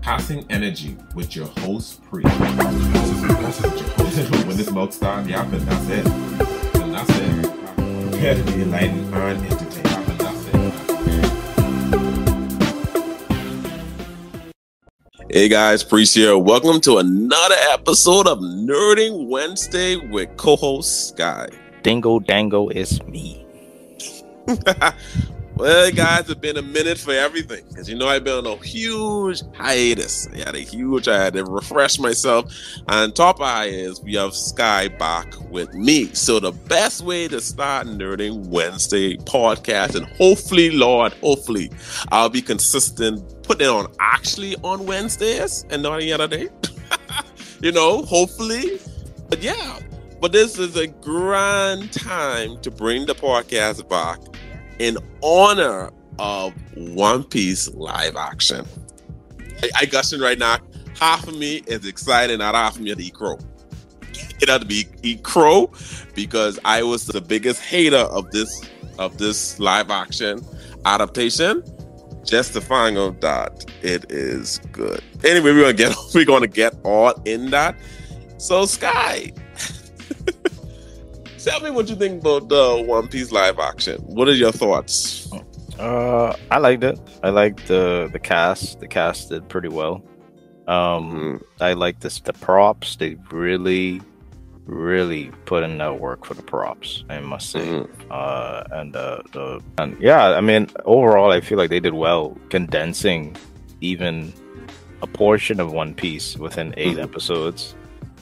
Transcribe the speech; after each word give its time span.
Passing 0.00 0.46
Energy 0.48 0.96
with 1.14 1.36
your 1.36 1.46
host, 1.58 2.02
Pre. 2.04 2.22
when 2.22 2.56
this 4.56 4.70
milk 4.70 4.92
starts 4.92 5.28
yapping, 5.28 5.64
that's 5.66 5.88
it. 5.88 6.06
And 6.76 6.94
that's 6.94 7.10
it. 7.10 7.42
Prepare 8.10 8.34
to 8.36 8.42
be 8.44 8.62
enlightened 8.62 9.12
and 9.14 9.44
entertained. 9.44 9.86
And 9.86 10.20
that's 10.20 10.46
it. 10.46 10.54
Hey 15.30 15.48
guys, 15.48 15.84
Priest 15.84 16.14
here. 16.14 16.38
Welcome 16.38 16.80
to 16.82 16.98
another 16.98 17.56
episode 17.70 18.26
of 18.26 18.38
Nerding 18.38 19.28
Wednesday 19.28 19.96
with 19.96 20.34
co-host 20.36 21.08
Sky. 21.08 21.48
Dingo 21.82 22.18
Dango 22.20 22.68
is 22.68 23.02
me. 23.02 23.44
well, 25.58 25.90
guys, 25.90 26.30
it's 26.30 26.34
been 26.34 26.56
a 26.56 26.62
minute 26.62 26.98
for 26.98 27.10
everything. 27.10 27.64
As 27.76 27.88
you 27.88 27.96
know, 27.96 28.06
I've 28.06 28.22
been 28.22 28.46
on 28.46 28.46
a 28.46 28.64
huge 28.64 29.42
hiatus. 29.56 30.28
I 30.32 30.38
had 30.38 30.54
a 30.54 30.60
huge, 30.60 31.08
I 31.08 31.20
had 31.20 31.32
to 31.32 31.44
refresh 31.44 31.98
myself. 31.98 32.54
And 32.86 33.14
top 33.14 33.40
of 33.40 33.66
is 33.66 34.00
we 34.00 34.14
have 34.14 34.34
Sky 34.34 34.86
back 34.86 35.34
with 35.50 35.74
me. 35.74 36.14
So 36.14 36.38
the 36.38 36.52
best 36.52 37.02
way 37.02 37.26
to 37.26 37.40
start 37.40 37.88
Nerding 37.88 38.46
Wednesday 38.46 39.16
podcast, 39.16 39.96
and 39.96 40.06
hopefully, 40.06 40.70
Lord, 40.70 41.12
hopefully, 41.14 41.72
I'll 42.12 42.28
be 42.28 42.40
consistent 42.40 43.42
putting 43.42 43.66
it 43.66 43.70
on 43.70 43.92
actually 43.98 44.54
on 44.62 44.86
Wednesdays 44.86 45.64
and 45.70 45.82
not 45.82 45.94
any 45.94 46.12
other 46.12 46.28
day. 46.28 46.50
you 47.60 47.72
know, 47.72 48.02
hopefully. 48.02 48.78
But 49.28 49.42
yeah, 49.42 49.80
but 50.20 50.30
this 50.30 50.56
is 50.56 50.76
a 50.76 50.86
grand 50.86 51.92
time 51.92 52.60
to 52.60 52.70
bring 52.70 53.06
the 53.06 53.14
podcast 53.16 53.88
back 53.88 54.20
in 54.78 54.98
honor 55.22 55.90
of 56.18 56.52
One 56.76 57.24
Piece 57.24 57.72
live 57.74 58.16
action. 58.16 58.66
I, 59.62 59.70
I 59.80 59.84
gushing 59.86 60.20
right 60.20 60.38
now. 60.38 60.58
Half 60.98 61.28
of 61.28 61.36
me 61.36 61.62
is 61.66 61.86
excited, 61.86 62.40
not 62.40 62.54
half 62.54 62.76
of 62.76 62.82
me 62.82 62.94
to 62.94 63.00
eat 63.02 63.14
crow. 63.14 63.38
It 64.40 64.48
had 64.48 64.60
to 64.60 64.66
be 64.66 64.86
eat 65.02 65.22
crow 65.22 65.70
because 66.14 66.58
I 66.64 66.82
was 66.82 67.06
the 67.06 67.20
biggest 67.20 67.60
hater 67.62 67.96
of 67.96 68.30
this 68.30 68.62
of 68.98 69.18
this 69.18 69.58
live 69.60 69.90
action 69.90 70.44
adaptation. 70.84 71.62
Just 72.24 72.52
to 72.52 72.60
find 72.60 72.98
out 72.98 73.20
that 73.22 73.64
it 73.82 74.10
is 74.12 74.58
good. 74.70 75.02
Anyway, 75.24 75.52
we're 75.52 75.60
gonna 75.60 75.72
get 75.72 75.96
we're 76.14 76.24
gonna 76.24 76.46
get 76.46 76.74
all 76.84 77.14
in 77.24 77.50
that. 77.50 77.76
So 78.38 78.66
Sky, 78.66 79.32
tell 81.48 81.60
me 81.60 81.70
what 81.70 81.88
you 81.88 81.96
think 81.96 82.20
about 82.20 82.48
the 82.48 82.82
One 82.86 83.08
Piece 83.08 83.32
live 83.32 83.58
action. 83.58 84.00
What 84.02 84.28
are 84.28 84.34
your 84.34 84.52
thoughts? 84.52 85.30
Uh, 85.78 86.34
I 86.50 86.58
liked 86.58 86.84
it. 86.84 86.98
I 87.22 87.30
liked 87.30 87.66
the 87.68 88.08
the 88.12 88.18
cast. 88.18 88.80
The 88.80 88.88
cast 88.88 89.28
did 89.30 89.48
pretty 89.48 89.68
well. 89.68 90.02
Um, 90.66 91.40
Mm. 91.40 91.42
I 91.60 91.72
like 91.74 92.00
this 92.00 92.20
the 92.20 92.32
props. 92.32 92.96
They 92.96 93.16
really, 93.30 94.00
really 94.66 95.30
put 95.46 95.62
in 95.62 95.78
that 95.78 95.98
work 96.00 96.24
for 96.26 96.34
the 96.34 96.42
props. 96.42 97.04
I 97.08 97.20
must 97.20 97.50
say. 97.50 97.60
Mhm. 97.60 97.88
Uh, 98.10 98.64
and 98.72 98.94
uh, 98.96 99.18
the 99.32 99.60
and 99.78 99.96
yeah, 100.00 100.36
I 100.36 100.40
mean, 100.40 100.68
overall, 100.84 101.30
I 101.30 101.40
feel 101.40 101.58
like 101.58 101.70
they 101.70 101.80
did 101.80 101.94
well 101.94 102.36
condensing 102.50 103.36
even 103.80 104.32
a 105.00 105.06
portion 105.06 105.60
of 105.60 105.72
One 105.72 105.94
Piece 105.94 106.36
within 106.36 106.74
8 106.76 106.96
Mhm. 106.96 107.02
episodes. 107.04 107.74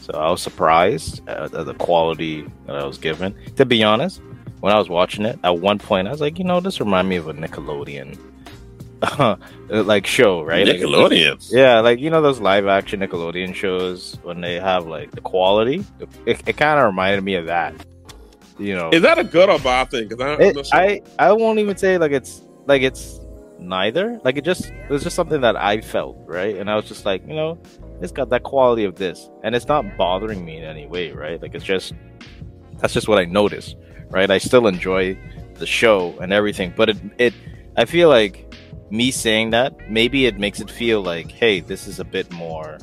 So 0.06 0.12
I 0.12 0.30
was 0.30 0.40
surprised 0.40 1.28
at, 1.28 1.52
at 1.52 1.66
the 1.66 1.74
quality 1.74 2.48
that 2.66 2.76
I 2.76 2.86
was 2.86 2.96
given. 2.96 3.34
To 3.56 3.66
be 3.66 3.82
honest, 3.82 4.22
when 4.60 4.72
I 4.72 4.78
was 4.78 4.88
watching 4.88 5.24
it, 5.24 5.36
at 5.42 5.58
one 5.58 5.80
point 5.80 6.06
I 6.06 6.12
was 6.12 6.20
like, 6.20 6.38
you 6.38 6.44
know, 6.44 6.60
this 6.60 6.78
reminded 6.78 7.08
me 7.08 7.16
of 7.16 7.26
a 7.26 7.34
Nickelodeon 7.34 8.16
like 9.68 10.06
show, 10.06 10.42
right? 10.42 10.64
Like, 10.64 11.50
yeah, 11.50 11.80
like 11.80 11.98
you 11.98 12.08
know 12.08 12.22
those 12.22 12.38
live 12.38 12.68
action 12.68 13.00
Nickelodeon 13.00 13.52
shows 13.52 14.16
when 14.22 14.40
they 14.40 14.60
have 14.60 14.86
like 14.86 15.10
the 15.10 15.20
quality. 15.20 15.84
It, 16.24 16.40
it 16.46 16.56
kind 16.56 16.78
of 16.78 16.86
reminded 16.86 17.24
me 17.24 17.34
of 17.34 17.46
that. 17.46 17.74
You 18.60 18.76
know, 18.76 18.90
Is 18.90 19.02
that 19.02 19.18
a 19.18 19.24
good 19.24 19.50
or 19.50 19.58
bad 19.58 19.90
thing? 19.90 20.06
Because 20.06 20.38
not 20.38 20.66
sure. 20.66 20.78
I 20.78 21.02
I 21.18 21.32
won't 21.32 21.58
even 21.58 21.76
say 21.76 21.98
like 21.98 22.12
it's 22.12 22.42
like 22.66 22.82
it's 22.82 23.18
neither. 23.58 24.20
Like 24.22 24.36
it 24.36 24.44
just 24.44 24.66
it 24.70 24.88
was 24.88 25.02
just 25.02 25.16
something 25.16 25.40
that 25.40 25.56
I 25.56 25.80
felt 25.80 26.16
right, 26.26 26.56
and 26.56 26.70
I 26.70 26.76
was 26.76 26.86
just 26.86 27.04
like, 27.04 27.26
you 27.26 27.34
know, 27.34 27.58
it's 28.00 28.12
got 28.12 28.30
that 28.30 28.42
quality 28.42 28.84
of 28.84 28.96
this, 28.96 29.30
and 29.42 29.54
it's 29.54 29.66
not 29.66 29.96
bothering 29.96 30.44
me 30.44 30.58
in 30.58 30.64
any 30.64 30.86
way, 30.86 31.12
right? 31.12 31.40
Like 31.40 31.54
it's 31.54 31.64
just 31.64 31.92
that's 32.78 32.92
just 32.92 33.08
what 33.08 33.18
I 33.18 33.24
notice 33.24 33.74
right? 34.10 34.30
I 34.30 34.38
still 34.38 34.66
enjoy 34.66 35.18
the 35.54 35.66
show 35.66 36.16
and 36.20 36.32
everything, 36.32 36.72
but 36.76 36.90
it 36.90 36.98
it 37.18 37.34
I 37.76 37.84
feel 37.84 38.08
like 38.08 38.54
me 38.90 39.10
saying 39.10 39.50
that 39.50 39.90
maybe 39.90 40.26
it 40.26 40.38
makes 40.38 40.60
it 40.60 40.70
feel 40.70 41.02
like, 41.02 41.30
hey, 41.30 41.60
this 41.60 41.86
is 41.86 41.98
a 41.98 42.04
bit 42.04 42.30
more. 42.32 42.78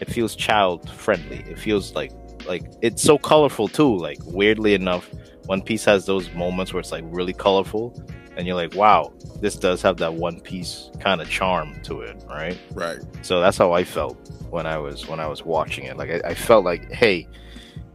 It 0.00 0.10
feels 0.10 0.36
child 0.36 0.90
friendly. 0.90 1.44
It 1.48 1.58
feels 1.58 1.94
like 1.94 2.12
like 2.46 2.64
it's 2.82 3.02
so 3.02 3.18
colorful 3.18 3.68
too. 3.68 3.96
Like 3.96 4.18
weirdly 4.24 4.74
enough, 4.74 5.10
One 5.46 5.62
Piece 5.62 5.84
has 5.84 6.06
those 6.06 6.30
moments 6.32 6.72
where 6.72 6.80
it's 6.80 6.92
like 6.92 7.04
really 7.06 7.32
colorful, 7.32 7.94
and 8.36 8.46
you're 8.46 8.56
like, 8.56 8.74
wow, 8.74 9.12
this 9.40 9.56
does 9.56 9.82
have 9.82 9.96
that 9.98 10.14
One 10.14 10.40
Piece 10.40 10.90
kind 11.00 11.20
of 11.20 11.28
charm 11.28 11.80
to 11.82 12.02
it, 12.02 12.22
right? 12.28 12.58
right. 12.74 12.98
So 13.22 13.40
that's 13.40 13.56
how 13.56 13.72
I 13.72 13.84
felt 13.84 14.16
when 14.50 14.66
I 14.66 14.78
was 14.78 15.08
when 15.08 15.20
I 15.20 15.26
was 15.26 15.44
watching 15.44 15.84
it. 15.84 15.96
Like 15.96 16.10
I, 16.10 16.30
I 16.30 16.34
felt 16.34 16.64
like, 16.64 16.90
hey, 16.92 17.28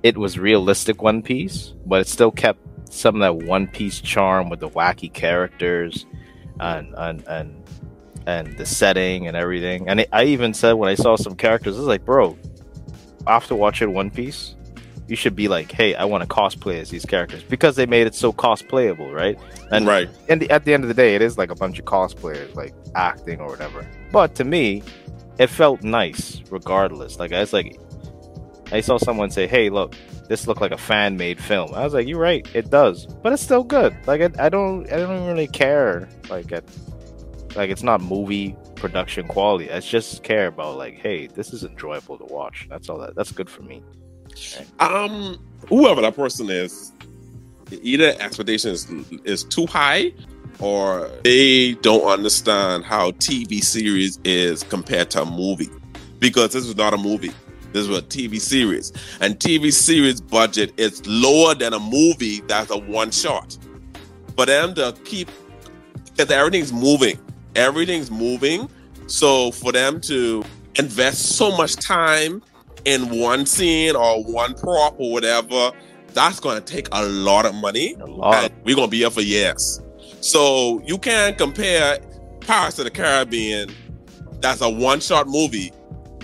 it 0.03 0.17
was 0.17 0.39
realistic 0.39 1.01
One 1.01 1.21
Piece, 1.21 1.73
but 1.85 2.01
it 2.01 2.07
still 2.07 2.31
kept 2.31 2.59
some 2.91 3.15
of 3.15 3.21
that 3.21 3.47
One 3.47 3.67
Piece 3.67 4.01
charm 4.01 4.49
with 4.49 4.59
the 4.59 4.69
wacky 4.69 5.11
characters 5.11 6.05
and 6.59 6.93
and 6.97 7.23
and 7.27 7.63
and 8.27 8.57
the 8.57 8.65
setting 8.65 9.27
and 9.27 9.37
everything. 9.37 9.87
And 9.87 10.01
it, 10.01 10.09
I 10.11 10.25
even 10.25 10.53
said 10.53 10.73
when 10.73 10.89
I 10.89 10.95
saw 10.95 11.15
some 11.15 11.35
characters, 11.35 11.75
I 11.75 11.79
was 11.79 11.87
like, 11.87 12.05
bro, 12.05 12.37
after 13.27 13.55
watching 13.55 13.93
One 13.93 14.09
Piece, 14.09 14.55
you 15.11 15.17
should 15.17 15.35
be 15.35 15.49
like, 15.49 15.69
hey, 15.73 15.93
I 15.93 16.05
want 16.05 16.23
to 16.23 16.27
cosplay 16.27 16.79
as 16.79 16.89
these 16.89 17.05
characters 17.05 17.43
because 17.43 17.75
they 17.75 17.85
made 17.85 18.07
it 18.07 18.15
so 18.15 18.31
cosplayable, 18.31 19.13
right? 19.13 19.37
And 19.69 19.85
right. 19.85 20.09
and 20.29 20.41
the, 20.41 20.49
at 20.49 20.63
the 20.63 20.73
end 20.73 20.85
of 20.85 20.87
the 20.87 20.93
day, 20.93 21.15
it 21.15 21.21
is 21.21 21.37
like 21.37 21.51
a 21.51 21.55
bunch 21.55 21.79
of 21.79 21.83
cosplayers 21.83 22.55
like 22.55 22.73
acting 22.95 23.41
or 23.41 23.47
whatever. 23.47 23.85
But 24.13 24.35
to 24.35 24.45
me, 24.45 24.83
it 25.37 25.47
felt 25.47 25.83
nice 25.83 26.41
regardless. 26.49 27.19
Like 27.19 27.33
I 27.33 27.41
was 27.41 27.51
like, 27.51 27.77
I 28.71 28.79
saw 28.79 28.97
someone 28.97 29.31
say, 29.31 29.47
"Hey, 29.47 29.69
look, 29.69 29.95
this 30.29 30.47
looked 30.47 30.61
like 30.61 30.71
a 30.71 30.77
fan 30.77 31.17
made 31.17 31.41
film." 31.41 31.73
I 31.73 31.83
was 31.83 31.93
like, 31.93 32.07
"You're 32.07 32.17
right, 32.17 32.47
it 32.55 32.69
does, 32.69 33.05
but 33.05 33.33
it's 33.33 33.43
still 33.43 33.65
good." 33.65 33.93
Like 34.07 34.21
I, 34.21 34.45
I 34.45 34.47
don't, 34.47 34.89
I 34.93 34.95
don't 34.95 35.27
really 35.27 35.47
care. 35.47 36.07
Like 36.29 36.53
like 37.57 37.69
it's 37.69 37.83
not 37.83 37.99
movie 37.99 38.55
production 38.75 39.27
quality. 39.27 39.69
I 39.69 39.81
just 39.81 40.23
care 40.23 40.47
about 40.47 40.77
like, 40.77 40.93
hey, 40.93 41.27
this 41.27 41.51
is 41.51 41.65
enjoyable 41.65 42.17
to 42.17 42.23
watch. 42.23 42.67
That's 42.69 42.87
all. 42.87 42.97
That 42.99 43.13
that's 43.13 43.33
good 43.33 43.49
for 43.49 43.63
me. 43.63 43.83
Um, 44.79 45.39
whoever 45.69 46.01
that 46.01 46.15
person 46.15 46.49
is, 46.49 46.91
either 47.71 48.13
expectation 48.19 48.71
is, 48.71 48.87
is 49.23 49.43
too 49.43 49.65
high, 49.65 50.13
or 50.59 51.09
they 51.23 51.73
don't 51.75 52.03
understand 52.03 52.83
how 52.83 53.11
TV 53.11 53.63
series 53.63 54.19
is 54.23 54.63
compared 54.63 55.09
to 55.11 55.23
a 55.23 55.25
movie. 55.25 55.69
Because 56.19 56.53
this 56.53 56.65
is 56.65 56.75
not 56.75 56.93
a 56.93 56.97
movie. 56.97 57.31
This 57.73 57.87
is 57.87 57.97
a 57.97 58.01
TV 58.01 58.39
series, 58.39 58.91
and 59.21 59.39
TV 59.39 59.71
series 59.71 60.19
budget 60.19 60.73
is 60.77 61.05
lower 61.07 61.55
than 61.55 61.73
a 61.73 61.79
movie 61.79 62.41
that's 62.41 62.69
a 62.69 62.77
one 62.77 63.11
shot. 63.11 63.57
For 64.35 64.45
them 64.45 64.75
to 64.75 64.93
keep, 65.05 65.29
because 66.03 66.31
everything's 66.31 66.73
moving, 66.73 67.17
everything's 67.55 68.11
moving. 68.11 68.69
So 69.07 69.51
for 69.51 69.71
them 69.71 70.01
to 70.01 70.43
invest 70.75 71.37
so 71.37 71.55
much 71.55 71.75
time 71.75 72.41
in 72.85 73.09
one 73.19 73.45
scene 73.45 73.95
or 73.95 74.23
one 74.23 74.53
prop 74.53 74.95
or 74.99 75.11
whatever, 75.11 75.71
that's 76.13 76.39
going 76.39 76.61
to 76.61 76.73
take 76.73 76.87
a 76.91 77.05
lot 77.05 77.45
of 77.45 77.55
money. 77.55 77.95
A 77.99 78.05
lot. 78.05 78.43
And 78.43 78.53
we're 78.63 78.75
going 78.75 78.87
to 78.87 78.91
be 78.91 78.97
here 78.99 79.09
for 79.09 79.21
years. 79.21 79.81
So 80.19 80.81
you 80.85 80.97
can't 80.97 81.37
compare 81.37 81.99
Pirates 82.41 82.79
of 82.79 82.85
the 82.85 82.91
Caribbean, 82.91 83.73
that's 84.39 84.61
a 84.61 84.69
one 84.69 84.99
shot 84.99 85.27
movie, 85.27 85.71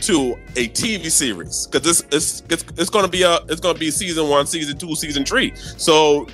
to 0.01 0.33
a 0.55 0.67
TV 0.69 1.09
series 1.09 1.67
because 1.67 1.81
this 1.81 2.01
it's, 2.11 2.43
it's 2.49 2.63
it's 2.77 2.89
going 2.89 3.05
to 3.05 3.11
be 3.11 3.23
a 3.23 3.37
it's 3.49 3.59
to 3.59 3.73
be 3.73 3.89
season 3.91 4.29
one, 4.29 4.45
season 4.45 4.77
two, 4.77 4.95
season 4.95 5.25
three. 5.25 5.55
So 5.55 6.27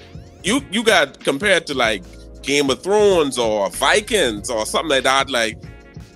you 0.43 0.61
you 0.71 0.83
got 0.83 1.19
compared 1.21 1.65
to 1.67 1.73
like 1.73 2.03
Game 2.41 2.69
of 2.69 2.83
Thrones 2.83 3.37
or 3.37 3.69
Vikings 3.69 4.49
or 4.49 4.65
something 4.65 4.89
like 4.89 5.03
that. 5.03 5.29
Like 5.29 5.57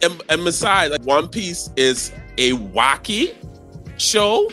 and, 0.02 0.22
and 0.30 0.44
besides, 0.44 0.92
like 0.92 1.02
One 1.04 1.28
Piece 1.28 1.70
is 1.76 2.12
a 2.38 2.52
wacky 2.52 3.36
show, 3.98 4.50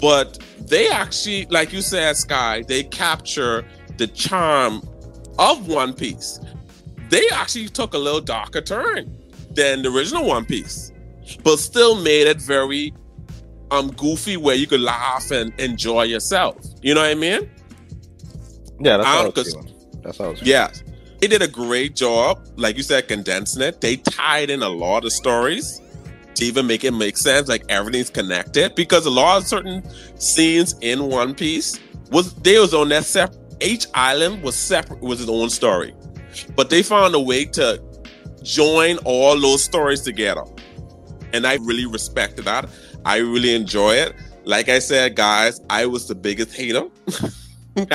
but 0.00 0.38
they 0.60 0.88
actually, 0.90 1.46
like 1.46 1.72
you 1.72 1.82
said, 1.82 2.16
Sky, 2.16 2.62
they 2.66 2.82
capture 2.84 3.64
the 3.98 4.06
charm 4.06 4.82
of 5.38 5.68
One 5.68 5.92
Piece. 5.94 6.40
They 7.10 7.28
actually 7.32 7.68
took 7.68 7.94
a 7.94 7.98
little 7.98 8.20
darker 8.20 8.60
turn 8.60 9.16
than 9.50 9.82
the 9.82 9.90
original 9.90 10.24
One 10.26 10.44
Piece, 10.44 10.92
but 11.44 11.58
still 11.58 12.00
made 12.02 12.26
it 12.26 12.40
very 12.40 12.92
um 13.70 13.90
goofy 13.92 14.36
where 14.36 14.54
you 14.54 14.66
could 14.66 14.80
laugh 14.80 15.30
and 15.30 15.52
enjoy 15.58 16.02
yourself. 16.04 16.56
You 16.82 16.94
know 16.94 17.00
what 17.02 17.10
I 17.10 17.14
mean? 17.14 17.50
Yeah, 18.80 18.96
that's 18.98 19.06
Um, 19.08 19.12
how 19.14 19.20
I 19.20 19.24
was 19.26 19.34
'cause- 19.34 19.56
That's 20.02 20.18
how 20.18 20.24
I 20.24 20.28
was 20.28 20.38
feeling. 20.40 20.48
Yes. 20.50 20.82
They 21.20 21.28
did 21.28 21.42
a 21.42 21.46
great 21.48 21.94
job, 21.94 22.40
like 22.56 22.76
you 22.76 22.82
said, 22.82 23.06
condensing 23.06 23.62
it. 23.62 23.80
They 23.80 23.96
tied 23.96 24.50
in 24.50 24.62
a 24.62 24.68
lot 24.68 25.04
of 25.04 25.12
stories. 25.12 25.80
To 26.34 26.44
even 26.44 26.66
make 26.66 26.84
it 26.84 26.92
make 26.92 27.16
sense, 27.16 27.48
like 27.48 27.64
everything's 27.68 28.10
connected. 28.10 28.74
Because 28.74 29.06
a 29.06 29.10
lot 29.10 29.38
of 29.38 29.46
certain 29.46 29.82
scenes 30.18 30.74
in 30.80 31.08
One 31.08 31.34
Piece 31.34 31.78
was 32.10 32.34
they 32.34 32.58
was 32.58 32.74
on 32.74 32.88
that 32.90 33.04
separate. 33.04 33.38
Each 33.60 33.86
island 33.94 34.42
was 34.42 34.56
separate, 34.56 35.00
was 35.00 35.20
its 35.20 35.30
own 35.30 35.48
story, 35.50 35.94
but 36.56 36.68
they 36.68 36.82
found 36.82 37.14
a 37.14 37.20
way 37.20 37.44
to 37.46 37.80
join 38.42 38.98
all 39.04 39.38
those 39.38 39.62
stories 39.62 40.00
together, 40.00 40.42
and 41.32 41.46
I 41.46 41.54
really 41.54 41.86
respected 41.86 42.44
that. 42.46 42.68
I 43.04 43.18
really 43.18 43.54
enjoy 43.54 43.94
it. 43.94 44.14
Like 44.44 44.68
I 44.68 44.80
said, 44.80 45.14
guys, 45.14 45.60
I 45.70 45.86
was 45.86 46.08
the 46.08 46.14
biggest 46.14 46.56
hater. 46.56 46.88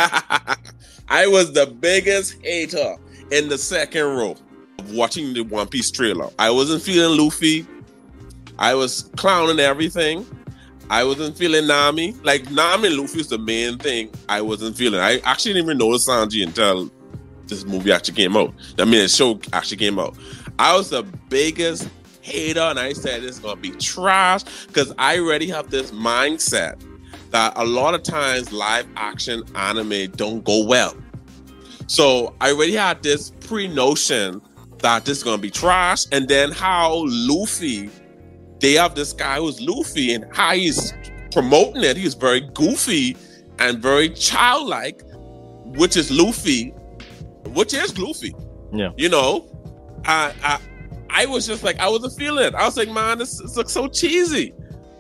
I 1.10 1.28
was 1.28 1.54
the 1.54 1.66
biggest 1.68 2.42
hater 2.44 2.96
in 3.32 3.50
the 3.50 3.58
second 3.58 4.04
row 4.04 4.36
of 4.80 4.94
watching 4.94 5.34
the 5.34 5.42
One 5.42 5.68
Piece 5.68 5.92
trailer. 5.92 6.30
I 6.40 6.50
wasn't 6.50 6.82
feeling 6.82 7.20
Luffy. 7.20 7.66
I 8.60 8.76
was 8.76 9.10
clowning 9.16 9.60
everything. 9.60 10.26
I 10.90 11.04
wasn't 11.04 11.38
feeling 11.38 11.68
Nami. 11.68 12.14
Like 12.24 12.50
Nami 12.52 12.88
and 12.88 12.98
Luffy 12.98 13.20
is 13.20 13.28
the 13.28 13.38
main 13.38 13.78
thing 13.78 14.10
I 14.30 14.42
wasn't 14.42 14.78
feeling. 14.78 15.00
I 15.00 15.20
actually 15.26 15.54
didn't 15.54 15.66
even 15.66 15.78
notice 15.78 16.08
Sanji 16.08 16.46
until 16.46 16.90
this 17.48 17.66
movie 17.66 17.92
actually 17.92 18.16
came 18.16 18.38
out. 18.38 18.54
I 18.80 18.86
mean, 18.86 19.02
the 19.02 19.08
show 19.08 19.40
actually 19.54 19.78
came 19.78 20.00
out. 20.00 20.16
I 20.60 20.76
was 20.76 20.90
the 20.90 21.04
biggest 21.30 21.90
hater, 22.22 22.62
and 22.62 22.80
I 22.80 22.94
said 22.94 23.24
it's 23.24 23.40
gonna 23.40 23.60
be 23.60 23.72
trash 23.72 24.44
because 24.68 24.94
I 24.98 25.20
already 25.20 25.48
have 25.48 25.70
this 25.70 25.92
mindset 25.92 26.82
that 27.32 27.54
a 27.56 27.66
lot 27.66 27.94
of 27.94 28.04
times 28.04 28.52
live 28.52 28.88
action 28.96 29.44
anime 29.56 30.12
don't 30.12 30.44
go 30.44 30.66
well. 30.66 30.96
So 31.88 32.34
I 32.42 32.52
already 32.52 32.74
had 32.74 33.02
this 33.04 33.32
pre 33.42 33.68
notion 33.68 34.42
that 34.80 35.06
this 35.06 35.20
is 35.20 35.24
gonna 35.24 35.42
be 35.42 35.52
trash, 35.52 36.06
and 36.12 36.28
then 36.28 36.52
how 36.52 37.06
Luffy, 37.08 37.90
they 38.60 38.74
have 38.74 38.96
this 38.96 39.14
guy 39.14 39.38
who's 39.38 39.62
Luffy, 39.62 40.14
and 40.14 40.26
how 40.36 40.54
he's 40.54 40.94
promoting 41.32 41.84
it. 41.84 41.98
He's 41.98 42.14
very 42.14 42.42
goofy 42.54 43.18
and 43.60 43.80
very 43.80 44.10
childlike, 44.10 45.02
which 45.66 45.98
is 45.98 46.12
Luffy, 46.12 46.70
which 47.48 47.74
is 47.74 47.98
Luffy. 47.98 48.34
Yeah. 48.74 48.92
You 48.98 49.10
know, 49.10 49.48
I 50.06 50.34
I 50.44 50.60
I 51.10 51.26
was 51.26 51.48
just 51.48 51.64
like 51.64 51.80
I 51.80 51.90
wasn't 51.90 52.14
feeling 52.14 52.46
it. 52.46 52.56
I 52.56 52.66
was 52.66 52.78
like, 52.78 52.90
man, 52.90 53.18
this, 53.18 53.40
this 53.40 53.56
looks 53.56 53.72
so 53.72 53.88
cheesy. 53.88 54.54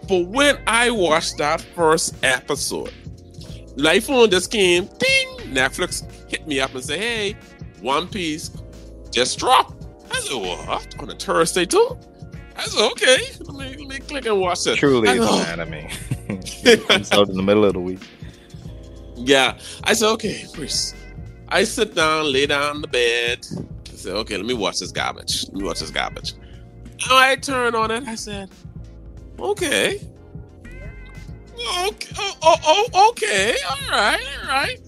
But 0.07 0.27
when 0.27 0.57
I 0.67 0.89
watched 0.89 1.37
that 1.37 1.61
first 1.75 2.15
episode, 2.23 2.93
Life 3.75 4.09
on 4.09 4.31
just 4.31 4.49
came, 4.51 4.85
ding, 4.97 5.53
Netflix 5.53 6.09
hit 6.29 6.47
me 6.47 6.59
up 6.59 6.73
and 6.73 6.83
say, 6.83 6.97
hey, 6.97 7.37
One 7.81 8.07
Piece 8.07 8.49
just 9.11 9.37
dropped. 9.37 9.85
I 10.09 10.19
said, 10.19 10.35
what? 10.35 10.99
On 10.99 11.09
a 11.09 11.15
Thursday 11.15 11.65
too? 11.65 11.97
I 12.57 12.65
said, 12.65 12.91
okay, 12.91 13.17
let 13.41 13.55
me, 13.55 13.85
let 13.85 13.87
me 13.87 13.99
click 13.99 14.25
and 14.25 14.39
watch 14.39 14.65
it. 14.65 14.77
Truly, 14.77 15.09
I 15.09 15.13
it's 15.13 15.49
an 15.49 15.59
anime. 15.59 15.73
it 16.65 16.87
comes 16.87 17.11
out 17.11 17.29
in 17.29 17.35
the 17.35 17.43
middle 17.43 17.65
of 17.65 17.73
the 17.73 17.79
week. 17.79 17.99
Yeah. 19.15 19.57
I 19.83 19.93
said, 19.93 20.09
okay, 20.13 20.45
Chris. 20.53 20.95
I 21.49 21.63
sit 21.63 21.95
down, 21.95 22.31
lay 22.31 22.47
down 22.47 22.77
in 22.77 22.81
the 22.81 22.87
bed. 22.87 23.45
I 23.87 23.95
said, 23.95 24.15
okay, 24.15 24.37
let 24.37 24.45
me 24.45 24.53
watch 24.53 24.79
this 24.79 24.91
garbage. 24.91 25.45
Let 25.45 25.53
me 25.53 25.63
watch 25.63 25.79
this 25.79 25.91
garbage. 25.91 26.33
And 26.83 27.11
I 27.11 27.35
turned 27.35 27.75
on 27.75 27.91
it. 27.91 28.03
I 28.07 28.15
said, 28.15 28.49
okay. 29.39 30.01
Okay. 31.85 32.15
Oh, 32.17 32.35
oh, 32.41 32.87
oh, 32.93 33.09
okay. 33.11 33.55
All 33.69 33.91
right. 33.91 34.19
All 34.41 34.47
right. 34.47 34.79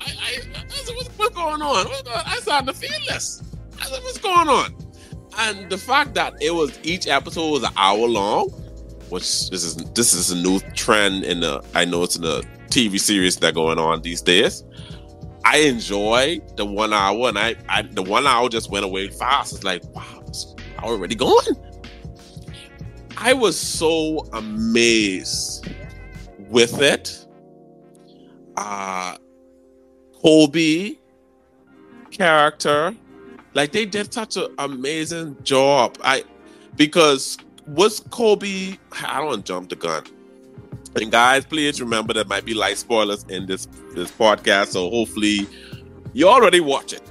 I, 0.00 0.10
I, 0.10 0.42
I 0.56 0.68
said, 0.68 0.94
what's, 0.94 1.08
what's 1.16 1.34
going 1.34 1.62
on? 1.62 1.86
I 2.26 2.38
started 2.40 2.66
to 2.66 2.74
feel 2.74 2.98
this. 3.08 3.42
I 3.80 3.86
said, 3.86 4.02
what's 4.02 4.18
going 4.18 4.48
on? 4.48 4.83
And 5.38 5.68
the 5.68 5.78
fact 5.78 6.14
that 6.14 6.34
it 6.40 6.52
was 6.52 6.78
each 6.82 7.06
episode 7.06 7.50
was 7.50 7.62
an 7.64 7.72
hour 7.76 8.06
long, 8.06 8.50
which 9.08 9.50
this 9.50 9.64
is 9.64 9.76
this 9.76 10.14
is 10.14 10.30
a 10.30 10.36
new 10.36 10.60
trend 10.74 11.24
in 11.24 11.40
the 11.40 11.62
I 11.74 11.84
know 11.84 12.02
it's 12.02 12.16
in 12.16 12.22
the 12.22 12.44
TV 12.68 13.00
series 13.00 13.36
that 13.38 13.54
going 13.54 13.78
on 13.78 14.02
these 14.02 14.20
days. 14.22 14.64
I 15.44 15.58
enjoy 15.58 16.40
the 16.56 16.64
one 16.64 16.92
hour, 16.92 17.28
and 17.28 17.38
I, 17.38 17.54
I 17.68 17.82
the 17.82 18.02
one 18.02 18.26
hour 18.26 18.48
just 18.48 18.70
went 18.70 18.84
away 18.84 19.08
fast. 19.08 19.54
It's 19.54 19.64
like 19.64 19.82
wow, 19.94 20.22
it's 20.26 20.54
already 20.78 21.14
going. 21.14 21.56
I 23.16 23.32
was 23.32 23.58
so 23.58 24.26
amazed 24.32 25.68
with 26.48 26.80
it. 26.80 27.26
Uh 28.56 29.16
Koby 30.24 30.98
character, 32.10 32.94
like 33.54 33.72
they 33.72 33.86
did 33.86 34.12
such 34.12 34.36
an 34.36 34.48
amazing 34.58 35.36
job. 35.42 35.96
I 36.02 36.24
because 36.76 37.38
was 37.66 38.00
Koby? 38.00 38.78
I 39.06 39.20
don't 39.20 39.44
jump 39.44 39.70
the 39.70 39.76
gun. 39.76 40.04
And 40.96 41.10
guys, 41.10 41.44
please 41.44 41.80
remember 41.80 42.12
there 42.14 42.24
might 42.24 42.44
be 42.44 42.54
light 42.54 42.78
spoilers 42.78 43.24
in 43.28 43.46
this 43.46 43.66
this 43.94 44.10
podcast, 44.12 44.68
so 44.68 44.90
hopefully 44.90 45.46
you 46.12 46.28
already 46.28 46.60
watch 46.60 46.92
it. 46.92 47.02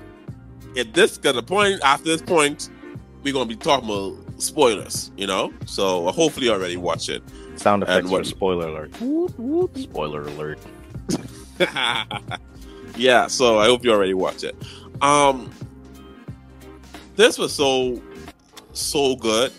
If 0.76 0.94
this 0.94 1.18
got 1.18 1.36
a 1.36 1.42
point 1.44 1.82
after 1.84 2.06
this 2.06 2.22
point, 2.22 2.70
we're 3.24 3.34
gonna 3.34 3.46
be 3.46 3.56
talking 3.56 3.90
about 3.90 4.42
spoilers, 4.42 5.12
you 5.18 5.28
know. 5.28 5.54
So 5.66 6.10
hopefully 6.12 6.46
you 6.48 6.54
already 6.54 6.78
watch 6.78 7.10
it. 7.10 7.24
Sound 7.56 7.84
effects 7.84 8.00
And 8.00 8.10
what- 8.10 8.26
spoiler 8.26 8.68
alert. 8.70 9.00
Whoop, 9.02 9.38
whoop, 9.38 9.78
spoiler 9.78 10.22
alert. 10.24 10.60
yeah, 12.98 13.28
so 13.28 13.60
I 13.60 13.66
hope 13.66 13.84
you 13.84 13.92
already 13.92 14.14
watch 14.14 14.44
it. 14.44 14.56
Um 15.02 15.52
this 17.16 17.38
was 17.38 17.54
so 17.54 18.02
so 18.74 19.16
good. 19.16 19.52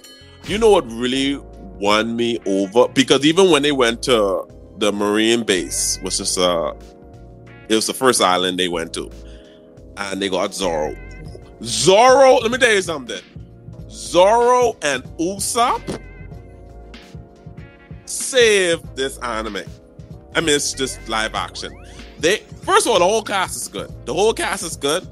You 0.47 0.59
know 0.59 0.71
what 0.71 0.91
really 0.91 1.39
won 1.79 2.17
me 2.17 2.39
over? 2.47 2.89
Because 2.89 3.25
even 3.25 3.51
when 3.51 3.63
they 3.63 3.73
went 3.73 4.03
to 4.05 4.47
the 4.79 4.93
Marine 4.93 5.45
base, 5.45 5.99
which 6.03 6.21
is 6.21 6.37
uh 6.39 6.73
it 7.69 7.75
was 7.75 7.87
the 7.87 7.95
first 7.95 8.21
island 8.21 8.59
they 8.59 8.69
went 8.69 8.93
to, 8.95 9.11
and 9.97 10.21
they 10.21 10.29
got 10.29 10.55
Zoro. 10.55 10.95
Zoro, 11.63 12.35
let 12.37 12.51
me 12.51 12.59
tell 12.59 12.75
you 12.75 12.83
something. 12.83 13.23
Zoro 13.89 14.77
and 14.83 15.03
Usopp 15.19 16.01
saved 18.05 18.97
this 18.97 19.19
anime. 19.19 19.63
I 20.35 20.41
mean, 20.41 20.51
it's 20.51 20.73
just 20.73 21.09
live 21.09 21.35
action. 21.35 21.73
They 22.19 22.39
first 22.63 22.87
of 22.87 22.93
all, 22.93 22.99
the 22.99 23.05
whole 23.05 23.23
cast 23.23 23.57
is 23.57 23.69
good. 23.69 23.91
The 24.07 24.13
whole 24.13 24.35
cast 24.35 24.65
is 24.65 24.77
good. 24.77 25.07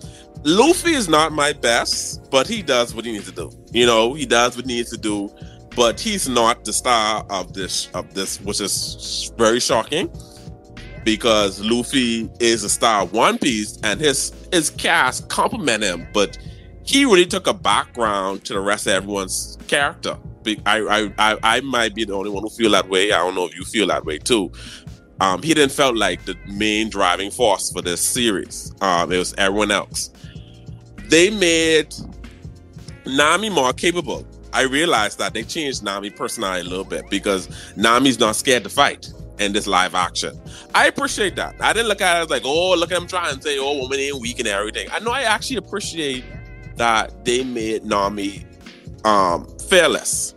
Luffy 0.45 0.95
is 0.95 1.09
not 1.09 1.33
my 1.33 1.53
best, 1.53 2.29
but 2.31 2.47
he 2.47 2.63
does 2.63 2.95
what 2.95 3.05
he 3.05 3.13
needs 3.13 3.27
to 3.27 3.33
do. 3.33 3.51
You 3.73 3.87
know, 3.87 4.15
he 4.15 4.27
does 4.27 4.57
what 4.57 4.67
he 4.67 4.77
needs 4.77 4.91
to 4.91 4.99
do, 4.99 5.31
but 5.77 6.01
he's 6.01 6.29
not 6.29 6.65
the 6.65 6.73
star 6.73 7.25
of 7.31 7.53
this 7.53 7.89
of 7.95 8.13
this, 8.15 8.41
which 8.41 8.61
is 8.61 9.33
very 9.37 9.61
shocking 9.61 10.11
because 11.05 11.61
Luffy 11.61 12.31
is 12.41 12.65
a 12.65 12.71
star 12.71 13.03
of 13.03 13.13
One 13.13 13.39
Piece 13.39 13.79
and 13.83 14.01
his 14.01 14.33
his 14.53 14.71
cast 14.71 15.29
compliment 15.29 15.83
him, 15.83 16.07
but 16.13 16.39
he 16.85 17.05
really 17.05 17.27
took 17.27 17.47
a 17.47 17.55
background 17.55 18.45
to 18.45 18.55
the 18.55 18.61
rest 18.61 18.87
of 18.87 18.95
everyone's 18.95 19.57
character. 19.69 20.17
I, 20.67 21.13
I, 21.19 21.39
I, 21.45 21.61
might 21.61 21.95
be 21.95 22.05
the 22.05 22.15
only 22.15 22.29
one 22.29 22.43
who 22.43 22.51
feel 22.51 22.73
that 22.73 22.89
way. 22.89 23.13
I 23.13 23.19
don't 23.19 23.37
know 23.37 23.47
if 23.47 23.55
you 23.55 23.63
feel 23.63 23.87
that 23.87 24.05
way 24.05 24.19
too. 24.19 24.51
Um, 25.21 25.41
he 25.41 25.55
didn't 25.55 25.71
felt 25.71 25.97
like 25.97 26.25
the 26.25 26.37
main 26.49 26.91
driving 26.91 27.31
force 27.31 27.71
for 27.71 27.81
this 27.81 28.01
series. 28.01 28.73
Um, 28.81 29.13
it 29.13 29.19
was 29.19 29.35
everyone 29.39 29.71
else. 29.71 30.11
They 31.09 31.31
made 31.31 31.95
Nami 33.07 33.51
more 33.51 33.73
capable. 33.73 34.27
I 34.53 34.63
realized 34.63 35.19
that 35.19 35.33
they 35.33 35.43
changed 35.43 35.83
Nami 35.83 36.11
personality 36.11 36.67
a 36.67 36.71
little 36.71 36.85
bit 36.85 37.09
because 37.09 37.49
Nami's 37.77 38.21
not 38.21 38.37
scared 38.37 38.65
to 38.65 38.69
fight 38.69 39.11
in 39.39 39.53
this 39.53 39.67
live 39.67 39.95
action. 39.95 40.39
I 40.75 40.87
appreciate 40.89 41.37
that. 41.37 41.55
I 41.61 41.73
didn't 41.73 41.89
look 41.89 42.01
at 42.01 42.19
it 42.19 42.25
as 42.25 42.31
like, 42.31 42.43
oh, 42.45 42.75
look 42.75 42.93
at 42.93 42.99
him 43.01 43.07
trying 43.07 43.37
to 43.37 43.43
say, 43.43 43.59
oh, 43.59 43.79
woman 43.79 43.99
ain't 43.99 44.21
weak 44.21 44.39
and 44.39 44.49
everything. 44.49 44.89
I 44.93 44.99
know 45.01 45.11
I 45.11 45.23
actually 45.23 45.57
appreciate 45.57 46.25
that 46.77 47.25
they 47.25 47.45
made 47.45 47.85
Nami 47.85 48.47
um 49.05 49.47
fearless. 49.69 50.35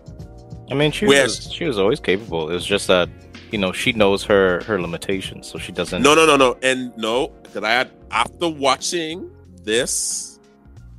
I 0.72 0.74
mean, 0.74 0.91
she 0.91 1.05
was 1.05 1.51
she 1.51 1.65
was 1.65 1.77
always 1.77 2.00
capable. 2.00 2.50
It's 2.50 2.65
just 2.65 2.88
that 2.88 3.10
you 3.51 3.57
know 3.57 3.72
she 3.72 3.91
knows 3.93 4.24
her 4.24 4.63
her 4.63 4.81
limitations, 4.81 5.48
so 5.48 5.60
she 5.60 5.72
doesn't. 5.72 6.01
No, 6.01 6.15
no, 6.15 6.25
no, 6.25 6.36
no, 6.36 6.57
and 6.63 6.95
no, 6.98 7.27
because 7.43 7.63
I 7.63 7.69
had 7.69 7.91
after 8.12 8.50
watching 8.50 9.29
this 9.63 10.34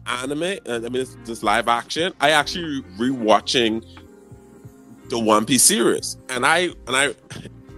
anime, 0.07 0.43
uh, 0.67 0.77
I 0.77 0.79
mean 0.81 0.93
this, 0.93 1.17
this 1.25 1.43
live 1.43 1.69
action, 1.69 2.13
I 2.21 2.31
actually 2.31 2.83
rewatching 2.99 3.85
the 5.09 5.19
One 5.19 5.45
Piece 5.45 5.63
series, 5.63 6.17
and 6.29 6.45
I 6.45 6.71
and 6.87 6.97
I 6.97 7.15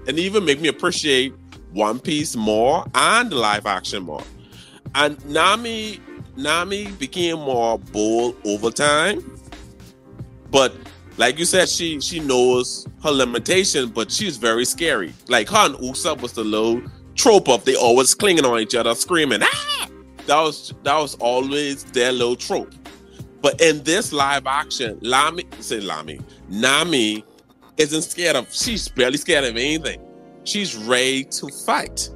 and 0.06 0.18
even 0.18 0.44
make 0.44 0.60
me 0.60 0.68
appreciate 0.68 1.34
One 1.72 2.00
Piece 2.00 2.36
more 2.36 2.84
and 2.94 3.32
live 3.32 3.66
action 3.66 4.02
more. 4.02 4.22
And 4.94 5.22
Nami, 5.26 6.00
Nami 6.36 6.92
became 6.92 7.38
more 7.38 7.78
bold 7.78 8.36
over 8.44 8.70
time, 8.70 9.40
but 10.50 10.74
like 11.18 11.38
you 11.38 11.44
said, 11.44 11.68
she 11.68 12.00
she 12.00 12.20
knows 12.20 12.86
her 13.02 13.10
limitation, 13.10 13.90
but 13.90 14.10
she's 14.10 14.36
very 14.36 14.64
scary. 14.64 15.12
Like 15.28 15.48
her 15.48 15.66
and 15.66 15.74
Usopp 15.76 16.22
was 16.22 16.32
the 16.32 16.44
little 16.44 16.82
trope 17.14 17.48
of 17.48 17.64
they 17.64 17.74
always 17.74 18.14
clinging 18.14 18.44
on 18.44 18.60
each 18.60 18.74
other, 18.74 18.94
screaming, 18.94 19.40
ah! 19.42 19.88
That 20.28 20.42
was 20.42 20.74
that 20.82 20.98
was 20.98 21.14
always 21.14 21.84
their 21.84 22.12
little 22.12 22.36
trope. 22.36 22.74
But 23.40 23.60
in 23.62 23.82
this 23.82 24.12
live 24.12 24.46
action, 24.46 24.98
Lami 25.00 25.44
say 25.60 25.80
Lami, 25.80 26.20
Nami 26.50 27.24
isn't 27.78 28.02
scared 28.02 28.36
of 28.36 28.52
she's 28.52 28.88
barely 28.88 29.16
scared 29.16 29.44
of 29.44 29.56
anything. 29.56 30.00
She's 30.44 30.76
ready 30.76 31.24
to 31.24 31.48
fight. 31.48 32.10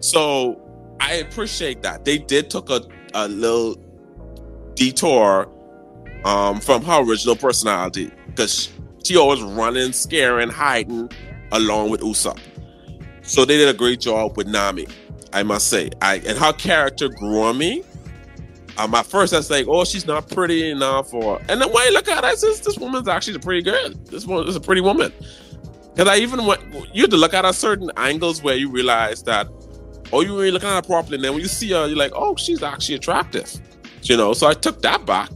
So 0.00 0.60
I 0.98 1.14
appreciate 1.14 1.80
that. 1.82 2.04
They 2.04 2.18
did 2.18 2.50
took 2.50 2.70
a, 2.70 2.82
a 3.14 3.28
little 3.28 3.76
detour 4.74 5.48
um, 6.24 6.58
from 6.58 6.82
her 6.82 7.02
original 7.04 7.36
personality 7.36 8.10
because 8.26 8.68
she 9.04 9.16
always 9.16 9.42
running, 9.42 9.92
scaring, 9.92 10.48
hiding 10.48 11.08
along 11.52 11.90
with 11.90 12.00
Usopp. 12.00 12.40
So 13.22 13.44
they 13.44 13.56
did 13.58 13.68
a 13.68 13.78
great 13.78 14.00
job 14.00 14.36
with 14.36 14.48
Nami, 14.48 14.88
I 15.34 15.42
must 15.42 15.68
say. 15.68 15.90
I 16.00 16.16
and 16.26 16.38
her 16.38 16.52
character 16.52 17.08
grew 17.08 17.42
on 17.42 17.58
me. 17.58 17.82
Um, 18.78 18.94
at 18.94 19.06
first, 19.06 19.34
I 19.34 19.36
was 19.36 19.50
like, 19.50 19.66
"Oh, 19.68 19.84
she's 19.84 20.06
not 20.06 20.28
pretty 20.30 20.70
enough," 20.70 21.12
or 21.12 21.38
and 21.48 21.60
then 21.60 21.70
when 21.70 21.86
I 21.86 21.90
look 21.90 22.08
at 22.08 22.18
it, 22.18 22.24
I 22.24 22.34
says, 22.36 22.60
"This 22.60 22.78
woman's 22.78 23.08
actually 23.08 23.36
a 23.36 23.40
pretty 23.40 23.62
good. 23.62 24.06
This 24.06 24.26
one 24.26 24.48
is 24.48 24.56
a 24.56 24.60
pretty 24.60 24.80
woman." 24.80 25.12
Because 25.94 26.08
I 26.08 26.16
even 26.16 26.44
went, 26.46 26.60
you 26.92 27.02
have 27.02 27.10
to 27.10 27.16
look 27.16 27.34
at 27.34 27.44
her 27.44 27.52
certain 27.52 27.90
angles 27.96 28.42
where 28.42 28.56
you 28.56 28.68
realize 28.68 29.22
that, 29.24 29.46
oh, 30.12 30.22
you 30.22 30.36
really 30.36 30.50
looking 30.50 30.68
at 30.68 30.74
her 30.74 30.82
properly, 30.82 31.16
and 31.16 31.24
then 31.24 31.32
when 31.32 31.40
you 31.40 31.46
see 31.46 31.70
her, 31.70 31.86
you're 31.86 31.96
like, 31.96 32.12
"Oh, 32.14 32.36
she's 32.36 32.62
actually 32.62 32.96
attractive," 32.96 33.52
you 34.02 34.16
know. 34.16 34.32
So 34.32 34.46
I 34.46 34.54
took 34.54 34.82
that 34.82 35.04
back. 35.04 35.30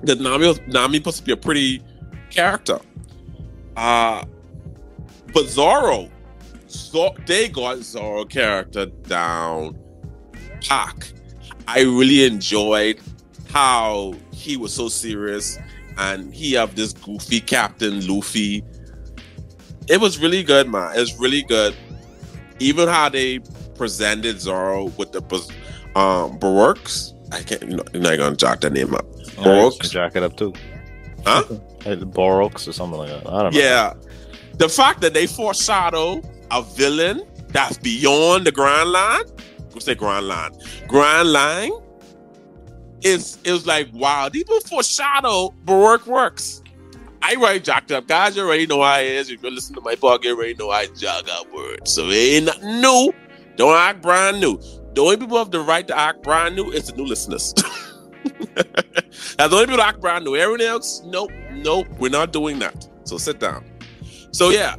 Because 0.00 0.18
Nami, 0.18 0.46
was, 0.46 0.60
Nami 0.66 0.98
supposed 0.98 1.18
to 1.18 1.24
be 1.24 1.32
a 1.32 1.36
pretty 1.36 1.82
character. 2.30 2.78
Uh 3.76 4.24
but 5.32 5.46
Zoro, 5.46 6.10
so 6.70 7.14
they 7.26 7.48
got 7.48 7.78
Zoro 7.78 8.24
character 8.24 8.86
down 8.86 9.78
pack. 10.62 11.12
I 11.66 11.80
really 11.82 12.24
enjoyed 12.24 13.00
how 13.50 14.14
he 14.32 14.56
was 14.56 14.72
so 14.72 14.88
serious 14.88 15.58
and 15.98 16.32
he 16.32 16.52
have 16.52 16.76
this 16.76 16.92
goofy 16.92 17.40
Captain 17.40 18.06
Luffy. 18.06 18.64
It 19.88 20.00
was 20.00 20.18
really 20.18 20.42
good, 20.42 20.68
man. 20.68 20.92
It's 20.94 21.18
really 21.18 21.42
good. 21.42 21.74
Even 22.58 22.88
how 22.88 23.08
they 23.08 23.40
presented 23.74 24.40
Zoro 24.40 24.84
with 24.96 25.12
the 25.12 25.22
um 25.98 26.38
Baroques. 26.38 27.14
I 27.32 27.42
can't 27.42 27.62
you 27.62 27.76
know, 27.76 27.84
you're 27.92 28.02
not 28.02 28.16
gonna 28.16 28.36
jot 28.36 28.60
that 28.60 28.72
name 28.72 28.94
up. 28.94 29.06
Baroques. 29.36 29.90
Jack 29.90 30.16
it 30.16 30.22
up 30.22 30.36
too. 30.36 30.52
Huh? 31.24 31.42
Baroques 31.80 32.68
or 32.68 32.72
something 32.72 32.98
like 32.98 33.08
that. 33.08 33.26
I 33.28 33.42
don't 33.42 33.54
know. 33.54 33.60
Yeah. 33.60 33.94
The 34.54 34.68
fact 34.68 35.00
that 35.00 35.14
they 35.14 35.26
foreshadow 35.26 36.22
a 36.50 36.62
villain 36.62 37.22
that's 37.48 37.78
beyond 37.78 38.46
the 38.46 38.52
Grand 38.52 38.90
Line, 38.90 39.24
what's 39.72 39.84
say 39.84 39.94
Grand 39.94 40.28
Line? 40.28 40.52
Grand 40.86 41.32
Line 41.32 41.72
is 43.02 43.38
was 43.44 43.66
like 43.66 43.88
wow, 43.92 44.28
these 44.28 44.44
people 44.44 44.60
foreshadow 44.60 45.54
Baroque 45.64 46.06
works. 46.06 46.62
I 47.22 47.34
write 47.34 47.64
jacked 47.64 47.92
up. 47.92 48.08
Guys, 48.08 48.36
you 48.36 48.42
already 48.42 48.66
know 48.66 48.82
how 48.82 48.98
it 48.98 49.06
is. 49.06 49.30
If 49.30 49.42
you 49.42 49.50
listen 49.50 49.74
to 49.74 49.80
my 49.82 49.94
podcast, 49.94 50.24
you 50.24 50.36
already 50.36 50.54
know 50.54 50.70
I 50.70 50.86
jog 50.86 51.28
up 51.28 51.52
words. 51.52 51.92
So 51.92 52.08
it 52.08 52.14
ain't 52.14 52.46
nothing 52.46 52.80
new. 52.80 53.12
Don't 53.56 53.76
act 53.76 54.00
brand 54.00 54.40
new. 54.40 54.58
The 54.94 55.02
only 55.02 55.18
people 55.18 55.38
have 55.38 55.50
the 55.50 55.60
right 55.60 55.86
to 55.86 55.96
act 55.96 56.22
brand 56.22 56.56
new 56.56 56.70
is 56.70 56.86
the 56.86 56.96
new 56.96 57.04
listeners. 57.04 57.52
That's 58.54 59.36
the 59.36 59.48
only 59.52 59.66
people 59.66 59.82
act 59.82 60.00
brand 60.00 60.24
new. 60.24 60.34
Everyone 60.34 60.62
else, 60.62 61.02
nope, 61.04 61.30
nope, 61.52 61.86
we're 61.98 62.10
not 62.10 62.32
doing 62.32 62.58
that. 62.60 62.88
So 63.04 63.18
sit 63.18 63.38
down. 63.38 63.64
So 64.32 64.48
yeah, 64.50 64.76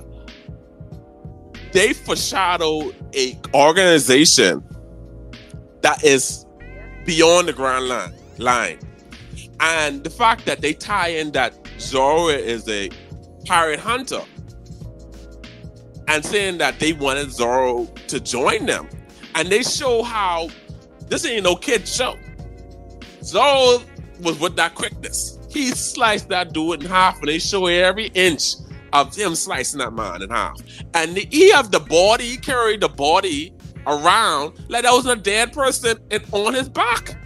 they 1.72 1.94
foreshadow 1.94 2.92
a 3.16 3.40
organization 3.54 4.64
that 5.82 6.04
is 6.04 6.46
beyond 7.06 7.48
the 7.48 7.54
grand 7.54 7.88
line 7.88 8.14
line. 8.38 8.80
And 9.60 10.04
the 10.04 10.10
fact 10.10 10.46
that 10.46 10.62
they 10.62 10.74
tie 10.74 11.10
in 11.10 11.32
that 11.32 11.54
Zoro 11.80 12.28
is 12.28 12.68
a 12.68 12.90
pirate 13.46 13.80
hunter 13.80 14.22
and 16.08 16.26
saying 16.26 16.58
that 16.58 16.80
they 16.80 16.94
wanted 16.94 17.32
Zoro 17.32 17.86
to 18.08 18.20
join 18.20 18.66
them. 18.66 18.90
And 19.36 19.50
they 19.50 19.64
show 19.64 20.04
how 20.04 20.50
this 21.08 21.26
ain't 21.26 21.44
no 21.44 21.56
kid 21.56 21.88
show. 21.88 22.18
Zoro 23.24 23.82
was 24.22 24.40
with 24.40 24.56
that 24.56 24.76
quickness. 24.76 25.38
He 25.50 25.68
sliced 25.68 26.30
that 26.30 26.54
dude 26.54 26.84
in 26.84 26.90
half, 26.90 27.20
and 27.20 27.28
they 27.28 27.40
show 27.40 27.66
every 27.68 28.08
inch 28.08 28.56
of 28.94 29.16
him 29.16 29.36
slicing 29.36 29.80
that 29.80 29.94
man 29.94 30.22
in 30.22 30.30
half. 30.30 30.60
And 30.94 31.18
he 31.18 31.52
have 31.52 31.72
the 31.72 31.80
body, 31.80 32.26
he 32.26 32.38
carried 32.38 32.82
the 32.82 32.90
body 32.90 33.54
around 33.88 34.54
like 34.70 34.84
that 34.84 34.92
was 34.92 35.06
a 35.06 35.16
dead 35.16 35.54
person 35.54 35.98
and 36.12 36.24
on 36.32 36.54
his 36.54 36.70
back. 36.70 37.18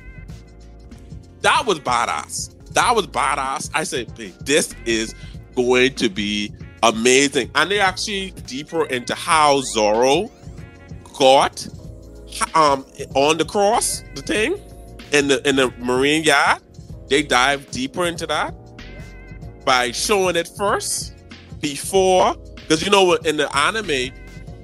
That 1.42 1.66
was 1.66 1.80
badass. 1.80 2.56
That 2.74 2.96
was 2.96 3.08
badass. 3.08 3.70
I 3.74 3.84
said, 3.84 4.16
this 4.16 4.74
is 4.86 5.14
going 5.56 5.96
to 5.96 6.10
be 6.10 6.54
amazing. 6.84 7.52
And 7.56 7.70
they 7.70 7.80
actually 7.80 8.32
deeper 8.46 8.86
into 8.86 9.16
how 9.16 9.62
Zoro 9.62 10.32
got 11.18 11.68
um 12.54 12.86
on 13.14 13.38
the 13.38 13.46
cross, 13.46 14.04
the 14.14 14.22
thing 14.22 14.60
in 15.14 15.28
the 15.28 15.48
in 15.48 15.56
the 15.56 15.72
marine 15.80 16.24
yard. 16.24 16.62
They 17.10 17.22
dive 17.22 17.70
deeper 17.72 18.06
into 18.06 18.26
that 18.28 18.56
by 19.64 19.92
showing 19.92 20.36
it 20.36 20.50
first 20.58 21.15
before 21.66 22.36
because 22.56 22.84
you 22.84 22.92
know 22.92 23.04
what 23.04 23.26
in 23.26 23.38
the 23.38 23.56
anime, 23.58 24.14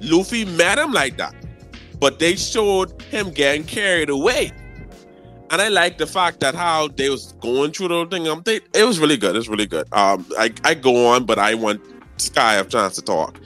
Luffy 0.00 0.44
met 0.44 0.78
him 0.78 0.92
like 0.92 1.16
that, 1.16 1.34
but 1.98 2.18
they 2.20 2.36
showed 2.36 3.02
him 3.02 3.30
getting 3.30 3.64
carried 3.64 4.08
away. 4.08 4.52
And 5.50 5.60
I 5.60 5.68
like 5.68 5.98
the 5.98 6.06
fact 6.06 6.40
that 6.40 6.54
how 6.54 6.88
they 6.88 7.10
was 7.10 7.32
going 7.40 7.72
through 7.72 7.88
the 7.88 7.94
whole 7.94 8.06
thing. 8.06 8.26
Um, 8.26 8.42
they, 8.44 8.60
it 8.72 8.84
was 8.84 8.98
really 8.98 9.16
good. 9.16 9.36
It's 9.36 9.48
really 9.48 9.66
good. 9.66 9.86
Um, 9.92 10.24
I, 10.38 10.52
I 10.64 10.74
go 10.74 11.08
on, 11.08 11.26
but 11.26 11.38
I 11.38 11.54
want 11.54 11.80
Sky 12.16 12.54
a 12.54 12.64
chance 12.64 12.94
to 12.94 13.02
talk. 13.02 13.38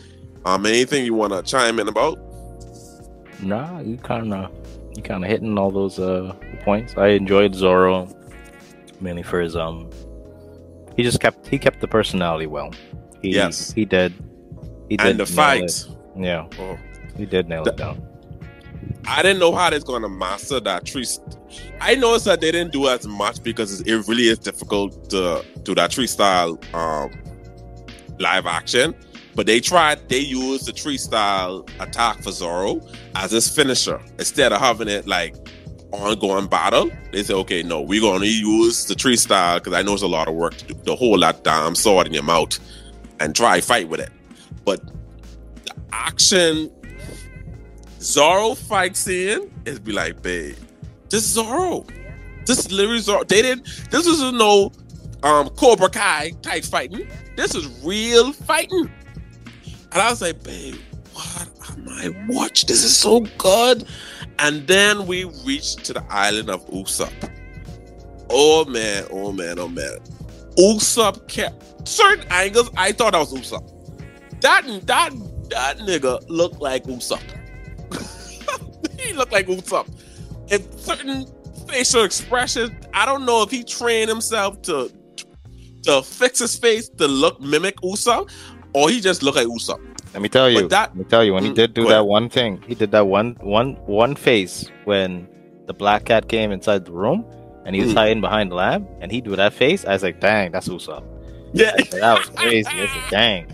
Um, 0.45 0.67
anything 0.67 1.05
you 1.05 1.15
want 1.15 1.33
to 1.33 1.43
chime 1.43 1.81
in 1.81 1.89
about? 1.89 2.19
Nah, 3.43 3.81
you 3.81 3.97
kind 3.97 4.33
of 4.33 4.53
you 4.95 5.03
kind 5.03 5.25
of 5.25 5.31
hitting 5.31 5.59
all 5.59 5.71
those 5.71 5.99
uh 5.99 6.35
points. 6.63 6.97
I 6.97 7.09
enjoyed 7.09 7.55
Zoro 7.55 8.09
mainly 9.01 9.23
for 9.23 9.41
his 9.41 9.57
um. 9.57 9.91
He 10.97 11.03
just 11.03 11.21
kept 11.21 11.47
he 11.49 11.59
kept 11.59 11.81
the 11.81 11.89
personality 11.89 12.47
well. 12.47 12.71
He, 13.23 13.35
Yes. 13.35 13.73
he 13.73 13.85
did. 13.85 14.13
He 14.89 14.97
did 14.97 15.07
and 15.07 15.21
the 15.21 15.25
it. 15.25 15.87
Yeah, 16.19 16.47
Oh. 16.59 16.79
he 17.17 17.27
did 17.27 17.49
nail 17.49 17.65
The- 17.65 17.71
it 17.73 17.77
down. 17.77 18.03
I 19.09 19.23
didn't 19.23 19.39
know 19.39 19.53
how 19.55 19.71
they're 19.71 19.81
going 19.81 20.03
to 20.03 20.09
master 20.09 20.61
that 20.61 20.85
tree. 20.85 21.07
I 21.81 21.95
noticed 21.95 22.25
that 22.27 22.41
they 22.41 22.51
didn't 22.51 22.73
do 22.73 22.89
as 22.89 23.07
much 23.07 23.43
because 23.43 23.81
it 23.81 24.09
really 24.09 24.29
is 24.29 24.39
difficult 24.39 25.11
to 25.11 25.45
do 25.63 25.75
that 25.77 25.91
tree 25.93 26.07
style 26.07 26.59
um, 26.75 27.11
live 28.19 28.47
action. 28.47 28.95
But 29.35 29.47
they 29.47 29.61
tried, 29.61 30.09
they 30.09 30.19
used 30.19 30.67
the 30.67 30.73
tree 30.73 30.97
style 30.99 31.67
attack 31.79 32.23
for 32.23 32.33
Zoro 32.33 32.81
as 33.15 33.31
his 33.33 33.49
finisher 33.49 34.01
instead 34.19 34.53
of 34.53 34.61
having 34.61 34.89
it 34.89 35.07
like 35.07 35.37
ongoing 35.93 36.47
battle. 36.47 36.91
They 37.13 37.23
said, 37.23 37.37
okay, 37.37 37.63
no, 37.63 37.81
we're 37.83 38.01
going 38.01 38.23
to 38.23 38.29
use 38.29 38.87
the 38.87 38.95
tree 38.95 39.17
style 39.17 39.59
because 39.59 39.73
I 39.75 39.83
know 39.83 39.95
it's 39.95 40.03
a 40.03 40.07
lot 40.09 40.27
of 40.29 40.35
work 40.35 40.57
to 40.57 40.65
do 40.67 40.75
to 40.85 40.95
hold 40.97 41.23
that 41.23 41.45
damn 41.45 41.75
sword 41.75 42.07
in 42.07 42.15
your 42.15 42.23
mouth 42.23 42.59
and 43.21 43.35
try 43.35 43.61
fight 43.61 43.89
with 43.89 44.01
it. 44.01 44.11
But 44.65 44.83
the 45.65 45.75
action 45.93 46.71
Zoro 48.01 48.55
fight 48.55 48.97
scene 48.97 49.51
is 49.65 49.79
be 49.79 49.93
like, 49.93 50.23
babe, 50.23 50.57
this 51.09 51.25
is 51.25 51.31
Zoro. 51.31 51.85
This 52.45 52.61
is 52.61 52.71
literally 52.71 53.01
Zoro. 53.01 53.25
They 53.25 53.43
didn't. 53.43 53.67
This 53.91 54.07
is 54.07 54.21
no 54.33 54.71
um 55.23 55.49
Cobra 55.51 55.89
Kai 55.89 56.31
type 56.43 56.65
fighting. 56.65 57.09
This 57.37 57.55
is 57.55 57.67
real 57.85 58.33
fighting. 58.33 58.91
And 59.93 60.03
I 60.03 60.11
was 60.11 60.23
like, 60.23 60.43
babe, 60.43 60.77
what 61.15 61.49
am 61.71 61.89
I 61.89 62.15
watch? 62.29 62.67
This 62.67 62.85
is 62.85 62.97
so 62.97 63.21
good. 63.39 63.87
And 64.39 64.67
then 64.67 65.07
we 65.07 65.25
reached 65.45 65.85
to 65.87 65.93
the 65.95 66.05
island 66.11 66.51
of 66.51 66.67
Usopp. 66.69 67.33
Oh 68.29 68.65
man, 68.67 69.07
oh 69.11 69.33
man, 69.33 69.59
oh 69.59 69.69
man. 69.69 69.99
Usopp 70.59 71.29
kept 71.29 71.87
certain 71.89 72.25
angles. 72.31 72.71
I 72.77 72.93
thought 72.93 73.13
that 73.13 73.19
was 73.19 73.33
Usopp. 73.33 73.71
That 74.41 74.65
that 74.87 75.11
that 75.51 75.79
nigga 75.79 76.25
looked 76.29 76.61
like 76.61 76.85
Usopp. 76.85 77.23
he 79.01 79.13
looked 79.13 79.33
like 79.33 79.47
Usopp. 79.47 79.87
And 80.51 80.65
certain 80.79 81.27
facial 81.69 82.05
expressions, 82.05 82.71
I 82.95 83.05
don't 83.07 83.25
know 83.27 83.43
if 83.43 83.51
he 83.51 83.65
trained 83.65 84.09
himself 84.09 84.61
to 84.63 84.91
to 85.85 86.03
fix 86.03 86.39
his 86.41 86.57
face 86.57 86.89
to 86.99 87.07
look 87.07 87.41
mimic 87.41 87.77
Usopp, 87.83 88.31
or 88.75 88.91
he 88.91 89.01
just 89.01 89.23
looked 89.23 89.37
like 89.37 89.47
Usopp. 89.47 89.79
Let 90.13 90.23
me 90.23 90.29
tell 90.29 90.49
you. 90.49 90.63
But 90.63 90.71
that- 90.71 90.91
let 90.91 90.97
me 90.97 91.05
tell 91.05 91.25
you 91.25 91.35
when 91.35 91.45
he 91.45 91.51
Mm, 91.51 91.55
did 91.55 91.75
do 91.75 91.83
that 91.87 91.91
ahead. 91.93 92.07
one 92.07 92.29
thing. 92.29 92.63
He 92.67 92.75
did 92.75 92.91
that 92.93 93.07
one 93.07 93.37
one 93.41 93.75
one 93.87 94.15
face 94.17 94.71
when 94.85 95.29
the 95.67 95.75
black 95.75 96.05
cat 96.07 96.29
came 96.29 96.53
inside 96.53 96.85
the 96.87 96.93
room 96.93 97.25
and 97.67 97.75
he 97.77 97.83
was 97.83 97.91
Mm. 97.93 97.97
hiding 97.97 98.21
behind 98.23 98.51
the 98.51 98.55
lamp 98.55 98.89
and 99.03 99.13
he 99.13 99.21
do 99.21 99.37
that 99.37 99.53
face. 99.53 99.85
I 99.85 99.93
was 99.93 100.03
like, 100.03 100.21
dang, 100.21 100.53
that's 100.53 100.69
Usopp. 100.69 101.05
Yeah. 101.53 101.73
That 101.91 102.19
was 102.19 102.29
crazy. 102.31 102.69
I 102.73 102.81
like, 102.81 103.11
dang. 103.11 103.53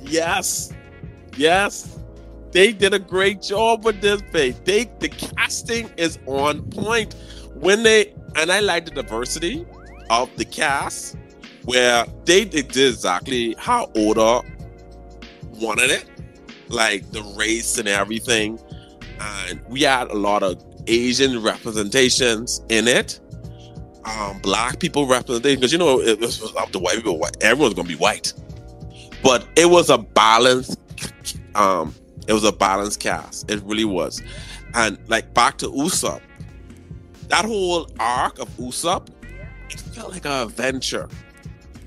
Yes. 0.00 0.72
Yes. 1.36 1.98
They 2.50 2.72
did 2.72 2.92
a 2.94 2.98
great 2.98 3.42
job 3.42 3.84
with 3.84 4.00
this 4.00 4.20
face. 4.32 4.56
They 4.64 4.90
the 4.98 5.08
casting 5.08 5.88
is 5.96 6.18
on 6.26 6.62
point. 6.70 7.14
When 7.54 7.82
they 7.84 8.12
and 8.34 8.50
I 8.50 8.58
like 8.60 8.84
the 8.86 8.90
diversity. 8.92 9.66
of 10.10 10.28
the 10.36 10.44
cast 10.44 11.14
where 11.66 12.04
they 12.24 12.44
did 12.44 12.76
exactly 12.76 13.54
how 13.58 13.88
Oda 13.94 14.42
wanted 15.60 15.90
it, 15.90 16.04
like 16.68 17.08
the 17.12 17.22
race 17.38 17.78
and 17.78 17.86
everything. 17.86 18.58
And 19.20 19.60
we 19.68 19.82
had 19.82 20.08
a 20.08 20.14
lot 20.16 20.42
of 20.42 20.60
Asian 20.88 21.40
representations 21.42 22.60
in 22.70 22.88
it. 22.88 23.20
Um, 24.18 24.38
black 24.40 24.80
people 24.80 25.06
representation 25.06 25.60
because 25.60 25.72
you 25.72 25.78
know 25.78 26.00
it 26.00 26.18
was 26.20 26.54
up 26.56 26.70
to 26.72 26.78
white 26.78 26.96
people. 26.96 27.18
White, 27.18 27.36
everyone's 27.42 27.74
gonna 27.74 27.88
be 27.88 27.96
white, 27.96 28.32
but 29.22 29.46
it 29.56 29.66
was 29.66 29.90
a 29.90 29.98
balanced. 29.98 30.78
Um, 31.54 31.94
it 32.26 32.32
was 32.32 32.44
a 32.44 32.52
balanced 32.52 32.98
cast. 33.00 33.50
It 33.50 33.62
really 33.62 33.84
was, 33.84 34.20
and 34.74 34.98
like 35.08 35.32
back 35.34 35.58
to 35.58 35.68
Usopp, 35.68 36.20
that 37.28 37.44
whole 37.44 37.88
arc 38.00 38.38
of 38.38 38.48
Usopp, 38.56 39.08
it 39.68 39.80
felt 39.80 40.12
like 40.12 40.24
an 40.24 40.32
adventure. 40.32 41.08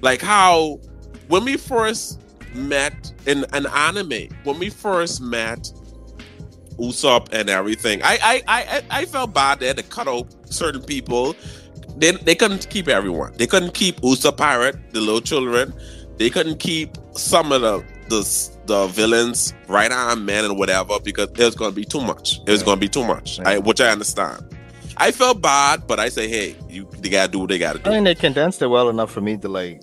Like 0.01 0.21
how 0.21 0.79
when 1.27 1.43
we 1.43 1.57
first 1.57 2.21
met 2.53 3.11
in 3.25 3.45
an 3.53 3.65
anime, 3.67 4.29
when 4.43 4.59
we 4.59 4.69
first 4.69 5.19
met 5.21 5.71
Usopp 6.77 7.29
and 7.33 7.49
everything, 7.49 8.01
I 8.03 8.17
I 8.21 8.43
I, 8.47 8.83
I 8.89 9.05
felt 9.05 9.33
bad 9.33 9.59
they 9.59 9.67
had 9.67 9.77
to 9.77 9.83
cut 9.83 10.07
out 10.07 10.27
certain 10.45 10.83
people. 10.83 11.35
They, 11.97 12.11
they 12.11 12.35
couldn't 12.35 12.69
keep 12.69 12.87
everyone. 12.87 13.33
They 13.37 13.47
couldn't 13.47 13.73
keep 13.73 14.01
Usopp 14.01 14.37
Pirate, 14.37 14.75
the 14.93 14.99
little 15.01 15.21
children. 15.21 15.73
They 16.17 16.29
couldn't 16.29 16.59
keep 16.59 16.97
some 17.13 17.51
of 17.51 17.61
the 17.61 17.83
the, 18.09 18.49
the 18.65 18.87
villains, 18.87 19.53
right 19.67 19.91
arm 19.91 20.25
men 20.25 20.43
and 20.45 20.57
whatever, 20.57 20.99
because 20.99 21.29
it 21.29 21.39
was 21.39 21.55
going 21.55 21.71
to 21.71 21.75
be 21.75 21.85
too 21.85 22.01
much. 22.01 22.39
It 22.45 22.51
was 22.51 22.59
Yeah. 22.61 22.65
going 22.65 22.77
to 22.77 22.81
be 22.81 22.89
too 22.89 23.05
much, 23.05 23.39
Yeah. 23.39 23.49
I, 23.49 23.57
which 23.59 23.79
I 23.81 23.89
understand. 23.89 24.45
I 24.97 25.11
felt 25.11 25.41
bad, 25.41 25.87
but 25.87 25.99
I 25.99 26.09
say, 26.09 26.27
hey, 26.27 26.55
you 26.69 26.87
they 26.99 27.09
gotta 27.09 27.31
do 27.31 27.39
what 27.39 27.49
they 27.49 27.57
gotta 27.57 27.79
do. 27.79 27.89
I 27.89 27.93
mean, 27.93 28.03
they 28.03 28.13
condensed 28.13 28.61
it 28.61 28.67
well 28.67 28.89
enough 28.89 29.09
for 29.09 29.21
me 29.21 29.37
to 29.37 29.47
like 29.49 29.81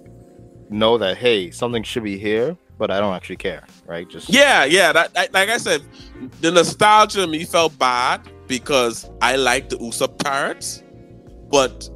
know 0.69 0.99
that 0.99 1.17
hey, 1.17 1.51
something 1.51 1.83
should 1.83 2.05
be 2.05 2.17
here, 2.19 2.57
but 2.79 2.91
I 2.93 3.01
don't 3.01 3.15
actually 3.15 3.37
care, 3.39 3.65
right? 3.87 4.09
Just 4.09 4.29
Yeah, 4.29 4.65
yeah. 4.65 4.93
That, 4.93 5.15
that- 5.15 5.33
like 5.33 5.49
I 5.49 5.57
said, 5.57 5.83
the 6.43 6.53
nostalgia 6.53 7.27
me 7.27 7.45
felt 7.45 7.77
bad 7.79 8.21
because 8.47 9.11
I 9.21 9.35
like 9.37 9.69
the 9.71 9.77
Usopp 9.79 10.23
pirates, 10.23 10.85
but 11.51 11.89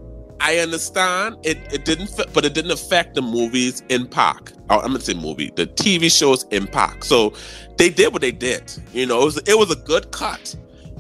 I 0.45 0.59
understand 0.59 1.39
it. 1.43 1.73
It 1.73 1.87
didn't, 1.87 2.09
fit, 2.09 2.31
but 2.35 2.45
it 2.45 2.53
didn't 2.53 2.71
affect 2.71 3.15
the 3.15 3.23
movie's 3.23 3.83
impact. 3.89 4.53
Or 4.69 4.77
I'm 4.77 4.89
gonna 4.89 5.01
say 5.01 5.15
movie, 5.15 5.51
the 5.57 5.67
TV 5.67 6.15
show's 6.15 6.45
impact. 6.51 7.05
So 7.05 7.33
they 7.79 7.89
did 7.89 8.13
what 8.13 8.21
they 8.21 8.31
did. 8.31 8.71
You 8.93 9.07
know, 9.07 9.23
it 9.23 9.25
was 9.25 9.37
it 9.39 9.59
was 9.59 9.71
a 9.71 9.77
good 9.77 10.11
cut, 10.11 10.55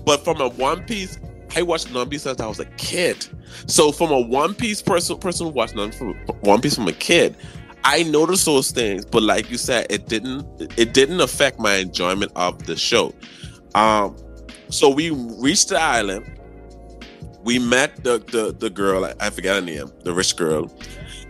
but 0.07 0.25
from 0.25 0.41
a 0.41 0.49
One 0.49 0.83
Piece. 0.85 1.19
I 1.57 1.63
watched 1.63 1.93
One 1.95 2.09
Piece 2.09 2.23
since 2.23 2.41
I 2.41 2.47
was 2.47 2.59
a 2.59 2.65
kid. 2.65 3.27
So 3.67 3.93
from 3.93 4.11
a 4.11 4.19
One 4.19 4.55
Piece 4.55 4.81
person, 4.81 5.19
person 5.19 5.47
who 5.47 5.53
watched 5.53 5.77
One 5.77 5.93
One 6.41 6.63
Piece 6.63 6.75
from 6.77 6.89
a 6.89 6.93
kid, 6.93 7.37
I 7.85 8.03
noticed 8.05 8.47
those 8.47 8.71
things, 8.71 9.05
but 9.05 9.23
like 9.23 9.51
you 9.51 9.59
said, 9.59 9.87
it 9.91 10.09
didn't 10.09 10.47
it 10.79 10.95
didn't 10.95 11.21
affect 11.21 11.61
my 11.61 11.75
enjoyment 11.75 12.33
of 12.35 12.65
the 12.65 12.77
show. 12.77 13.15
Um, 13.75 14.17
so 14.71 14.89
we 14.89 15.11
reached 15.11 15.69
the 15.69 15.79
island. 15.79 16.41
We 17.45 17.59
met 17.59 18.03
the 18.03 18.19
the, 18.19 18.55
the 18.59 18.71
girl, 18.71 19.05
I, 19.21 19.31
forget 19.31 19.57
her 19.57 19.61
name, 19.61 19.91
the 20.03 20.13
rich 20.13 20.37
girl, 20.37 20.75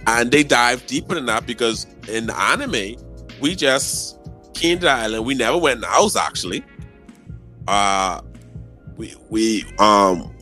and 0.06 0.30
they 0.30 0.44
dived 0.44 0.87
deeper 0.87 1.14
than 1.14 1.26
that 1.26 1.47
because 1.47 1.87
in 2.09 2.26
the 2.26 2.38
anime, 2.38 2.97
we 3.40 3.54
just 3.54 4.18
came 4.54 4.78
to 4.78 4.87
the 4.87 4.90
island. 4.90 5.26
We 5.26 5.35
never 5.35 5.59
went 5.59 5.76
in 5.76 5.80
the 5.83 5.88
house 5.88 6.16
actually. 6.16 6.64
Uh 7.66 8.21
we 8.97 9.14
we 9.30 9.64
um 9.78 10.35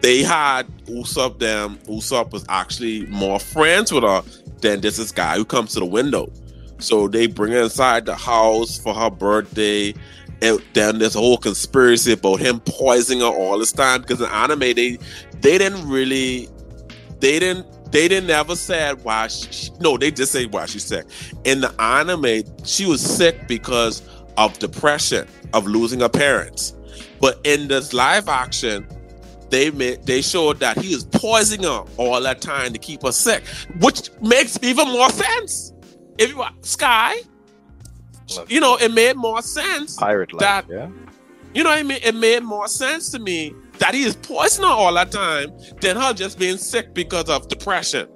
they 0.00 0.22
had 0.22 0.66
Usopp 0.86 1.38
them. 1.38 1.78
Usopp 1.86 2.32
was 2.32 2.44
actually 2.48 3.06
more 3.06 3.38
friends 3.38 3.92
with 3.92 4.04
her 4.04 4.22
than 4.60 4.80
this 4.80 4.96
this 4.96 5.12
guy 5.12 5.36
who 5.36 5.44
comes 5.44 5.74
to 5.74 5.80
the 5.80 5.86
window. 5.86 6.32
So 6.78 7.08
they 7.08 7.26
bring 7.26 7.52
her 7.52 7.62
inside 7.62 8.06
the 8.06 8.14
house 8.14 8.78
for 8.78 8.94
her 8.94 9.10
birthday. 9.10 9.94
And 10.40 10.62
then 10.72 11.00
whole 11.00 11.36
conspiracy 11.36 12.12
about 12.12 12.40
him 12.40 12.60
poisoning 12.60 13.20
her 13.20 13.26
all 13.26 13.58
this 13.58 13.72
time 13.72 14.02
because 14.02 14.20
in 14.20 14.28
anime 14.28 14.60
they 14.60 14.98
they 15.40 15.58
didn't 15.58 15.88
really 15.88 16.48
they 17.20 17.38
didn't 17.38 17.66
they 17.90 18.06
didn't 18.06 18.30
ever 18.30 18.54
said 18.54 19.02
why 19.02 19.28
she, 19.28 19.70
no 19.80 19.96
they 19.96 20.10
just 20.10 20.32
say 20.32 20.46
why 20.46 20.66
she's 20.66 20.84
sick. 20.84 21.06
In 21.44 21.60
the 21.60 21.74
anime 21.80 22.44
she 22.64 22.86
was 22.86 23.00
sick 23.00 23.48
because 23.48 24.02
of 24.36 24.58
depression 24.58 25.26
of 25.52 25.66
losing 25.66 26.00
her 26.00 26.08
parents. 26.08 26.74
But 27.20 27.40
in 27.44 27.66
this 27.68 27.92
live 27.92 28.28
action 28.28 28.86
they 29.50 29.70
made 29.70 30.04
they 30.04 30.22
showed 30.22 30.60
that 30.60 30.78
he 30.78 30.92
is 30.92 31.04
poisoning 31.04 31.64
her 31.64 31.84
all 31.96 32.20
that 32.20 32.40
time 32.40 32.72
to 32.72 32.78
keep 32.78 33.02
her 33.02 33.12
sick 33.12 33.44
which 33.80 34.10
makes 34.20 34.58
even 34.62 34.86
more 34.88 35.10
sense. 35.10 35.72
If 36.18 36.30
you 36.30 36.44
sky 36.62 37.16
you 38.48 38.60
know 38.60 38.76
it 38.76 38.92
made 38.92 39.16
more 39.16 39.42
sense 39.42 39.96
pirate 39.96 40.32
life. 40.32 40.40
That- 40.40 40.66
yeah, 40.68 40.88
you 41.54 41.62
know 41.64 41.70
what 41.70 41.78
I 41.78 41.82
mean? 41.82 41.98
It 42.02 42.14
made 42.14 42.42
more 42.42 42.68
sense 42.68 43.10
to 43.12 43.18
me 43.18 43.54
that 43.78 43.94
he 43.94 44.02
is 44.02 44.16
poisoning 44.16 44.70
all 44.70 44.92
the 44.92 45.04
time 45.04 45.50
than 45.80 45.96
her 45.96 46.12
just 46.12 46.38
being 46.38 46.56
sick 46.58 46.92
because 46.94 47.28
of 47.30 47.48
depression. 47.48 48.08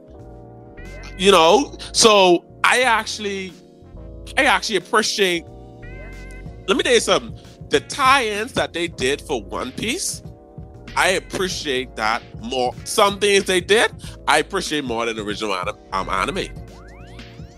You 1.19 1.31
know, 1.31 1.77
so 1.93 2.45
I 2.65 2.83
actually, 2.83 3.53
I 4.37 4.45
actually 4.45 4.77
appreciate. 4.77 5.45
Let 6.69 6.77
me 6.77 6.83
tell 6.83 6.95
you 6.95 7.01
something. 7.01 7.39
The 7.71 7.81
tie-ins 7.81 8.53
that 8.53 8.73
they 8.73 8.87
did 8.89 9.21
for 9.23 9.43
One 9.43 9.73
Piece, 9.73 10.23
I 10.97 11.11
appreciate 11.11 11.97
that 11.97 12.23
more. 12.43 12.75
Some 12.85 13.19
things 13.19 13.45
they 13.45 13.61
did, 13.61 13.91
I 14.29 14.39
appreciate 14.39 14.85
more 14.85 15.07
than 15.07 15.17
the 15.17 15.23
original 15.23 15.55
anim- 15.55 15.77
um, 15.93 16.09
anime. 16.09 16.49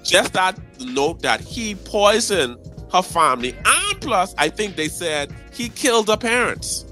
Just 0.04 0.34
that 0.34 0.58
note 0.80 1.22
that 1.22 1.40
he 1.40 1.74
poisoned 1.74 2.58
her 2.92 3.02
family, 3.02 3.56
and 3.64 4.00
plus, 4.00 4.34
I 4.38 4.48
think 4.48 4.76
they 4.76 4.88
said 4.88 5.34
he 5.52 5.68
killed 5.70 6.08
her 6.08 6.16
parents. 6.16 6.84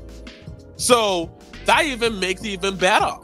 So 0.77 1.31
that 1.67 1.85
even 1.85 2.19
makes 2.19 2.41
it 2.41 2.49
even 2.49 2.77
better. 2.77 3.15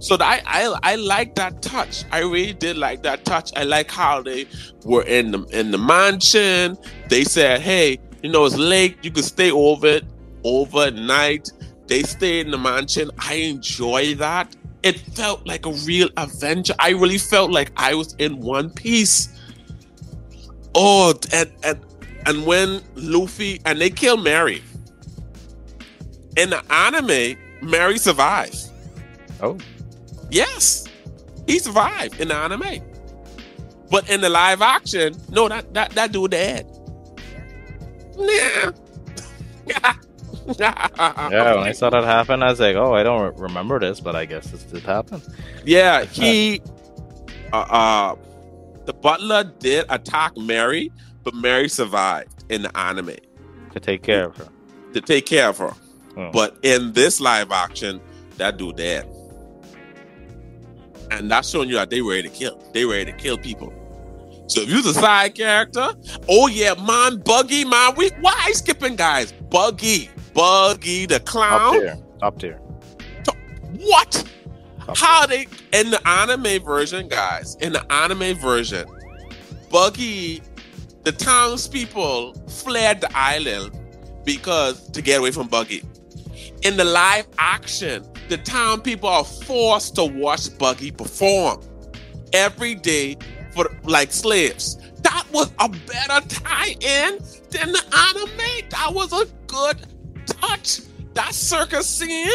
So 0.00 0.18
I, 0.20 0.42
I 0.44 0.78
I 0.82 0.94
like 0.96 1.34
that 1.36 1.62
touch. 1.62 2.04
I 2.12 2.18
really 2.18 2.52
did 2.52 2.76
like 2.76 3.02
that 3.04 3.24
touch. 3.24 3.52
I 3.56 3.64
like 3.64 3.90
how 3.90 4.20
they 4.20 4.46
were 4.84 5.04
in 5.04 5.30
the 5.30 5.44
in 5.44 5.70
the 5.70 5.78
mansion. 5.78 6.76
They 7.08 7.24
said, 7.24 7.60
"Hey, 7.62 7.98
you 8.22 8.30
know 8.30 8.44
it's 8.44 8.56
late. 8.56 8.98
You 9.02 9.10
can 9.10 9.22
stay 9.22 9.50
over 9.50 9.86
it 9.86 10.04
overnight." 10.44 11.50
They 11.86 12.02
stayed 12.02 12.44
in 12.46 12.50
the 12.52 12.58
mansion. 12.58 13.10
I 13.18 13.34
enjoy 13.34 14.14
that. 14.16 14.54
It 14.84 15.00
felt 15.00 15.46
like 15.46 15.64
a 15.64 15.72
real 15.72 16.10
adventure. 16.18 16.74
I 16.78 16.90
really 16.90 17.16
felt 17.16 17.50
like 17.50 17.72
I 17.78 17.94
was 17.94 18.14
in 18.18 18.38
One 18.38 18.68
Piece. 18.68 19.30
Oh, 20.74 21.14
and 21.32 21.50
and 21.62 21.80
and 22.26 22.44
when 22.44 22.82
Luffy 22.94 23.62
and 23.64 23.80
they 23.80 23.88
kill 23.88 24.18
Merry 24.18 24.62
in 26.36 26.50
the 26.50 26.62
anime, 26.70 27.38
Merry 27.62 27.96
survives. 27.96 28.72
Oh. 29.40 29.58
yes, 30.30 30.86
he 31.46 31.58
survived 31.58 32.20
in 32.20 32.28
the 32.28 32.34
anime. 32.34 32.82
But 33.90 34.10
in 34.10 34.20
the 34.20 34.28
live 34.28 34.60
action, 34.60 35.16
no, 35.30 35.48
that 35.48 35.72
that 35.72 35.92
that 35.92 36.12
dude 36.12 36.32
dead. 36.32 36.66
Nah. 38.18 38.72
yeah. 40.58 41.54
When 41.56 41.64
I 41.64 41.72
saw 41.80 41.90
that 41.90 42.04
happen, 42.04 42.42
I 42.42 42.50
was 42.50 42.60
like, 42.60 42.76
oh, 42.76 42.94
I 42.94 43.02
don't 43.02 43.22
re- 43.22 43.42
remember 43.42 43.78
this, 43.78 44.00
but 44.00 44.14
I 44.16 44.24
guess 44.24 44.50
this 44.50 44.62
did 44.64 44.82
happen. 44.82 45.22
Yeah, 45.64 46.04
he 46.04 46.60
uh, 47.52 47.56
uh 47.56 48.16
the 48.84 48.92
butler 48.92 49.44
did 49.44 49.86
attack 49.88 50.36
Merry, 50.36 50.92
but 51.22 51.34
Merry 51.34 51.68
survived 51.68 52.44
in 52.50 52.62
the 52.62 52.76
anime 52.76 53.16
To 53.72 53.80
take 53.80 54.02
care 54.02 54.26
of 54.26 54.36
her. 54.36 54.48
to 54.92 55.00
take 55.00 55.26
care 55.26 55.48
of 55.48 55.58
her. 55.58 55.70
Hmm. 56.14 56.30
But 56.32 56.58
in 56.62 56.92
this 56.92 57.20
live 57.20 57.50
action, 57.50 58.00
that 58.36 58.56
dude 58.58 58.76
dead. 58.76 59.08
And 61.10 61.30
that's 61.30 61.48
showing 61.48 61.68
you 61.68 61.76
that 61.76 61.90
they 61.90 62.00
ready 62.02 62.22
to 62.24 62.28
kill. 62.28 62.62
They 62.72 62.84
ready 62.84 63.10
to 63.10 63.16
kill 63.16 63.38
people. 63.38 63.72
So 64.46 64.60
if 64.60 64.68
you're 64.68 64.80
a 64.80 64.82
side 64.94 65.34
character, 65.34 65.88
oh 66.28 66.48
yeah, 66.48 66.74
man, 66.74 67.20
Buggy, 67.20 67.64
man, 67.64 67.94
we 67.96 68.10
why 68.20 68.50
skipping 68.52 68.96
guys? 68.96 69.32
Buggy, 69.32 70.10
Buggy 70.34 71.06
the 71.06 71.20
clown. 71.20 71.80
tier. 71.80 71.98
Top 72.20 72.38
tier. 72.38 72.60
What? 73.78 74.24
Top 74.84 74.96
How 74.96 75.26
they 75.26 75.46
in 75.72 75.90
the 75.90 76.06
anime 76.06 76.62
version, 76.62 77.08
guys? 77.08 77.56
In 77.56 77.72
the 77.72 77.92
anime 77.92 78.36
version, 78.36 78.86
Buggy, 79.70 80.42
the 81.04 81.12
townspeople 81.12 82.34
fled 82.48 83.00
the 83.00 83.16
island 83.16 83.78
because 84.24 84.88
to 84.90 85.02
get 85.02 85.20
away 85.20 85.30
from 85.30 85.48
Buggy. 85.48 85.82
In 86.62 86.76
the 86.76 86.84
live 86.84 87.26
action, 87.38 88.04
the 88.28 88.38
town 88.38 88.80
people 88.80 89.08
are 89.08 89.24
forced 89.24 89.94
to 89.96 90.04
watch 90.04 90.56
Buggy 90.58 90.90
perform 90.90 91.60
every 92.32 92.74
day 92.74 93.16
for 93.52 93.70
like 93.84 94.12
slaves. 94.12 94.78
That 95.02 95.26
was 95.32 95.52
a 95.58 95.68
better 95.68 96.26
tie-in 96.28 97.18
than 97.50 97.72
the 97.72 97.82
anime. 97.94 98.68
That 98.70 98.92
was 98.92 99.12
a 99.12 99.26
good 99.46 99.93
touch. 100.26 100.80
That 101.14 101.34
circus 101.34 101.86
scene, 101.88 102.28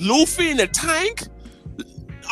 Luffy 0.00 0.50
in 0.50 0.56
the 0.56 0.66
tank, 0.66 1.22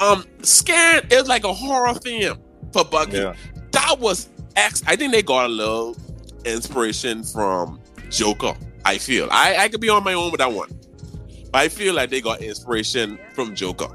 um 0.00 0.24
scared 0.42 1.12
is 1.12 1.28
like 1.28 1.44
a 1.44 1.52
horror 1.52 1.94
film 1.94 2.38
for 2.72 2.84
Buggy. 2.84 3.18
Yeah. 3.18 3.34
That 3.72 3.98
was 3.98 4.28
X. 4.56 4.82
I 4.86 4.96
think 4.96 5.12
they 5.12 5.22
got 5.22 5.46
a 5.46 5.48
little 5.48 5.96
inspiration 6.44 7.22
from 7.22 7.80
Joker. 8.08 8.54
I 8.84 8.98
feel 8.98 9.28
I 9.30 9.56
I 9.58 9.68
could 9.68 9.80
be 9.80 9.88
on 9.88 10.02
my 10.02 10.14
own 10.14 10.30
with 10.32 10.38
that 10.40 10.52
one, 10.52 10.68
but 11.52 11.58
I 11.60 11.68
feel 11.68 11.94
like 11.94 12.10
they 12.10 12.20
got 12.20 12.40
inspiration 12.40 13.18
from 13.34 13.54
Joker, 13.54 13.88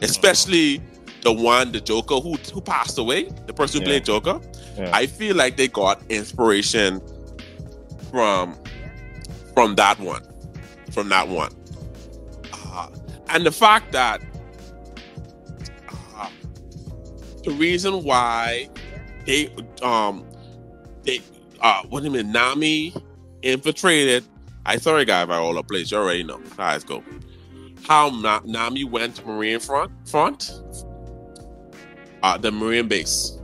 especially 0.00 0.80
the 1.22 1.32
one 1.32 1.70
the 1.70 1.80
Joker 1.80 2.16
who 2.16 2.34
who 2.52 2.60
passed 2.60 2.98
away, 2.98 3.24
the 3.46 3.52
person 3.52 3.80
who 3.80 3.86
Yeah. 3.86 3.92
played 3.92 4.04
Joker. 4.06 4.40
Yeah. 4.76 4.90
I 4.92 5.06
feel 5.06 5.36
like 5.36 5.56
they 5.56 5.68
got 5.68 6.02
inspiration 6.08 7.00
from 8.10 8.56
from 9.54 9.74
that 9.76 9.98
one, 10.00 10.22
from 10.90 11.08
that 11.10 11.28
one, 11.28 11.52
uh, 12.52 12.88
and 13.28 13.44
the 13.46 13.52
fact 13.52 13.92
that 13.92 14.20
uh, 16.16 16.28
the 17.44 17.50
reason 17.52 18.02
why 18.04 18.68
they 19.26 19.54
um 19.82 20.26
they 21.04 21.20
uh 21.60 21.82
what 21.88 22.00
do 22.00 22.06
you 22.06 22.12
mean 22.12 22.32
Nami 22.32 22.94
infiltrated. 23.42 24.24
I 24.64 24.76
sorry 24.78 25.04
guys, 25.04 25.28
I 25.28 25.36
all 25.36 25.54
the 25.54 25.62
place. 25.62 25.90
You 25.90 25.98
already 25.98 26.22
know. 26.22 26.40
Let's 26.58 26.84
go. 26.84 27.02
How 27.86 28.10
Na- 28.10 28.40
Nami 28.44 28.84
went 28.84 29.16
to 29.16 29.26
Marine 29.26 29.58
front 29.58 29.90
front, 30.08 30.52
uh, 32.22 32.38
the 32.38 32.52
Marine 32.52 32.88
base 32.88 33.38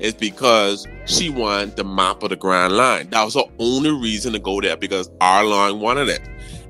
is 0.00 0.14
because 0.14 0.86
she 1.06 1.30
wanted 1.30 1.76
the 1.76 1.84
map 1.84 2.22
of 2.22 2.30
the 2.30 2.36
Grand 2.36 2.76
Line. 2.76 3.08
That 3.10 3.24
was 3.24 3.34
the 3.34 3.46
only 3.58 3.90
reason 3.90 4.32
to 4.34 4.38
go 4.38 4.60
there 4.60 4.76
because 4.76 5.08
Arlong 5.20 5.78
wanted 5.80 6.08
it. 6.08 6.22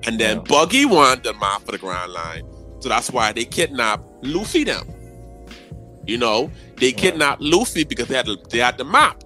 And 0.06 0.18
then 0.20 0.36
Yeah. 0.38 0.42
Buggy 0.42 0.84
wanted 0.84 1.24
the 1.24 1.34
map 1.34 1.62
of 1.62 1.68
the 1.68 1.78
Grand 1.78 2.12
Line. 2.12 2.44
So 2.80 2.88
that's 2.88 3.10
why 3.10 3.32
they 3.32 3.44
kidnapped 3.44 4.04
Luffy 4.22 4.64
them. 4.64 4.86
You 6.06 6.18
know, 6.18 6.50
they 6.76 6.92
kidnapped 6.92 7.40
Luffy 7.40 7.84
because 7.84 8.06
they 8.06 8.14
had 8.14 8.26
the, 8.26 8.36
they 8.50 8.58
had 8.58 8.78
the 8.78 8.84
map. 8.84 9.24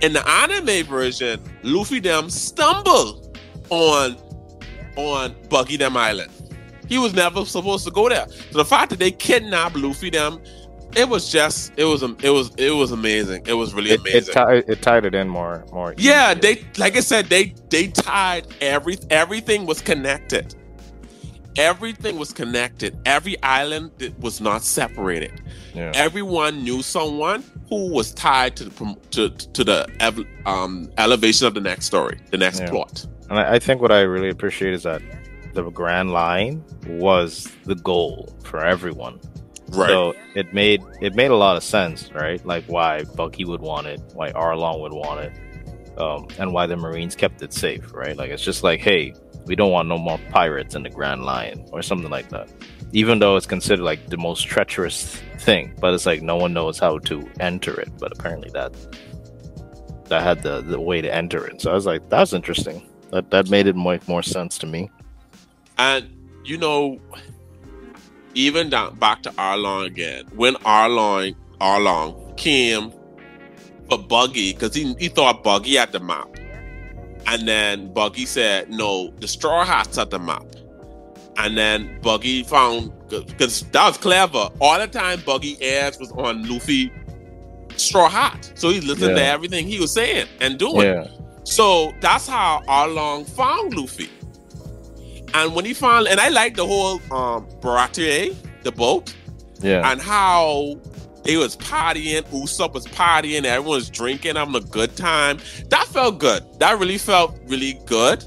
In 0.00 0.14
the 0.14 0.26
anime 0.26 0.86
version, 0.86 1.40
Luffy 1.62 2.00
them 2.00 2.30
stumbled 2.30 3.38
on 3.70 4.16
on 4.96 5.34
Buggy 5.48 5.76
them 5.76 5.96
island. 5.96 6.30
He 6.88 6.98
was 6.98 7.14
never 7.14 7.44
supposed 7.44 7.84
to 7.84 7.90
go 7.90 8.08
there. 8.08 8.26
So 8.50 8.58
the 8.58 8.64
fact 8.64 8.90
that 8.90 8.98
they 8.98 9.10
kidnapped 9.10 9.76
Luffy 9.76 10.10
them 10.10 10.40
it 10.96 11.08
was 11.08 11.30
just 11.30 11.72
it 11.76 11.84
was 11.84 12.02
it 12.02 12.30
was 12.30 12.50
it 12.56 12.70
was 12.70 12.92
amazing. 12.92 13.42
It 13.46 13.54
was 13.54 13.74
really 13.74 13.90
It, 13.92 14.00
it, 14.06 14.28
amazing. 14.36 14.64
it 14.72 14.82
tied 14.82 15.04
it 15.04 15.14
in 15.14 15.28
more 15.28 15.64
more. 15.72 15.94
yeah, 15.98 16.30
easier. 16.32 16.40
they 16.54 16.64
like 16.78 16.96
I 16.96 17.00
said, 17.00 17.26
they 17.26 17.54
they 17.70 17.88
tied 17.88 18.46
every 18.60 18.98
everything 19.10 19.66
was 19.66 19.80
connected. 19.80 20.54
Everything 21.56 22.18
was 22.18 22.32
connected. 22.32 22.98
Every 23.04 23.40
island 23.42 23.90
was 24.20 24.40
not 24.40 24.62
separated. 24.62 25.42
yeah. 25.74 25.92
Everyone 25.94 26.62
knew 26.64 26.80
someone 26.82 27.44
who 27.68 27.90
was 27.92 28.14
tied 28.14 28.56
to 28.56 28.64
the 28.64 28.96
to 29.10 29.28
to 29.28 29.62
the 29.64 30.26
um, 30.46 30.90
elevation 30.96 31.46
of 31.46 31.52
the 31.54 31.60
next 31.60 31.84
story, 31.86 32.18
the 32.30 32.38
next 32.38 32.60
Yeah. 32.60 32.70
plot. 32.70 33.06
And 33.28 33.38
I, 33.38 33.54
I 33.54 33.58
think 33.58 33.82
what 33.82 33.92
I 33.92 34.00
really 34.00 34.30
appreciate 34.30 34.72
is 34.72 34.84
that 34.84 35.02
the 35.52 35.62
Grand 35.70 36.10
Line 36.10 36.64
was 36.86 37.48
the 37.64 37.74
goal 37.74 38.34
for 38.44 38.64
everyone. 38.64 39.20
Right. 39.72 39.88
So 39.88 40.14
it 40.34 40.52
made 40.52 40.82
it 41.00 41.14
made 41.14 41.30
a 41.30 41.36
lot 41.36 41.56
of 41.56 41.62
sense, 41.62 42.10
right? 42.12 42.44
Like 42.44 42.64
why 42.66 43.04
Buggy 43.16 43.44
would 43.44 43.60
want 43.60 43.86
it, 43.86 44.00
why 44.14 44.30
Arlong 44.32 44.80
would 44.80 44.92
want 44.92 45.20
it, 45.20 45.98
um, 45.98 46.28
and 46.38 46.52
why 46.52 46.66
the 46.66 46.76
Marines 46.76 47.14
kept 47.14 47.42
it 47.42 47.52
safe, 47.52 47.92
right? 47.92 48.16
Like 48.16 48.30
it's 48.30 48.42
just 48.42 48.62
like, 48.62 48.80
hey, 48.80 49.14
we 49.46 49.56
don't 49.56 49.72
want 49.72 49.88
no 49.88 49.98
more 49.98 50.18
pirates 50.30 50.74
in 50.74 50.82
the 50.82 50.90
Grand 50.90 51.24
Line 51.24 51.66
or 51.72 51.82
something 51.82 52.10
like 52.10 52.28
that. 52.28 52.50
Even 52.92 53.18
though 53.18 53.36
it's 53.36 53.46
considered 53.46 53.82
like 53.82 54.08
the 54.08 54.18
most 54.18 54.42
treacherous 54.42 55.16
thing, 55.38 55.74
but 55.80 55.94
it's 55.94 56.06
like 56.06 56.22
no 56.22 56.36
one 56.36 56.52
knows 56.52 56.78
how 56.78 56.98
to 56.98 57.28
enter 57.40 57.80
it. 57.80 57.90
But 57.98 58.12
apparently 58.12 58.50
that 58.50 58.74
that 60.08 60.22
had 60.22 60.42
the, 60.42 60.60
the 60.60 60.78
way 60.78 61.00
to 61.00 61.12
enter 61.12 61.46
it. 61.46 61.62
So 61.62 61.70
I 61.70 61.74
was 61.74 61.86
like, 61.86 62.08
that's 62.10 62.34
interesting. 62.34 62.86
That 63.10 63.30
that 63.30 63.48
made 63.48 63.66
it 63.66 63.76
make 63.76 64.06
more 64.06 64.22
sense 64.22 64.58
to 64.58 64.66
me. 64.66 64.90
And 65.78 66.08
you 66.44 66.58
know, 66.58 67.00
even 68.34 68.70
down 68.70 68.96
back 68.96 69.22
to 69.22 69.30
Arlong 69.32 69.86
again, 69.86 70.24
when 70.34 70.54
Arlong 70.56 71.34
Arlong 71.60 72.36
came 72.36 72.92
for 73.88 73.98
Buggy, 73.98 74.52
because 74.52 74.74
he, 74.74 74.94
he 74.94 75.08
thought 75.08 75.42
Buggy 75.42 75.76
had 75.76 75.92
the 75.92 76.00
map. 76.00 76.28
And 77.26 77.46
then 77.46 77.92
Buggy 77.92 78.26
said, 78.26 78.70
no, 78.70 79.10
the 79.20 79.28
Straw 79.28 79.64
Hats 79.64 79.96
had 79.96 80.10
the 80.10 80.18
map. 80.18 80.44
And 81.36 81.56
then 81.56 82.00
Buggy 82.02 82.42
found, 82.42 82.92
because 83.08 83.62
that 83.70 83.86
was 83.86 83.96
clever. 83.96 84.48
All 84.60 84.78
the 84.78 84.88
time, 84.88 85.22
Buggy 85.24 85.56
ass 85.64 85.98
was 85.98 86.10
on 86.12 86.48
Luffy 86.48 86.92
Straw 87.76 88.08
Hat. 88.08 88.52
So 88.54 88.70
he 88.70 88.80
listened 88.80 89.16
to 89.16 89.24
everything 89.24 89.66
he 89.66 89.78
was 89.78 89.92
saying 89.92 90.26
and 90.40 90.58
doing. 90.58 90.86
Yeah, 90.86 91.06
So 91.44 91.92
that's 92.00 92.26
how 92.26 92.62
Arlong 92.68 93.28
found 93.28 93.74
Luffy. 93.74 94.10
And 95.34 95.54
when 95.54 95.64
he 95.64 95.74
found, 95.74 96.08
and 96.08 96.20
I 96.20 96.28
like 96.28 96.56
the 96.56 96.66
whole 96.66 96.94
um 97.12 97.46
Baratie, 97.60 98.36
the 98.62 98.72
boat, 98.72 99.14
yeah, 99.60 99.90
and 99.90 100.00
how 100.00 100.78
they 101.24 101.36
was 101.36 101.56
partying, 101.56 102.22
Usopp 102.30 102.74
was 102.74 102.86
partying, 102.86 103.44
everyone 103.44 103.76
was 103.76 103.90
drinking, 103.90 104.36
having 104.36 104.56
a 104.56 104.60
good 104.60 104.96
time. 104.96 105.38
That 105.68 105.86
felt 105.86 106.18
good. 106.18 106.42
That 106.58 106.78
really 106.78 106.98
felt 106.98 107.38
really 107.46 107.80
good. 107.86 108.24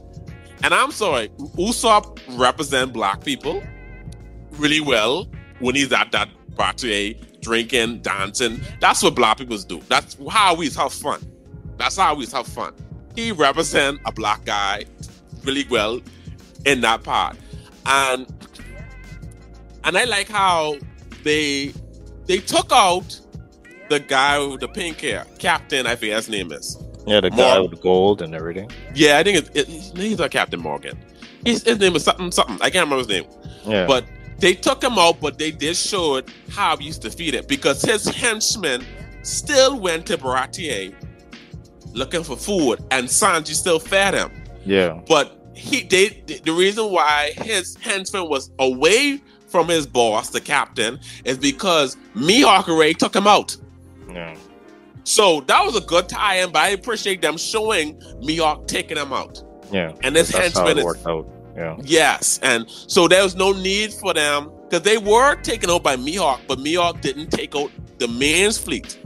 And 0.63 0.73
I'm 0.73 0.91
sorry, 0.91 1.29
Usopp 1.57 2.19
represent 2.37 2.93
black 2.93 3.23
people 3.23 3.61
really 4.53 4.79
well 4.79 5.27
when 5.59 5.75
he's 5.75 5.91
at 5.91 6.11
that 6.13 6.29
Baratie 6.55 7.41
drinking, 7.41 7.99
dancing. 7.99 8.59
That's 8.79 9.03
what 9.03 9.13
black 9.15 9.37
people 9.37 9.57
do. 9.57 9.81
That's 9.87 10.17
how 10.29 10.55
we 10.55 10.69
have 10.69 10.93
fun. 10.93 11.21
That's 11.77 11.97
how 11.97 12.15
we 12.15 12.25
have 12.27 12.47
fun. 12.47 12.73
He 13.15 13.31
represent 13.31 13.99
a 14.05 14.11
black 14.11 14.45
guy 14.45 14.85
really 15.43 15.65
well 15.69 15.99
in 16.65 16.81
that 16.81 17.03
part. 17.03 17.37
And 17.85 18.25
and 19.83 19.97
I 19.97 20.03
like 20.05 20.27
how 20.29 20.77
they 21.23 21.73
they 22.25 22.37
took 22.39 22.71
out 22.71 23.19
the 23.89 23.99
guy 23.99 24.39
with 24.45 24.59
the 24.61 24.67
pink 24.67 24.99
hair, 25.01 25.25
Captain, 25.37 25.85
I 25.85 25.95
forget 25.95 26.15
his 26.17 26.29
name 26.29 26.51
is. 26.51 26.77
yeah. 27.05 27.21
The 27.21 27.29
guy 27.29 27.57
More- 27.59 27.69
with 27.69 27.81
gold 27.81 28.21
and 28.23 28.33
everything. 28.33 28.71
Yeah, 28.95 29.19
I 29.19 29.23
think 29.23 29.37
it's, 29.37 29.49
it, 29.53 29.67
he's 29.97 30.17
not 30.17 30.31
Captain 30.31 30.59
Morgan. 30.59 30.97
His, 31.45 31.61
his 31.63 31.79
name 31.79 31.95
is 31.95 32.03
something 32.03 32.31
something. 32.31 32.57
I 32.61 32.71
can't 32.71 32.85
remember 32.89 32.97
his 32.97 33.07
name. 33.07 33.25
Yeah, 33.63 33.85
But 33.85 34.05
they 34.39 34.55
took 34.55 34.83
him 34.83 34.93
out, 34.97 35.21
but 35.21 35.37
they 35.37 35.51
did 35.51 35.75
show 35.77 36.15
it 36.15 36.27
how 36.49 36.75
he 36.77 36.85
used 36.87 37.03
to 37.03 37.11
feed 37.11 37.35
it 37.35 37.47
because 37.47 37.83
his 37.83 38.05
henchmen 38.05 38.83
still 39.21 39.79
went 39.79 40.07
to 40.07 40.17
Baratie 40.17 40.93
looking 41.93 42.23
for 42.23 42.35
food, 42.35 42.83
and 42.91 43.07
Sanji 43.07 43.53
still 43.53 43.79
fed 43.79 44.15
him. 44.15 44.31
yeah, 44.65 44.99
But 45.07 45.37
he 45.55 45.83
they 45.83 46.09
the 46.43 46.51
reason 46.51 46.91
why 46.91 47.31
his 47.37 47.75
henchman 47.77 48.29
was 48.29 48.51
away 48.59 49.21
from 49.47 49.67
his 49.69 49.87
boss, 49.87 50.29
the 50.31 50.41
captain, 50.41 50.99
is 51.23 51.37
because 51.37 51.95
Mihawk 52.15 52.97
took 52.97 53.15
him 53.15 53.27
out. 53.27 53.55
yeah. 54.11 54.35
So 55.07 55.41
that 55.41 55.63
was 55.63 55.75
a 55.77 55.81
good 55.81 56.09
tie-in, 56.09 56.51
but 56.51 56.63
I 56.63 56.69
appreciate 56.69 57.21
them 57.21 57.37
showing 57.37 57.95
Mihawk 58.23 58.67
taking 58.67 58.97
him 58.97 59.13
out. 59.13 59.41
Yeah, 59.71 59.93
And 60.01 60.15
this 60.15 60.31
how 60.31 60.39
henchman 60.41 60.69
it 60.69 60.77
is 60.79 60.83
worked 60.83 61.05
out. 61.05 61.29
Yeah, 61.55 61.77
Yes, 61.83 62.39
and 62.41 62.69
so 62.69 63.07
there 63.07 63.23
was 63.23 63.35
no 63.35 63.53
need 63.53 63.93
for 63.93 64.13
them 64.13 64.49
because 64.63 64.81
they 64.81 64.97
were 64.97 65.35
taken 65.35 65.69
out 65.69 65.83
by 65.83 65.95
Mihawk, 65.95 66.41
but 66.47 66.57
Mihawk 66.57 67.01
didn't 67.01 67.29
take 67.29 67.55
out 67.55 67.71
the 67.99 68.07
man's 68.07 68.57
fleet, 68.57 68.99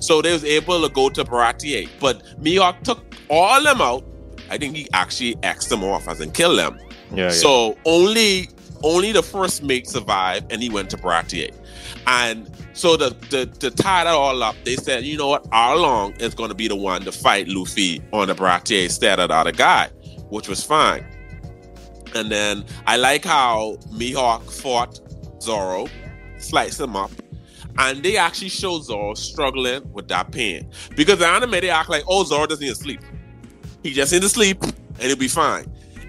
so 0.00 0.20
they 0.20 0.32
was 0.32 0.44
able 0.44 0.86
to 0.86 0.92
go 0.92 1.08
to 1.08 1.24
Baratie. 1.24 1.88
But 2.00 2.22
Mihawk 2.42 2.82
took 2.82 3.02
all 3.30 3.62
them 3.62 3.80
out. 3.80 4.04
I 4.50 4.58
think 4.58 4.76
he 4.76 4.88
actually 4.92 5.36
axed 5.42 5.68
them 5.68 5.84
off 5.84 6.08
as 6.08 6.20
in 6.20 6.32
kill 6.32 6.56
them. 6.56 6.78
yeah, 7.10 7.24
yeah. 7.24 7.30
So 7.30 7.76
only 7.84 8.48
only 8.82 9.12
the 9.12 9.22
first 9.22 9.62
mate 9.62 9.88
survived, 9.88 10.52
and 10.52 10.62
he 10.62 10.68
went 10.68 10.90
to 10.90 10.96
Baratie. 10.96 11.52
And 12.06 12.50
so 12.74 12.96
the, 12.96 13.16
the 13.30 13.46
to 13.60 13.70
tie 13.70 14.04
that 14.04 14.10
all 14.10 14.42
up, 14.42 14.56
they 14.64 14.76
said, 14.76 15.04
you 15.04 15.16
know 15.16 15.28
what, 15.28 15.44
Arlong 15.50 16.20
is 16.20 16.34
going 16.34 16.50
to 16.50 16.54
be 16.54 16.68
the 16.68 16.76
one 16.76 17.02
to 17.02 17.12
fight 17.12 17.48
Luffy 17.48 18.02
on 18.12 18.28
the 18.28 18.34
Baratie 18.34 18.84
instead 18.84 19.18
of 19.20 19.28
the 19.28 19.34
other 19.34 19.52
guy, 19.52 19.88
which 20.28 20.48
was 20.48 20.62
fine. 20.62 21.06
And 22.14 22.30
then 22.30 22.64
I 22.86 22.96
like 22.96 23.24
how 23.24 23.78
Mihawk 23.92 24.50
fought 24.50 25.00
Zoro, 25.42 25.86
sliced 26.38 26.80
him 26.80 26.94
up, 26.94 27.10
and 27.78 28.02
they 28.02 28.16
actually 28.16 28.50
show 28.50 28.80
Zoro 28.80 29.14
struggling 29.14 29.90
with 29.92 30.08
that 30.08 30.30
pain 30.30 30.70
because 30.96 31.18
the 31.18 31.26
anime 31.26 31.50
they 31.52 31.70
act 31.70 31.88
like, 31.88 32.04
oh, 32.06 32.24
Zoro 32.24 32.46
doesn't 32.46 32.64
need 32.64 32.74
to 32.74 32.80
sleep. 32.80 33.00
He 33.84 33.92
just 33.92 34.12
need 34.12 34.22
to 34.22 34.28
sleep 34.28 34.60
and 34.64 34.74
he'll 35.02 35.14
be 35.16 35.28
fine. 35.28 35.66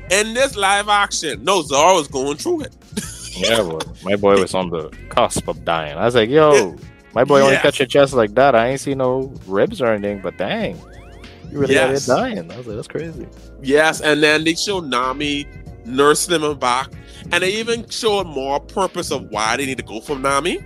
In 0.10 0.34
this 0.34 0.56
live 0.56 0.88
action, 0.90 1.44
no, 1.44 1.62
Zoro 1.62 1.96
was 1.96 2.08
going 2.08 2.38
through 2.38 2.62
it. 2.62 2.74
Yeah, 3.38 3.64
boy. 3.64 3.80
My 4.04 4.16
boy 4.16 4.40
was 4.40 4.54
on 4.54 4.70
the 4.70 4.90
cusp 5.10 5.50
of 5.50 5.66
dying. 5.66 5.98
I 5.98 6.06
was 6.06 6.16
like, 6.16 6.30
yo, 6.30 6.74
my 7.14 7.26
boy 7.26 7.42
only 7.42 7.56
Yes. 7.56 7.62
cut 7.64 7.80
your 7.80 7.86
chest 7.86 8.14
like 8.14 8.34
that. 8.36 8.56
I 8.56 8.70
ain't 8.70 8.80
see 8.80 8.96
no 8.96 9.30
ribs 9.46 9.82
or 9.82 9.88
anything, 9.88 10.22
but 10.22 10.38
dang. 10.38 10.80
You 11.52 11.60
really 11.60 11.74
Yes. 11.74 12.08
out 12.10 12.30
here 12.30 12.36
dying. 12.38 12.50
I 12.50 12.56
was 12.58 12.66
like, 12.66 12.78
that's 12.78 12.88
crazy. 12.88 13.28
Yes, 13.62 14.00
and 14.00 14.24
then 14.24 14.46
they 14.46 14.56
show 14.56 14.80
Nami 14.80 15.46
nursing 15.84 16.42
him 16.44 16.58
back, 16.58 16.88
and 17.34 17.44
they 17.44 17.52
even 17.56 17.86
showed 17.90 18.26
more 18.26 18.62
purpose 18.62 19.12
of 19.12 19.24
why 19.32 19.58
they 19.58 19.66
need 19.66 19.80
to 19.80 19.84
go 19.84 20.00
from 20.00 20.22
Nami. 20.22 20.60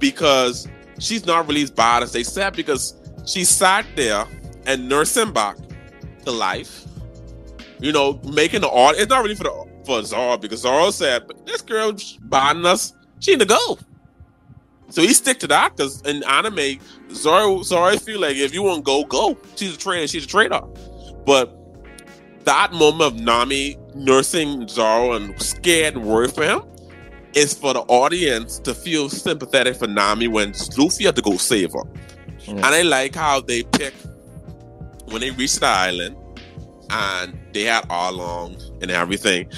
because 0.00 0.66
she's 0.98 1.24
not 1.24 1.46
really 1.46 1.62
as 1.62 1.70
bad 1.70 2.02
as 2.02 2.10
they 2.10 2.24
said 2.24 2.54
because 2.56 2.94
she 3.24 3.44
sat 3.44 3.86
there 3.94 4.26
and 4.66 4.88
nursed 4.88 5.16
him 5.16 5.32
back 5.32 5.56
to 6.24 6.32
life. 6.32 6.84
You 7.80 7.92
know, 7.92 8.20
making 8.24 8.60
the 8.60 8.70
art. 8.70 8.96
It's 8.98 9.10
not 9.10 9.22
really 9.22 9.34
for 9.34 9.44
the 9.44 9.72
for 9.84 10.02
Zoro 10.04 10.36
because 10.36 10.60
Zoro 10.60 10.90
said, 10.90 11.26
"But 11.26 11.46
this 11.46 11.62
girl 11.62 11.94
buying 12.22 12.64
us, 12.64 12.92
she 13.20 13.32
need 13.32 13.40
to 13.40 13.46
go." 13.46 13.78
So 14.90 15.00
he 15.00 15.14
stick 15.14 15.38
to 15.40 15.46
that 15.48 15.76
because 15.76 16.02
in 16.02 16.22
anime, 16.24 16.78
Zoro 17.12 17.62
Zoro 17.62 17.96
feel 17.96 18.20
like 18.20 18.36
if 18.36 18.52
you 18.52 18.62
want 18.62 18.78
to 18.78 18.82
go, 18.82 19.04
go. 19.04 19.38
She's 19.56 19.74
a 19.74 19.78
trader. 19.78 20.06
She's 20.06 20.24
a 20.24 20.28
trader. 20.28 20.60
But 21.24 21.58
that 22.44 22.72
moment 22.72 23.14
of 23.14 23.20
Nami 23.20 23.78
nursing 23.94 24.68
Zoro 24.68 25.12
and 25.12 25.40
scared 25.40 25.94
and 25.94 26.04
worried 26.04 26.32
for 26.34 26.44
him 26.44 26.62
is 27.34 27.54
for 27.54 27.72
the 27.72 27.80
audience 27.82 28.58
to 28.60 28.74
feel 28.74 29.08
sympathetic 29.08 29.76
for 29.76 29.86
Nami 29.86 30.28
when 30.28 30.52
Luffy 30.76 31.04
had 31.04 31.16
to 31.16 31.22
go 31.22 31.36
save 31.36 31.72
her. 31.72 31.84
Mm. 32.44 32.56
And 32.56 32.66
I 32.66 32.82
like 32.82 33.14
how 33.14 33.40
they 33.40 33.62
pick 33.62 33.94
when 35.06 35.20
they 35.20 35.30
reached 35.30 35.60
the 35.60 35.66
island 35.66 36.16
and 36.90 37.38
they 37.52 37.64
had 37.64 37.84
Arlong 37.88 38.60
and 38.82 38.90
everything. 38.90 39.48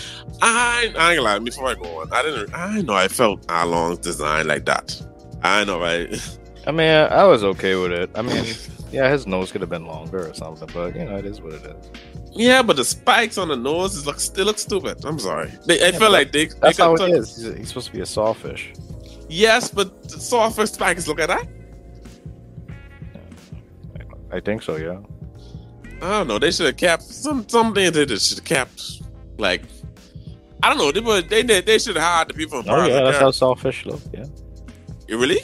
I, 0.42 0.92
I 0.96 1.12
ain't 1.12 1.18
gonna 1.18 1.22
lie, 1.22 1.38
before 1.38 1.68
I 1.68 1.74
go 1.74 2.00
on, 2.00 2.12
I 2.12 2.22
didn't 2.22 2.54
I 2.54 2.80
know 2.82 2.94
I 2.94 3.08
felt 3.08 3.46
Arlong's 3.46 3.98
design 3.98 4.46
like 4.48 4.64
that. 4.66 5.00
I 5.42 5.64
know, 5.64 5.80
right? 5.80 6.08
I 6.66 6.70
mean, 6.70 6.88
I 6.90 7.24
was 7.24 7.44
okay 7.44 7.74
with 7.76 7.92
it. 7.92 8.10
I 8.14 8.22
mean, 8.22 8.44
yeah, 8.90 9.10
his 9.10 9.26
nose 9.26 9.52
could 9.52 9.60
have 9.60 9.68
been 9.70 9.86
longer 9.86 10.28
or 10.30 10.34
something, 10.34 10.68
but 10.72 10.96
you 10.96 11.04
know, 11.04 11.16
it 11.16 11.26
is 11.26 11.40
what 11.40 11.52
it 11.54 11.62
is. 11.66 11.90
Yeah, 12.32 12.62
but 12.62 12.76
the 12.76 12.84
spikes 12.84 13.36
on 13.38 13.48
the 13.48 13.56
nose 13.56 13.94
is 13.94 14.06
look 14.06 14.18
still 14.18 14.46
look 14.46 14.58
stupid. 14.58 15.04
I'm 15.04 15.18
sorry. 15.18 15.52
They, 15.66 15.80
I 15.84 15.90
Yeah, 15.90 15.98
feel 15.98 16.10
like 16.10 16.32
they. 16.32 16.46
That's 16.46 16.78
they 16.78 16.82
how 16.82 16.94
it 16.94 16.98
took- 16.98 17.10
is. 17.10 17.36
He's, 17.36 17.54
he's 17.56 17.68
supposed 17.68 17.86
to 17.88 17.92
be 17.92 18.00
a 18.00 18.06
sawfish. 18.06 18.72
Yes, 19.28 19.70
but 19.70 20.04
the 20.04 20.18
software 20.20 20.66
spikes 20.66 21.06
look 21.06 21.20
at 21.20 21.28
that. 21.28 21.46
I 24.32 24.40
think 24.40 24.62
so. 24.62 24.76
Yeah. 24.76 24.98
I 26.02 26.10
don't 26.18 26.28
know. 26.28 26.38
They 26.38 26.50
should 26.50 26.66
have 26.66 26.76
kept 26.76 27.02
some 27.02 27.48
something. 27.48 27.92
They 27.92 28.06
should 28.16 28.38
have 28.38 28.44
kept 28.44 28.82
like 29.38 29.62
I 30.62 30.68
don't 30.68 30.78
know. 30.78 30.92
They 30.92 31.00
were, 31.00 31.20
they 31.22 31.42
they, 31.42 31.60
they 31.60 31.78
should 31.78 31.96
have 31.96 32.04
hired 32.04 32.28
the 32.28 32.34
people. 32.34 32.62
From 32.62 32.70
Oh 32.74 32.86
yeah, 32.86 33.02
that's 33.04 33.18
how 33.18 33.30
sawfish 33.30 33.84
look. 33.86 34.00
Yeah. 34.12 34.24
Caribbean. 35.06 35.20
really. 35.20 35.40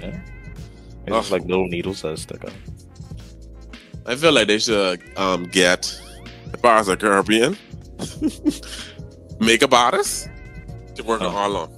Yeah. 0.00 0.20
It's 1.06 1.16
just 1.16 1.30
Oh. 1.32 1.34
like 1.36 1.44
little 1.46 1.66
needles 1.68 2.02
that 2.02 2.18
stick 2.18 2.44
out. 2.44 2.52
I 4.06 4.14
feel 4.16 4.32
like 4.32 4.48
they 4.48 4.58
should 4.58 5.00
um 5.18 5.44
get 5.44 5.82
the 6.50 6.58
Pirates 6.58 6.88
of 6.88 6.98
Caribbean 6.98 7.56
makeup 9.40 9.72
artists 9.72 10.28
to 10.94 11.02
work 11.04 11.20
on 11.20 11.26
Oh. 11.26 11.38
Arlong. 11.38 11.70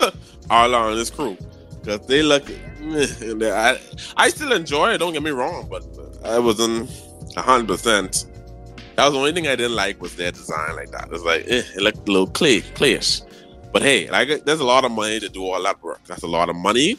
Arlong 0.48 0.90
and 0.90 0.98
his 0.98 1.10
crew 1.10 1.36
because 1.82 2.06
they 2.06 2.22
look. 2.22 2.46
meh, 2.80 3.06
and 3.20 3.40
they- 3.40 3.52
I 3.52 3.78
I 4.16 4.28
still 4.30 4.52
enjoy 4.52 4.92
it. 4.94 4.98
Don't 4.98 5.12
get 5.12 5.22
me 5.22 5.30
wrong, 5.30 5.68
but 5.70 5.84
I 6.24 6.38
wasn't 6.38 6.90
hundred 7.36 7.68
percent. 7.68 8.26
That 8.96 9.04
was 9.04 9.14
the 9.14 9.18
only 9.18 9.32
thing 9.32 9.46
I 9.46 9.56
didn't 9.56 9.76
like 9.76 10.00
was 10.02 10.16
their 10.16 10.32
design 10.32 10.76
like 10.76 10.90
that. 10.90 11.08
It's 11.12 11.24
like 11.24 11.44
eh, 11.48 11.62
it 11.74 11.82
looked 11.82 12.08
a 12.08 12.12
little 12.12 12.26
clay, 12.26 12.60
clayish. 12.60 13.22
But 13.72 13.82
hey, 13.82 14.10
like 14.10 14.44
there's 14.44 14.60
a 14.60 14.64
lot 14.64 14.84
of 14.84 14.90
money 14.92 15.20
to 15.20 15.28
do 15.28 15.44
all 15.44 15.62
that 15.62 15.82
work. 15.82 16.00
That's 16.06 16.22
a 16.22 16.26
lot 16.28 16.48
of 16.48 16.56
money. 16.56 16.98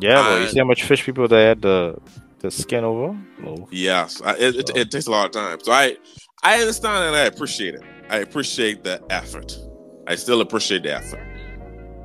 Yeah, 0.00 0.38
you 0.38 0.44
Uh, 0.44 0.48
see 0.48 0.58
how 0.58 0.64
much 0.64 0.84
fish 0.84 1.04
people 1.04 1.26
they 1.28 1.44
had 1.44 1.62
to, 1.62 2.00
the 2.38 2.50
skin 2.50 2.84
over? 2.84 3.18
No. 3.38 3.68
Yes, 3.70 4.22
I, 4.24 4.34
it, 4.36 4.56
it, 4.56 4.70
it 4.76 4.90
takes 4.90 5.06
a 5.06 5.10
lot 5.10 5.26
of 5.26 5.32
time. 5.32 5.58
So 5.60 5.72
I 5.72 5.96
I 6.42 6.60
understand 6.60 7.04
and 7.04 7.16
I 7.16 7.24
appreciate 7.24 7.74
it. 7.74 7.82
I 8.08 8.18
appreciate 8.18 8.82
the 8.84 9.02
effort. 9.10 9.58
I 10.06 10.14
still 10.16 10.40
appreciate 10.40 10.82
the 10.82 10.94
effort 10.94 11.20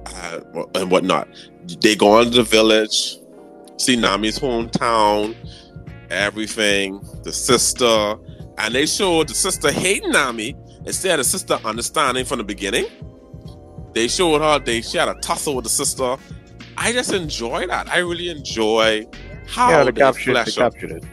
uh, 0.07 0.39
and 0.75 0.91
whatnot. 0.91 1.27
They 1.81 1.95
go 1.95 2.19
into 2.19 2.37
the 2.37 2.43
village, 2.43 3.17
see 3.77 3.95
Nami's 3.95 4.37
hometown, 4.39 5.35
everything, 6.09 7.01
the 7.23 7.31
sister, 7.31 8.15
and 8.57 8.73
they 8.73 8.85
showed 8.85 9.27
the 9.27 9.33
sister 9.33 9.71
hating 9.71 10.11
Nami 10.11 10.55
instead 10.85 11.19
of 11.19 11.25
the 11.25 11.29
sister 11.29 11.59
understanding 11.65 12.25
from 12.25 12.37
the 12.37 12.43
beginning. 12.43 12.85
They 13.93 14.07
showed 14.07 14.41
her 14.41 14.59
they 14.59 14.81
she 14.81 14.97
had 14.97 15.07
a 15.07 15.15
tussle 15.15 15.55
with 15.55 15.63
the 15.63 15.69
sister. 15.69 16.17
I 16.77 16.91
just 16.91 17.13
enjoy 17.13 17.67
that. 17.67 17.89
I 17.89 17.99
really 17.99 18.29
enjoy 18.29 19.05
how 19.47 19.69
yeah, 19.69 19.83
they 19.83 19.91
captured, 19.91 20.35
they 20.35 20.51
captured 20.51 20.91
it. 20.91 21.03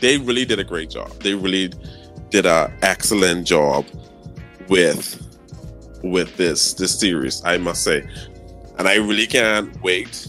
They 0.00 0.18
really 0.18 0.44
did 0.44 0.58
a 0.58 0.64
great 0.64 0.90
job. 0.90 1.10
They 1.20 1.34
really 1.34 1.72
did 2.30 2.46
an 2.46 2.72
excellent 2.82 3.46
job 3.46 3.86
with 4.68 5.20
with 6.02 6.36
this 6.36 6.74
this 6.74 6.98
series, 6.98 7.42
I 7.44 7.58
must 7.58 7.84
say. 7.84 8.06
And 8.78 8.88
I 8.88 8.96
really 8.96 9.26
can't 9.26 9.80
wait 9.82 10.26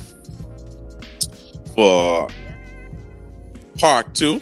for 1.76 2.28
part 3.78 4.14
two 4.14 4.42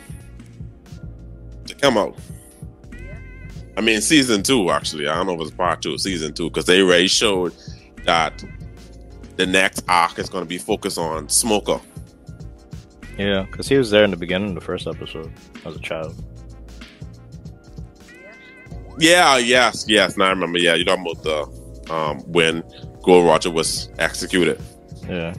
to 1.66 1.76
come 1.76 1.98
out. 1.98 2.18
I 3.76 3.82
mean, 3.82 4.02
season 4.02 4.44
two, 4.44 4.70
actually. 4.70 5.08
I 5.08 5.16
don't 5.16 5.28
know 5.28 5.34
if 5.34 5.42
it's 5.42 5.52
part 5.52 5.82
two, 5.82 5.98
season 5.98 6.34
two, 6.34 6.50
because 6.50 6.66
they 6.66 6.82
already 6.82 7.08
showed 7.08 7.54
that 8.06 8.44
the 9.36 9.46
next 9.46 9.84
arc 9.88 10.20
is 10.20 10.30
going 10.30 10.44
to 10.44 10.48
be 10.48 10.58
focused 10.60 10.98
on 10.98 11.28
Smoker. 11.30 11.82
Yeah, 13.18 13.44
because 13.44 13.68
he 13.68 13.78
was 13.78 13.90
there 13.90 14.04
in 14.04 14.12
the 14.12 14.18
beginning 14.18 14.50
of 14.50 14.56
the 14.56 14.62
first 14.62 14.88
episode 14.88 15.32
as 15.66 15.76
a 15.76 15.80
child. 15.80 16.16
Yeah, 19.00 19.38
yes, 19.38 19.86
yes. 19.88 20.18
Now 20.18 20.26
I 20.26 20.30
remember. 20.30 20.60
Yeah, 20.60 20.76
you're 20.76 20.86
talking 20.86 21.06
about 21.10 21.24
the 21.24 21.92
um 21.94 22.20
when 22.32 22.64
Gold 23.04 23.26
Roger 23.26 23.52
was 23.52 23.90
executed. 23.98 24.62
Yeah. 25.08 25.34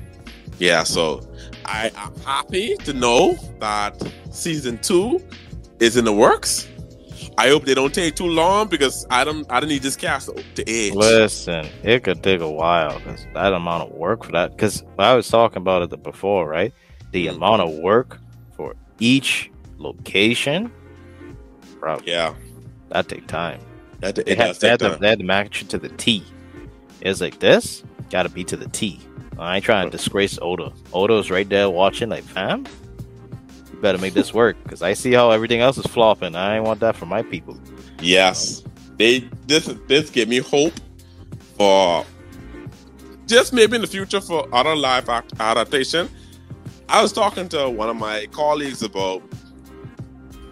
Yeah, 0.59 0.83
so 0.83 1.27
I 1.65 1.91
am 1.97 2.15
happy 2.21 2.77
to 2.85 2.93
know 2.93 3.35
that 3.61 4.01
season 4.31 4.79
two 4.79 5.21
is 5.81 5.97
in 5.97 6.05
the 6.05 6.13
works. 6.13 6.69
I 7.39 7.49
hope 7.49 7.65
they 7.65 7.75
don't 7.75 7.93
take 7.93 8.15
too 8.15 8.27
long 8.27 8.69
because 8.69 9.07
I 9.11 9.25
don't 9.25 9.45
I 9.51 9.59
don't 9.61 9.69
need 9.69 9.83
this 9.83 9.97
cast 9.97 10.29
to, 10.29 10.43
to 10.55 10.71
age. 10.71 10.95
Listen, 10.95 11.67
it 11.83 12.05
could 12.05 12.23
take 12.23 12.41
a 12.41 12.51
while 12.51 12.99
because 12.99 13.27
that 13.35 13.53
amount 13.53 13.91
of 13.91 13.97
work 13.97 14.25
for 14.25 14.33
that. 14.33 14.53
Because 14.53 14.85
I 14.99 15.15
was 15.15 15.29
talking 15.29 15.59
about 15.59 15.83
it 15.93 16.03
before, 16.03 16.49
right? 16.49 16.73
The 17.13 17.27
Mhm. 17.27 17.37
amount 17.37 17.63
of 17.63 17.71
work 17.75 18.19
for 18.57 18.75
each 19.01 19.51
location, 19.79 20.71
bro, 21.81 21.99
Yeah, 22.07 22.35
that 22.91 23.09
take 23.09 23.27
time. 23.27 23.61
that 24.01 24.19
it, 24.19 24.27
They 24.27 24.35
had, 24.35 24.47
does 24.49 24.59
they, 24.59 24.69
had 24.69 24.79
to, 24.81 24.97
they 25.01 25.09
had 25.09 25.19
to 25.19 25.25
match 25.25 25.63
it 25.63 25.69
to 25.71 25.79
the 25.79 25.89
T. 25.91 26.23
It's 27.01 27.21
like 27.21 27.41
this, 27.41 27.83
gotta 28.11 28.29
be 28.29 28.45
to 28.45 28.57
the 28.57 28.69
T. 28.69 29.01
I 29.39 29.57
ain't 29.57 29.65
trying 29.65 29.91
to 29.91 29.97
disgrace 29.97 30.39
Oda. 30.41 30.73
Oda's 30.93 31.31
right 31.31 31.49
there 31.49 31.69
watching, 31.69 32.09
like, 32.09 32.25
fam, 32.25 32.67
you 33.73 33.79
better 33.81 33.99
make 33.99 34.15
this 34.15 34.33
work 34.33 34.57
because 34.63 34.83
I 34.83 34.93
see 34.93 35.13
how 35.13 35.31
everything 35.31 35.61
else 35.61 35.79
is 35.79 35.87
flopping. 35.87 36.35
I 36.35 36.57
ain't 36.57 36.65
want 36.65 36.81
that 36.81 36.97
for 36.97 37.07
my 37.07 37.23
people. 37.23 37.59
Yes, 38.01 38.63
they 38.97 39.21
this 39.47 39.67
this 39.89 40.11
give 40.11 40.29
me 40.29 40.39
hope 40.39 40.73
for 41.57 42.05
just 43.27 43.53
maybe 43.53 43.77
in 43.77 43.81
the 43.81 43.87
future 43.87 44.21
for 44.21 44.47
other 44.55 44.77
live 44.77 45.09
act 45.09 45.33
adaptation. 45.41 46.09
I 46.89 47.03
was 47.03 47.13
talking 47.13 47.49
to 47.51 47.69
one 47.71 47.89
of 47.89 47.97
my 47.97 48.27
colleagues 48.27 48.83
about 48.83 49.23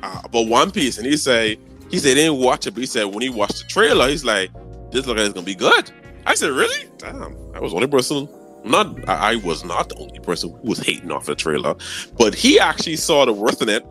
uh, 0.02 0.22
about 0.24 0.48
One 0.48 0.70
Piece, 0.70 0.98
and 0.98 1.06
he 1.06 1.16
say 1.16 1.58
he 1.90 1.98
said 1.98 2.08
he 2.08 2.14
didn't 2.14 2.38
watch 2.38 2.66
it, 2.66 2.72
but 2.72 2.80
he 2.80 2.86
said 2.86 3.04
when 3.04 3.20
he 3.20 3.28
watched 3.28 3.58
the 3.58 3.64
trailer, 3.68 4.08
he's 4.08 4.24
like, 4.24 4.50
"This 4.90 5.06
look 5.06 5.18
like 5.18 5.26
it's 5.26 5.34
gonna 5.34 5.46
be 5.46 5.54
good." 5.54 5.90
I 6.26 6.34
said, 6.34 6.50
"Really? 6.50 6.88
Damn, 6.98 7.36
I 7.54 7.60
was 7.60 7.72
the 7.72 7.76
only 7.76 7.88
person." 7.88 8.28
Not, 8.64 9.08
I 9.08 9.36
was 9.36 9.64
not 9.64 9.88
the 9.88 9.96
only 9.96 10.20
person 10.20 10.50
who 10.50 10.68
was 10.68 10.78
hating 10.78 11.10
off 11.10 11.26
the 11.26 11.34
trailer, 11.34 11.74
but 12.16 12.34
he 12.34 12.60
actually 12.60 12.96
saw 12.96 13.24
the 13.24 13.32
worth 13.32 13.60
in 13.62 13.68
it 13.68 13.84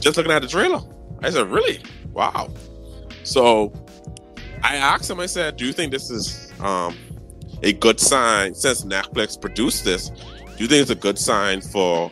just 0.00 0.16
looking 0.16 0.32
at 0.32 0.42
the 0.42 0.48
trailer. 0.48 0.80
I 1.22 1.30
said, 1.30 1.48
"Really? 1.48 1.80
Wow." 2.12 2.50
So 3.24 3.72
I 4.62 4.76
asked 4.76 5.10
him, 5.10 5.20
I 5.20 5.26
said, 5.26 5.56
Do 5.56 5.66
you 5.66 5.72
think 5.72 5.92
this 5.92 6.10
is 6.10 6.52
um, 6.60 6.96
a 7.62 7.72
good 7.72 7.98
sign 7.98 8.54
since 8.54 8.84
Netflix 8.84 9.40
produced 9.40 9.84
this? 9.84 10.10
Do 10.10 10.54
you 10.58 10.68
think 10.68 10.82
it's 10.82 10.90
a 10.90 10.94
good 10.94 11.18
sign 11.18 11.60
for, 11.60 12.10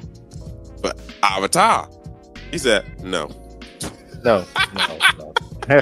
for 0.81 0.93
Avatar? 1.23 1.89
He 2.51 2.59
said, 2.59 2.85
No. 3.03 3.31
No, 4.25 4.45
no, 4.75 4.99
no. 5.19 5.35
he 5.71 5.77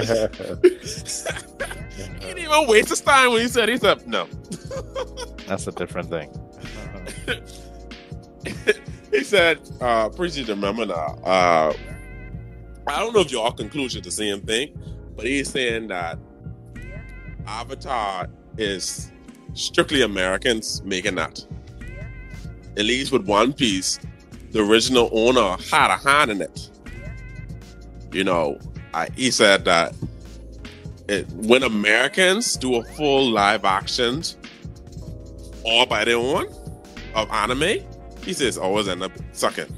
didn't 2.19 2.37
even 2.37 2.67
waste 2.67 2.89
his 2.89 3.01
time 3.01 3.31
when 3.31 3.41
he 3.41 3.47
said, 3.47 3.69
He 3.69 3.77
said, 3.77 4.07
No. 4.07 4.27
That's 5.47 5.65
a 5.65 5.71
different 5.71 6.09
thing. 6.09 6.29
he 9.11 9.23
said, 9.23 9.59
uh, 9.81 10.07
appreciate 10.11 10.45
the 10.47 10.53
remember 10.53 10.85
now. 10.85 11.17
Uh, 11.23 11.73
I 12.87 12.99
don't 12.99 13.13
know 13.13 13.21
if 13.21 13.31
y'all 13.31 13.51
conclusion 13.51 14.03
the 14.03 14.11
same 14.11 14.41
thing, 14.41 14.79
but 15.15 15.25
he's 15.25 15.49
saying 15.49 15.87
that 15.87 16.19
Avatar 17.47 18.27
is 18.57 19.11
strictly 19.53 20.03
Americans 20.03 20.83
making 20.83 21.15
that. 21.15 21.43
At 22.77 22.85
least 22.85 23.11
with 23.11 23.25
One 23.25 23.53
Piece, 23.53 23.99
the 24.51 24.63
original 24.63 25.09
owner 25.11 25.57
had 25.71 25.91
a 25.91 25.97
hand 25.97 26.31
in 26.31 26.41
it. 26.41 26.69
You 28.11 28.23
know, 28.23 28.59
I, 28.93 29.09
he 29.15 29.31
said 29.31 29.65
that 29.65 29.93
it, 31.07 31.27
when 31.31 31.63
Americans 31.63 32.55
do 32.55 32.75
a 32.75 32.83
full 32.83 33.29
live 33.29 33.65
action 33.65 34.23
all 35.63 35.85
by 35.85 36.05
their 36.05 36.17
own, 36.17 36.47
of 37.15 37.29
anime, 37.31 37.83
he 38.23 38.33
says 38.33 38.57
always 38.57 38.87
end 38.87 39.01
up 39.03 39.11
sucking. 39.31 39.73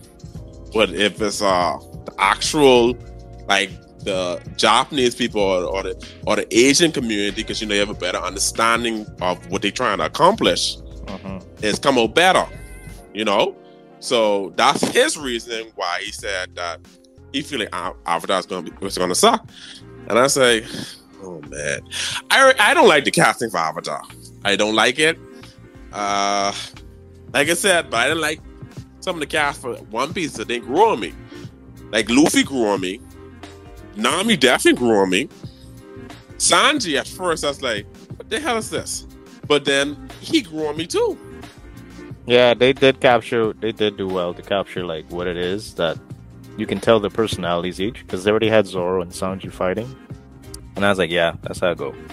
But 0.74 0.91
if 0.91 1.21
it's 1.21 1.41
uh 1.41 1.78
the 2.06 2.13
actual 2.17 2.97
like 3.47 3.69
the 4.00 4.41
Japanese 4.58 5.15
people 5.15 5.41
or, 5.41 5.63
or 5.63 5.84
the 5.84 6.08
or 6.26 6.36
the 6.36 6.47
Asian 6.58 6.91
community, 6.91 7.41
because 7.43 7.62
you 7.62 7.67
know 7.67 7.74
you 7.74 7.80
have 7.80 7.89
a 7.89 7.93
better 7.93 8.17
understanding 8.17 9.06
of 9.21 9.50
what 9.50 9.62
they're 9.62 9.71
trying 9.71 10.00
to 10.00 10.06
accomplish, 10.06 10.78
Mhm. 11.06 11.43
it's 11.62 11.80
come 11.80 11.97
out 11.97 12.15
better. 12.15 12.45
You 13.13 13.26
know, 13.26 13.56
so 14.00 14.54
that's 14.56 14.82
his 14.89 15.17
reason 15.17 15.71
why 15.76 16.02
he 16.04 16.12
said 16.12 16.56
that 16.56 16.80
he 17.34 17.41
feel 17.41 17.60
like 17.60 17.74
Av- 17.76 17.96
Avatar's 18.06 18.46
gonna 18.46 18.70
be 18.70 18.72
was 18.82 18.98
gonna 18.98 19.15
suck. 19.15 19.48
And 20.08 20.17
I 20.20 20.28
say, 20.28 20.65
oh 21.24 21.41
man, 21.48 21.82
I 22.30 22.54
I 22.60 22.74
don't 22.74 22.88
like 22.88 23.06
the 23.06 23.12
casting 23.12 23.50
for 23.50 23.58
Avatar. 23.58 24.04
I 24.44 24.56
don't 24.56 24.76
like 24.76 25.00
it. 25.00 25.17
Uh, 25.94 26.54
like 27.34 27.50
I 27.50 27.54
said, 27.54 27.89
but 27.89 27.98
I 27.98 28.08
didn't 28.08 28.22
like 28.22 28.41
some 29.00 29.15
of 29.15 29.20
the 29.20 29.28
cast 29.28 29.62
for 29.62 29.76
One 29.76 30.13
Piece 30.13 30.34
that 30.34 30.48
didn't 30.48 30.65
grow 30.67 30.91
on 30.91 31.00
me. 31.00 31.13
Like 31.91 32.10
Luffy 32.10 32.44
grew 32.44 32.67
on 32.67 32.82
me. 32.82 33.02
Nami 33.96 34.38
definitely 34.38 34.80
grew 34.80 34.98
on 34.98 35.10
me. 35.10 35.28
Sanji 36.38 36.98
at 36.98 37.08
first 37.08 37.44
I 37.44 37.50
was 37.50 37.62
like, 37.62 37.86
what 38.15 38.30
the 38.30 38.39
hell 38.39 38.58
is 38.58 38.70
this? 38.70 39.06
But 39.48 39.65
then 39.65 40.10
he 40.22 40.41
grew 40.41 40.67
on 40.67 40.78
me 40.78 40.88
too. 40.88 41.17
Yeah, 42.26 42.54
they 42.54 42.72
did 42.74 43.00
capture. 43.02 43.54
They 43.54 43.72
did 43.72 43.98
do 43.98 44.08
well 44.08 44.34
to 44.34 44.41
capture 44.41 44.86
like 44.86 45.10
what 45.12 45.28
it 45.28 45.38
is 45.38 45.74
that 45.76 45.98
you 46.58 46.66
can 46.66 46.80
tell 46.80 47.00
the 47.00 47.10
personalities 47.10 47.80
each 47.80 48.00
because 48.02 48.24
they 48.24 48.32
already 48.32 48.50
had 48.50 48.68
Zoro 48.68 49.02
and 49.02 49.12
Sanji 49.12 49.52
fighting, 49.52 49.94
and 50.76 50.86
I 50.86 50.90
was 50.90 50.98
like, 50.98 51.10
yeah, 51.12 51.36
that's 51.42 51.60
how 51.60 51.72
it 51.72 51.78
go. 51.78 51.94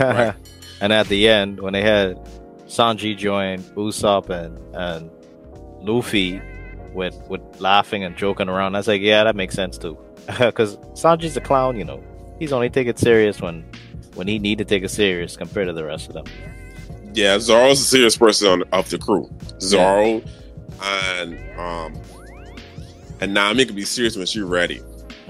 Right. 0.00 0.34
and 0.80 0.92
at 0.92 1.06
the 1.06 1.28
end, 1.28 1.60
when 1.60 1.72
they 1.72 1.82
had 1.82 2.16
Sanji 2.66 3.16
join 3.16 3.60
Usopp 3.76 4.28
and 4.28 4.58
and 4.74 5.10
Luffy 5.86 6.42
with 6.92 7.16
with 7.28 7.40
laughing 7.60 8.02
and 8.04 8.16
joking 8.16 8.48
around, 8.48 8.74
I 8.74 8.78
was 8.78 8.88
like, 8.88 9.00
yeah, 9.02 9.24
that 9.24 9.36
makes 9.36 9.54
sense 9.54 9.78
too, 9.78 9.96
because 10.38 10.76
Sanji's 10.94 11.36
a 11.36 11.40
clown, 11.40 11.76
you 11.78 11.84
know. 11.84 12.02
He's 12.38 12.52
only 12.52 12.70
take 12.70 12.86
it 12.88 12.98
serious 12.98 13.40
when 13.40 13.64
when 14.14 14.26
he 14.26 14.38
need 14.38 14.58
to 14.58 14.64
take 14.64 14.82
it 14.82 14.90
serious 14.90 15.36
compared 15.36 15.68
to 15.68 15.72
the 15.72 15.84
rest 15.84 16.08
of 16.08 16.14
them. 16.14 16.24
Yeah, 17.14 17.38
Zoro's 17.38 17.80
a 17.80 17.84
serious 17.84 18.16
person 18.16 18.48
on, 18.48 18.62
of 18.72 18.90
the 18.90 18.98
crew. 18.98 19.30
Zoro 19.60 20.22
and 20.82 21.58
um 21.58 21.94
and 23.20 23.34
Nami 23.34 23.64
can 23.64 23.76
be 23.76 23.84
serious 23.84 24.16
when 24.16 24.26
she's 24.26 24.42
ready. 24.42 24.80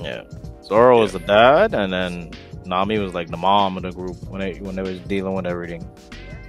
Yeah. 0.00 0.24
Zoro 0.62 1.00
was 1.00 1.12
the 1.12 1.20
dad, 1.20 1.74
and 1.74 1.92
then 1.92 2.30
Nami 2.66 2.98
was 2.98 3.14
like 3.14 3.30
the 3.30 3.36
mom 3.36 3.76
of 3.76 3.82
the 3.82 3.92
group 3.92 4.16
when 4.28 4.40
they 4.40 4.54
when 4.54 4.76
they 4.76 4.82
was 4.82 5.00
dealing 5.00 5.34
with 5.34 5.46
everything. 5.46 5.88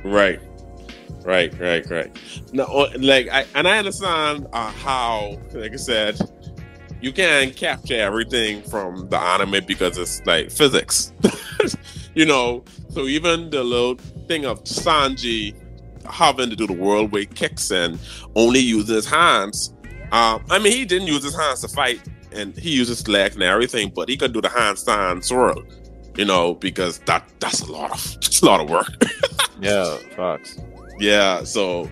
Right. 0.04 0.39
Right, 1.23 1.58
right, 1.60 1.89
right. 1.89 2.17
No, 2.54 2.63
uh, 2.65 2.91
like 2.99 3.28
I 3.30 3.45
and 3.56 3.67
I 3.67 3.78
understand 3.78 4.47
uh, 4.54 4.71
how, 4.71 5.38
like 5.54 5.73
I 5.73 5.78
said, 5.78 6.17
you 7.02 7.12
can't 7.12 7.56
capture 7.56 7.95
everything 7.99 8.62
from 8.63 9.10
the 9.10 9.17
anime 9.17 9.65
because 9.65 9.97
it's 9.97 10.25
like 10.25 10.52
physics, 10.52 11.12
you 12.15 12.25
know. 12.25 12.63
So 12.89 13.06
even 13.06 13.49
the 13.49 13.63
little 13.63 13.95
thing 14.28 14.45
of 14.45 14.63
Sanji 14.63 15.56
having 16.06 16.49
to 16.49 16.56
do 16.56 16.67
the 16.67 16.73
world 16.73 17.12
way 17.12 17.25
kicks 17.25 17.71
and 17.71 17.99
only 18.36 18.60
uses 18.60 19.06
hands. 19.06 19.73
Um, 20.12 20.43
I 20.50 20.60
mean, 20.60 20.74
he 20.74 20.86
didn't 20.86 21.08
use 21.08 21.24
his 21.24 21.36
hands 21.36 21.62
to 21.62 21.67
fight, 21.67 22.02
and 22.32 22.56
he 22.58 22.72
uses 22.72 23.08
legs 23.08 23.36
and 23.36 23.43
everything, 23.43 23.91
but 23.95 24.10
he 24.10 24.17
could 24.17 24.34
do 24.34 24.41
the 24.41 24.48
handstand 24.50 25.24
swirl, 25.24 25.63
you 26.15 26.26
know, 26.26 26.56
because 26.56 27.00
that 27.00 27.28
that's 27.39 27.62
a 27.62 27.72
lot 27.72 27.91
of 27.91 28.15
it's 28.17 28.41
a 28.41 28.45
lot 28.45 28.60
of 28.62 28.69
work. 28.69 28.88
Yeah, 29.62 29.98
Fox. 30.15 30.58
Yeah, 31.00 31.43
so 31.43 31.89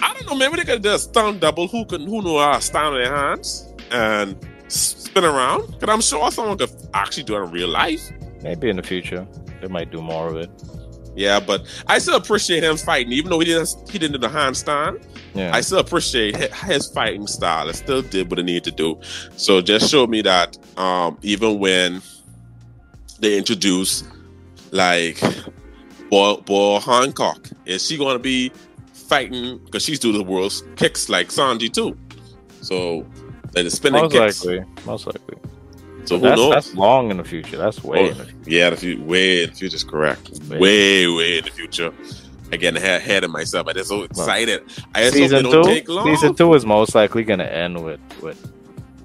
I 0.00 0.14
don't 0.14 0.26
know. 0.26 0.34
Maybe 0.34 0.56
they 0.56 0.64
could 0.64 0.82
just 0.82 1.10
stunt 1.10 1.40
double. 1.40 1.68
Who 1.68 1.84
can 1.84 2.06
who 2.06 2.22
know 2.22 2.38
how 2.38 2.54
to 2.54 2.60
stand 2.62 2.86
on 2.86 3.02
their 3.02 3.14
hands 3.14 3.70
and 3.90 4.34
spin 4.68 5.24
around? 5.24 5.72
Because 5.78 5.90
I'm 5.92 6.00
sure 6.00 6.30
someone 6.30 6.56
could 6.56 6.70
actually 6.94 7.24
do 7.24 7.36
it 7.36 7.42
in 7.44 7.50
real 7.50 7.68
life. 7.68 8.10
Maybe 8.42 8.70
in 8.70 8.76
the 8.76 8.82
future 8.82 9.28
they 9.60 9.68
might 9.68 9.90
do 9.90 10.00
more 10.00 10.28
of 10.28 10.36
it. 10.36 10.50
Yeah, 11.14 11.40
but 11.40 11.66
I 11.86 11.98
still 11.98 12.16
appreciate 12.16 12.62
him 12.62 12.76
fighting, 12.76 13.12
even 13.12 13.30
though 13.30 13.38
he 13.38 13.44
didn't 13.44 13.74
he 13.90 13.98
didn't 13.98 14.12
do 14.12 14.18
the 14.18 14.32
handstand. 14.32 15.04
Yeah. 15.34 15.54
I 15.54 15.60
still 15.60 15.78
appreciate 15.78 16.36
his 16.36 16.88
fighting 16.88 17.26
style. 17.26 17.68
It 17.68 17.76
still 17.76 18.02
did 18.02 18.30
what 18.30 18.38
it 18.38 18.44
needed 18.44 18.64
to 18.64 18.70
do. 18.70 19.00
So 19.36 19.60
just 19.60 19.90
showed 19.90 20.10
me 20.10 20.22
that 20.22 20.56
um, 20.78 21.18
even 21.22 21.58
when 21.58 22.02
they 23.20 23.36
introduce 23.36 24.04
like 24.70 25.20
Boa, 26.10 26.40
Boa 26.42 26.80
Hancock, 26.80 27.48
is 27.66 27.86
she 27.86 27.96
going 27.96 28.14
to 28.14 28.22
be 28.22 28.50
fighting 28.92 29.58
because 29.64 29.82
she's 29.84 29.98
doing 29.98 30.16
the 30.16 30.24
world's 30.24 30.62
kicks 30.76 31.08
like 31.08 31.28
Sanji 31.28 31.72
too? 31.72 31.96
So 32.62 33.06
like 33.54 33.64
the 33.64 33.70
spinning 33.70 34.02
most 34.02 34.12
kicks. 34.12 34.44
likely. 34.44 34.64
Most 34.86 35.06
likely. 35.06 35.36
So 36.04 36.16
who 36.16 36.22
that's, 36.22 36.36
knows? 36.36 36.52
that's 36.52 36.74
long 36.74 37.10
in 37.10 37.16
the 37.16 37.24
future. 37.24 37.56
That's 37.56 37.82
way. 37.82 37.98
Oh, 37.98 38.10
in 38.10 38.18
the 38.18 38.24
future. 38.24 38.50
yeah, 38.50 38.70
the 38.70 38.76
future, 38.76 39.02
way 39.02 39.42
in 39.44 39.50
the 39.50 39.56
future 39.56 39.76
is 39.76 39.84
correct. 39.84 40.30
Way. 40.48 40.58
Way, 40.58 41.06
way 41.08 41.38
in 41.38 41.44
the 41.44 41.50
future. 41.50 41.92
Again, 42.50 42.76
ahead, 42.76 43.00
ahead 43.00 43.24
of 43.24 43.30
myself. 43.30 43.66
I'm 43.68 43.74
just 43.74 43.88
so 43.88 44.02
excited. 44.02 44.62
I 44.94 45.02
just 45.04 45.14
Season 45.14 45.44
don't 45.44 45.64
two. 45.64 45.70
take 45.70 45.88
long. 45.88 46.04
Season 46.06 46.34
two 46.34 46.52
is 46.54 46.66
most 46.66 46.94
likely 46.94 47.24
gonna 47.24 47.44
end 47.44 47.82
with 47.82 48.00
with 48.20 48.52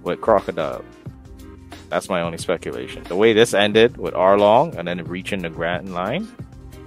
with 0.04 0.20
Crocodile. 0.22 0.84
That's 1.90 2.10
my 2.10 2.22
only 2.22 2.38
speculation. 2.38 3.04
The 3.04 3.16
way 3.16 3.32
this 3.32 3.54
ended 3.54 3.96
with 3.96 4.14
Arlong 4.14 4.76
and 4.76 4.88
then 4.88 5.04
reaching 5.06 5.42
the 5.42 5.50
Grand 5.50 5.94
Line, 5.94 6.28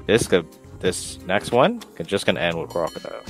this 0.06 0.26
could 0.26 0.46
this 0.80 1.18
next 1.20 1.52
one 1.52 1.80
could 1.94 2.06
just 2.06 2.26
gonna 2.26 2.40
end 2.40 2.58
with 2.60 2.68
Crocodile. 2.68 3.22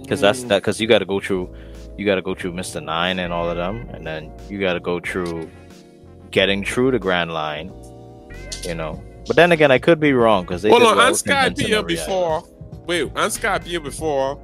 Because 0.00 0.20
that's 0.20 0.42
that. 0.44 0.62
Because 0.62 0.80
you 0.80 0.86
got 0.86 0.98
to 0.98 1.06
go 1.06 1.18
through, 1.18 1.54
you 1.96 2.04
got 2.04 2.16
to 2.16 2.22
go 2.22 2.34
through 2.34 2.52
Mister 2.52 2.80
Nine 2.80 3.18
and 3.18 3.32
all 3.32 3.48
of 3.48 3.56
them, 3.56 3.88
and 3.90 4.06
then 4.06 4.32
you 4.48 4.60
got 4.60 4.74
to 4.74 4.80
go 4.80 5.00
through 5.00 5.50
getting 6.30 6.64
through 6.64 6.90
the 6.90 6.98
Grand 6.98 7.32
Line. 7.32 7.72
You 8.62 8.74
know, 8.74 9.02
but 9.26 9.36
then 9.36 9.52
again, 9.52 9.70
I 9.70 9.78
could 9.78 10.00
be 10.00 10.12
wrong 10.12 10.44
because 10.44 10.62
they 10.62 10.70
Hold 10.70 10.82
on, 10.82 10.96
well 10.96 11.06
on 11.06 11.12
Skypiea 11.12 11.70
every 11.70 11.94
before. 11.94 12.44
Wait, 12.86 13.02
on 13.02 13.30
Skypiea 13.30 13.82
before 13.82 14.40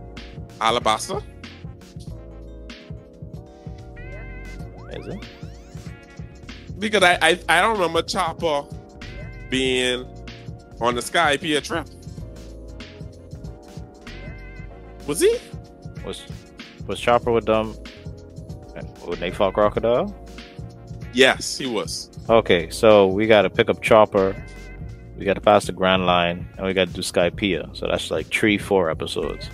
Alabasta? 0.61 1.23
Is 4.93 5.07
it? 5.07 5.25
Because 6.79 7.03
I, 7.03 7.19
I 7.23 7.39
I 7.49 7.61
don't 7.61 7.75
remember 7.75 8.03
Chopper 8.03 8.65
being 9.49 10.07
on 10.81 10.95
the 10.95 11.03
Sky 11.03 11.37
Skypiea 11.37 11.63
trip. 11.63 11.87
Was 15.07 15.21
he? 15.21 15.37
Was 16.05 16.23
was 16.87 16.99
Chopper 17.01 17.33
with 17.33 17.47
them 17.47 17.75
when 19.05 19.21
they 19.21 19.31
fought 19.31 19.55
Crocodile? 19.55 20.15
Yes, 21.13 21.59
he 21.59 21.67
was. 21.67 22.11
Okay, 22.29 22.71
so 22.71 23.07
we 23.07 23.27
got 23.27 23.43
to 23.43 23.51
pick 23.51 23.69
up 23.69 23.83
Chopper. 23.83 24.37
We 25.17 25.25
got 25.25 25.35
to 25.35 25.41
pass 25.41 25.67
the 25.67 25.73
Grand 25.73 26.07
Line, 26.07 26.49
and 26.57 26.67
we 26.67 26.73
got 26.73 26.89
to 26.89 26.95
do 26.95 27.03
Skypiea. 27.03 27.77
So 27.77 27.87
that's 27.89 28.11
like 28.11 28.27
three, 28.29 28.57
four 28.59 28.91
episodes. 28.91 29.51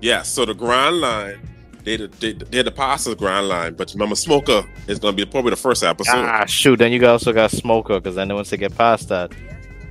Yes. 0.00 0.28
So 0.28 0.44
the 0.44 0.54
Grand 0.54 1.00
Line, 1.00 1.40
they 1.82 1.96
they 1.96 2.32
they 2.34 2.58
had 2.58 2.66
to 2.66 2.72
pass 2.72 3.04
the 3.04 3.16
Grand 3.16 3.48
Line, 3.48 3.74
but 3.74 3.92
remember 3.94 4.14
Smoker 4.14 4.62
is 4.86 4.98
going 4.98 5.16
to 5.16 5.24
be 5.24 5.28
probably 5.28 5.50
the 5.50 5.56
first 5.56 5.82
episode. 5.82 6.14
ah, 6.16 6.44
shoot! 6.44 6.78
Then 6.78 6.92
you 6.92 7.04
also 7.06 7.32
got 7.32 7.50
Smoker, 7.50 7.94
because 7.94 8.14
then 8.14 8.32
once 8.34 8.50
they 8.50 8.56
get 8.58 8.76
past 8.76 9.08
that, 9.08 9.32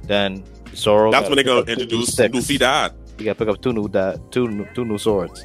then 0.03 0.43
Zoro. 0.75 1.11
That's 1.11 1.27
when 1.27 1.35
they're 1.35 1.43
going 1.43 1.65
to 1.65 1.75
new 1.75 1.81
introduce 1.81 2.13
sticks. 2.13 2.35
Luffy 2.35 2.57
Dad. 2.57 2.93
You 3.17 3.25
got 3.25 3.37
to 3.37 3.45
pick 3.45 3.53
up 3.53 3.61
two 3.61 3.73
new 3.73 3.87
that 3.89 4.31
two 4.31 4.65
two 4.75 4.85
new 4.85 4.99
swords. 4.99 5.43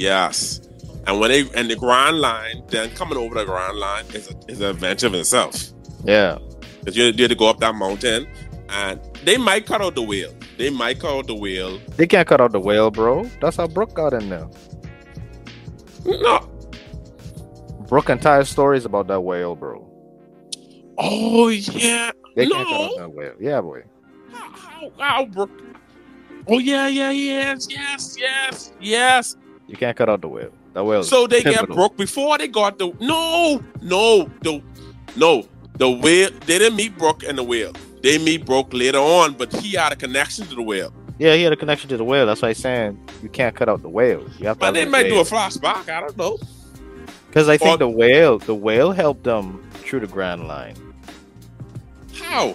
Yes. 0.00 0.62
And 1.06 1.20
when 1.20 1.30
they 1.30 1.46
and 1.54 1.70
the 1.70 1.76
Grand 1.76 2.18
Line, 2.20 2.62
then 2.68 2.88
coming 2.92 3.18
over 3.18 3.34
the 3.34 3.44
Grand 3.44 3.76
Line 3.76 4.06
is 4.14 4.30
a, 4.30 4.34
is 4.48 4.60
an 4.60 4.70
adventure 4.70 5.08
in 5.08 5.14
itself. 5.14 5.72
Yeah, 6.04 6.38
Because 6.78 6.96
you, 6.96 7.04
you 7.04 7.24
had 7.24 7.28
to 7.28 7.34
go 7.34 7.50
up 7.50 7.60
that 7.60 7.74
mountain, 7.74 8.26
and 8.70 8.98
they 9.24 9.36
might 9.36 9.66
cut 9.66 9.82
out 9.82 9.94
the 9.94 10.02
wheel. 10.02 10.32
They 10.56 10.70
might 10.70 11.00
cut 11.00 11.14
out 11.14 11.26
the 11.26 11.34
wheel. 11.34 11.78
they 11.96 12.06
can't 12.06 12.26
cut 12.26 12.40
out 12.40 12.52
the 12.52 12.60
whale, 12.60 12.90
bro. 12.90 13.24
That's 13.42 13.58
how 13.58 13.66
Brook 13.66 13.92
got 13.92 14.14
in 14.14 14.30
there. 14.30 14.48
No. 16.06 16.48
Brook 17.86 18.08
entire 18.08 18.44
story 18.44 18.78
is 18.78 18.86
about 18.86 19.06
that 19.08 19.20
whale, 19.20 19.54
bro. 19.54 19.86
Oh 20.96 21.48
yeah. 21.48 22.12
They 22.36 22.46
can't 22.46 22.66
cut 22.66 22.72
no. 22.72 22.84
out 22.84 22.96
that 22.96 23.12
whale. 23.12 23.34
Yeah, 23.38 23.60
boy. 23.60 23.82
How, 24.32 24.50
how, 24.50 24.92
how, 24.98 25.24
Brook? 25.26 25.50
Oh 26.48 26.58
yeah, 26.58 26.88
yeah, 26.88 27.10
yes, 27.10 27.66
yes, 27.68 28.16
yes, 28.18 28.72
yes. 28.80 29.36
You 29.70 29.76
can't 29.76 29.96
cut 29.96 30.08
out 30.08 30.20
the 30.20 30.28
whale. 30.28 30.50
That 30.74 30.84
whale. 30.84 31.04
So 31.04 31.26
they 31.28 31.42
get 31.42 31.54
pivotal. 31.54 31.76
Brook 31.76 31.96
before 31.96 32.36
they 32.38 32.48
got 32.48 32.78
the 32.78 32.92
no, 33.00 33.62
no, 33.80 34.28
the 34.42 34.60
no, 35.16 35.46
the 35.76 35.88
whale. 35.88 36.30
They 36.46 36.58
didn't 36.58 36.76
meet 36.76 36.98
Brook 36.98 37.22
and 37.22 37.38
the 37.38 37.44
whale. 37.44 37.72
They 38.02 38.18
meet 38.18 38.44
Brook 38.44 38.68
later 38.72 38.98
on, 38.98 39.34
but 39.34 39.52
he 39.54 39.76
had 39.76 39.92
a 39.92 39.96
connection 39.96 40.46
to 40.46 40.54
the 40.56 40.62
whale. 40.62 40.92
Yeah, 41.18 41.34
he 41.34 41.42
had 41.42 41.52
a 41.52 41.56
connection 41.56 41.88
to 41.90 41.96
the 41.96 42.04
whale. 42.04 42.26
That's 42.26 42.42
why 42.42 42.48
I'm 42.48 42.54
saying 42.54 43.08
you 43.22 43.28
can't 43.28 43.54
cut 43.54 43.68
out 43.68 43.82
the 43.82 43.88
whale. 43.88 44.26
You 44.38 44.48
have 44.48 44.56
to. 44.56 44.60
But 44.60 44.72
they 44.74 44.86
might 44.86 45.04
do 45.04 45.20
a 45.20 45.24
flashback. 45.24 45.88
I 45.88 46.00
don't 46.00 46.16
know. 46.16 46.38
because 47.28 47.48
I 47.48 47.56
think 47.56 47.74
or- 47.74 47.78
the 47.78 47.88
whale, 47.88 48.38
the 48.38 48.54
whale 48.54 48.90
helped 48.90 49.22
them 49.24 49.62
through 49.74 50.00
the 50.00 50.06
Grand 50.08 50.48
Line. 50.48 50.74
How? 52.14 52.54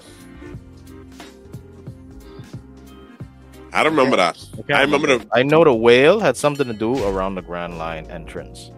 I 3.76 3.84
don't 3.84 3.94
remember 3.96 4.18
that. 4.18 4.38
can't 4.56 4.72
I 4.72 4.82
remember 4.82 5.08
the 5.18 5.28
I 5.34 5.44
know 5.44 5.64
the 5.64 5.74
whale 5.74 6.20
had 6.20 6.38
something 6.38 6.66
to 6.68 6.74
do 6.74 7.04
around 7.08 7.36
the 7.36 7.42
Grand 7.42 7.78
Line 7.78 8.10
entrance. 8.10 8.72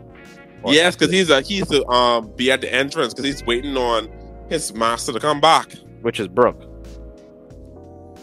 Or- 0.63 0.73
yes, 0.73 0.95
because 0.95 1.11
he's 1.13 1.29
a 1.29 1.41
he's 1.41 1.67
to 1.67 1.85
um 1.87 2.31
be 2.35 2.51
at 2.51 2.61
the 2.61 2.73
entrance 2.73 3.13
because 3.13 3.25
he's 3.25 3.45
waiting 3.45 3.77
on 3.77 4.09
his 4.49 4.73
master 4.73 5.13
to 5.13 5.19
come 5.19 5.39
back. 5.39 5.71
which 6.01 6.19
is 6.19 6.27
Brook. 6.27 6.59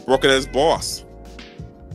Brook 0.07 0.25
and 0.25 0.33
his 0.33 0.47
boss, 0.47 1.05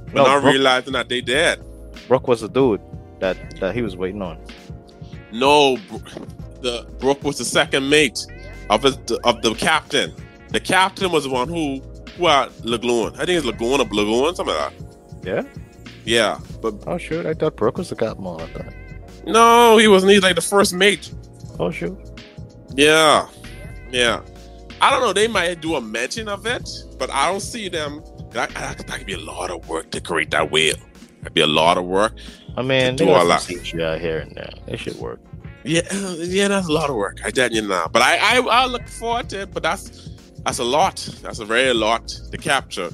but 0.07 0.13
No, 0.15 0.23
not 0.25 0.41
Brook, 0.41 0.53
realizing 0.53 0.93
that 0.93 1.09
they 1.09 1.21
dead. 1.21 1.61
Brook 2.07 2.27
was 2.27 2.41
the 2.41 2.49
dude 2.49 2.82
that 3.19 3.38
that 3.59 3.75
he 3.75 3.82
was 3.82 3.95
waiting 3.95 4.21
on. 4.21 4.39
No, 5.32 5.77
Bro- 5.89 5.99
the 6.61 6.88
Brook 6.99 7.23
was 7.23 7.38
the 7.38 7.45
second 7.45 7.88
mate 7.89 8.25
of 8.69 8.84
his, 8.84 8.97
of 9.23 9.41
the 9.41 9.53
captain. 9.55 10.11
The 10.49 10.59
captain 10.59 11.11
was 11.11 11.25
the 11.25 11.30
one 11.30 11.47
who 11.47 11.82
at 12.28 12.65
Lagoon. 12.65 13.13
I 13.15 13.26
think 13.26 13.38
it's 13.38 13.45
Lagoon 13.45 13.82
or 13.82 13.86
Lagoon, 13.86 14.36
something 14.36 14.55
like 14.55 14.78
that. 14.78 15.26
Yeah. 15.26 15.43
Yeah, 16.05 16.39
but 16.61 16.76
Oh 16.88 16.97
shoot! 16.97 17.26
I 17.26 17.34
thought 17.34 17.55
Brook 17.55 17.78
was 17.78 17.89
the 17.89 17.95
captain 17.95 18.24
no, 19.26 19.78
he 19.78 19.88
wasn't. 19.88 20.11
He's 20.11 20.24
like 20.24 20.36
the 20.36 20.41
first 20.41 20.74
mate. 20.74 21.13
Oh 21.59 21.72
shoot! 21.72 21.97
Yeah, 22.74 23.28
yeah. 23.91 24.22
I 24.82 24.89
don't 24.91 25.01
know. 25.01 25.13
They 25.13 25.28
might 25.28 25.61
do 25.61 25.76
a 25.76 25.82
mention 25.82 26.28
of 26.28 26.45
it, 26.45 26.67
but 26.97 27.09
I 27.11 27.30
don't 27.30 27.41
see 27.41 27.70
them. 27.70 28.01
That, 28.32 28.49
that, 28.51 28.88
that 28.88 28.97
could 28.97 29.07
be 29.07 29.13
a 29.13 29.20
lot 29.20 29.51
of 29.51 29.67
work 29.67 29.91
to 29.91 29.99
create 29.99 30.32
that 30.32 30.51
whale. 30.51 30.76
That'd 31.20 31.34
be 31.34 31.41
a 31.41 31.47
lot 31.47 31.78
of 31.78 31.86
work. 31.86 32.13
I 32.55 32.61
mean, 32.61 32.95
Do 32.95 33.05
they 33.05 33.11
got 33.11 33.30
all 33.30 33.39
some 33.39 33.55
that. 33.57 33.63
CGI 33.65 33.99
here 33.99 34.20
and 34.20 34.36
there. 34.36 34.53
It 34.67 34.80
should 34.80 34.95
work. 34.95 35.20
Yeah, 35.65 35.82
uh, 35.91 36.15
yeah, 36.20 36.47
that's 36.47 36.67
a 36.67 36.72
lot 36.72 36.89
of 36.89 36.95
work. 36.95 37.20
I 37.26 37.32
tell 37.32 37.51
you 37.51 37.61
now. 37.61 37.88
But 37.91 38.03
I, 38.03 38.38
I, 38.38 38.39
I 38.39 38.65
look 38.67 38.88
forward 38.88 39.30
to 39.32 39.41
it. 39.41 39.53
But 39.53 39.63
that's 39.63 40.09
that's 40.45 40.59
a 40.59 40.63
lot. 40.63 40.97
That's 41.21 41.39
a 41.39 41.45
very 41.45 41.73
lot 41.73 42.07
to 42.07 42.37
capture. 42.37 42.89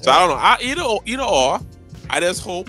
So 0.00 0.10
I 0.10 0.18
don't 0.20 0.28
know. 0.30 0.36
I, 0.36 0.58
either 0.62 0.82
or- 0.82 1.02
either 1.04 1.22
or. 1.22 1.60
I 2.10 2.20
just 2.20 2.42
hope 2.42 2.68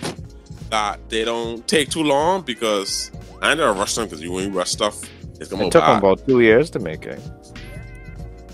that 0.70 1.00
they 1.10 1.24
don't 1.24 1.66
take 1.68 1.90
too 1.90 2.04
long 2.04 2.42
because 2.42 3.12
I 3.42 3.54
never 3.56 3.74
rush 3.74 3.96
them 3.96 4.06
because 4.06 4.22
you 4.22 4.32
when 4.32 4.52
you 4.52 4.58
rush 4.58 4.72
stuff, 4.72 5.02
it's 5.40 5.50
gonna 5.50 5.68
It 5.68 5.72
took 5.72 5.86
them 5.86 5.98
about 5.98 6.26
two 6.28 6.42
years 6.42 6.70
to 6.72 6.80
make 6.80 7.06
it. 7.06 7.20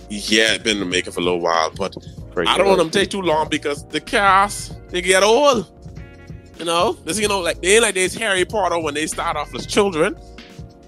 Yeah, 0.09 0.53
it's 0.53 0.63
been 0.63 0.77
in 0.77 0.79
the 0.81 0.85
making 0.85 1.13
for 1.13 1.19
a 1.21 1.23
little 1.23 1.39
while, 1.39 1.71
but 1.71 1.95
Pretty 2.31 2.49
I 2.49 2.57
don't 2.57 2.67
want 2.67 2.79
them 2.79 2.89
to 2.89 2.99
take 2.99 3.09
too 3.09 3.21
long 3.21 3.49
because 3.49 3.87
the 3.87 3.99
cast 3.99 4.77
they 4.89 5.01
get 5.01 5.23
old. 5.23 5.71
You 6.59 6.65
know, 6.65 6.93
this 6.93 7.19
you 7.19 7.27
know 7.27 7.39
like 7.39 7.61
they 7.61 7.75
ain't 7.75 7.83
like 7.83 7.95
this 7.95 8.13
Harry 8.15 8.45
Potter 8.45 8.77
when 8.79 8.93
they 8.93 9.07
start 9.07 9.35
off 9.35 9.53
as 9.55 9.65
children. 9.65 10.15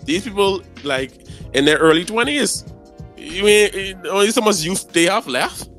These 0.04 0.24
people 0.26 0.62
like 0.84 1.12
in 1.54 1.66
their 1.66 1.78
early 1.78 2.06
twenties. 2.06 2.64
You 3.30 3.44
mean 3.44 4.06
only 4.08 4.32
so 4.32 4.42
much 4.42 4.62
youth 4.62 4.92
they 4.94 5.06
have 5.06 5.28
left 5.28 5.70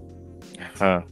Huh. 0.76 1.03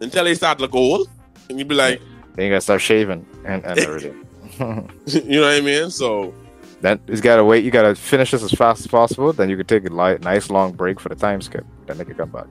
until 0.00 0.24
they 0.24 0.34
start 0.34 0.58
to 0.58 0.62
look 0.64 0.74
old, 0.74 1.08
and 1.48 1.58
you 1.58 1.64
be 1.64 1.74
like, 1.74 2.00
Then 2.34 2.46
you 2.46 2.50
gotta 2.52 2.60
start 2.60 2.80
shaving 2.80 3.26
and, 3.44 3.64
and 3.64 3.78
everything. 3.78 4.24
you 5.06 5.40
know 5.40 5.42
what 5.42 5.54
I 5.54 5.60
mean? 5.60 5.90
So 5.90 6.34
then 6.80 7.00
you 7.06 7.16
gotta 7.20 7.44
wait. 7.44 7.64
You 7.64 7.70
gotta 7.70 7.94
finish 7.94 8.30
this 8.32 8.42
as 8.42 8.52
fast 8.52 8.80
as 8.80 8.86
possible. 8.86 9.32
Then 9.32 9.48
you 9.50 9.56
could 9.56 9.68
take 9.68 9.84
a 9.88 9.92
light, 9.92 10.20
nice 10.22 10.50
long 10.50 10.72
break 10.72 11.00
for 11.00 11.08
the 11.08 11.14
time 11.16 11.40
skip. 11.40 11.64
Then 11.86 11.98
they 11.98 12.04
can 12.04 12.14
come 12.14 12.30
back. 12.30 12.46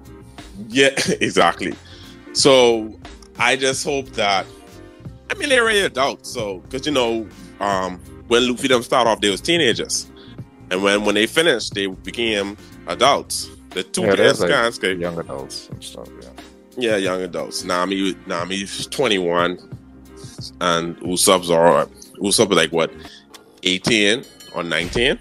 Yeah, 0.67 0.89
exactly. 1.21 1.73
So 2.33 2.97
I 3.37 3.55
just 3.55 3.83
hope 3.83 4.09
that 4.11 4.45
I 5.29 5.33
mean 5.35 5.49
they're 5.49 5.63
already 5.63 5.81
adults, 5.81 6.29
so 6.31 6.59
because 6.59 6.85
you 6.85 6.91
know, 6.93 7.27
um, 7.59 7.99
when 8.27 8.47
Luffy 8.49 8.67
them 8.67 8.83
start 8.83 9.07
off, 9.07 9.21
they 9.21 9.29
was 9.29 9.41
teenagers, 9.41 10.09
and 10.71 10.81
when 10.81 11.03
when 11.05 11.15
they 11.15 11.27
finished, 11.27 11.73
they 11.73 11.87
became 11.87 12.57
adults. 12.87 13.49
The 13.71 13.83
two 13.83 14.01
Yeah, 14.01 14.09
like, 14.09 14.17
Skanske, 14.17 14.99
Young 14.99 15.19
adults 15.19 15.69
and 15.69 15.83
stuff. 15.83 16.07
Yeah. 16.21 16.29
yeah, 16.77 16.97
young 16.97 17.21
adults. 17.21 17.63
Nami, 17.63 18.15
Nami's 18.25 18.87
twenty 18.87 19.19
one, 19.19 19.59
and 20.61 20.97
Usopp's 21.01 21.51
are 21.51 21.85
Usopp 22.19 22.51
is 22.51 22.57
like 22.57 22.71
what, 22.71 22.91
eighteen 23.63 24.23
or 24.55 24.63
nineteen, 24.63 25.19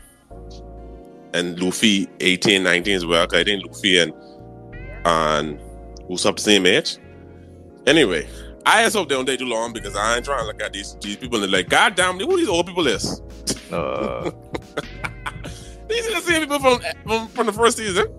and 1.34 1.60
Luffy 1.60 2.08
18, 2.20 2.62
19 2.62 2.94
as 2.94 3.06
well. 3.06 3.26
I 3.30 3.44
think 3.44 3.66
Luffy 3.66 3.98
and 3.98 4.12
and 5.04 5.58
Usopp 6.08 6.36
the 6.36 6.42
same 6.42 6.66
age. 6.66 6.98
Anyway, 7.86 8.26
I 8.64 8.82
just 8.84 8.96
hope 8.96 9.08
they 9.08 9.14
don't 9.14 9.26
take 9.26 9.38
too 9.38 9.46
long 9.46 9.72
because 9.72 9.94
I 9.94 10.16
ain't 10.16 10.24
trying 10.24 10.40
to 10.40 10.46
look 10.46 10.62
at 10.62 10.72
these 10.72 10.96
these 11.00 11.16
people 11.16 11.42
and 11.42 11.52
like, 11.52 11.68
God 11.68 11.94
damn, 11.94 12.18
who 12.18 12.36
these 12.36 12.48
old 12.48 12.66
people 12.66 12.86
is? 12.86 13.20
Uh, 13.70 14.30
These 15.88 16.08
are 16.08 16.14
the 16.14 16.20
same 16.20 16.40
people 16.42 16.58
from 16.58 16.80
from, 17.04 17.28
from 17.28 17.46
the 17.46 17.52
first 17.52 17.76
season. 17.76 18.06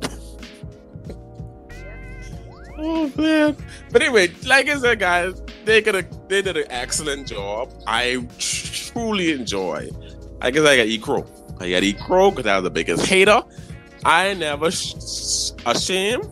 oh 2.78 3.11
man! 3.18 3.55
But 3.91 4.01
anyway, 4.01 4.30
like 4.45 4.70
I 4.70 4.78
said, 4.80 4.99
guys, 4.99 5.41
they 5.65 5.82
could 5.82 5.95
have 5.95 6.28
they 6.30 6.41
did 6.41 6.57
an 6.57 6.65
excellent 6.70 7.28
job. 7.28 7.72
I 7.86 8.26
truly 8.39 9.32
enjoy. 9.34 9.89
I 10.41 10.51
guess 10.51 10.65
I 10.65 10.78
got 10.78 10.88
E 10.88 10.97
Crow. 10.97 11.26
I 11.59 11.70
got 11.70 11.84
E 11.84 11.93
Crow 11.93 12.32
because 12.32 12.45
I 12.45 12.55
was 12.55 12.63
the 12.63 12.72
biggest 12.72 13.05
hater. 13.05 13.41
I 14.05 14.34
never 14.36 14.72
sh- 14.72 14.93
sh- 14.99 15.51
ashamed 15.65 16.30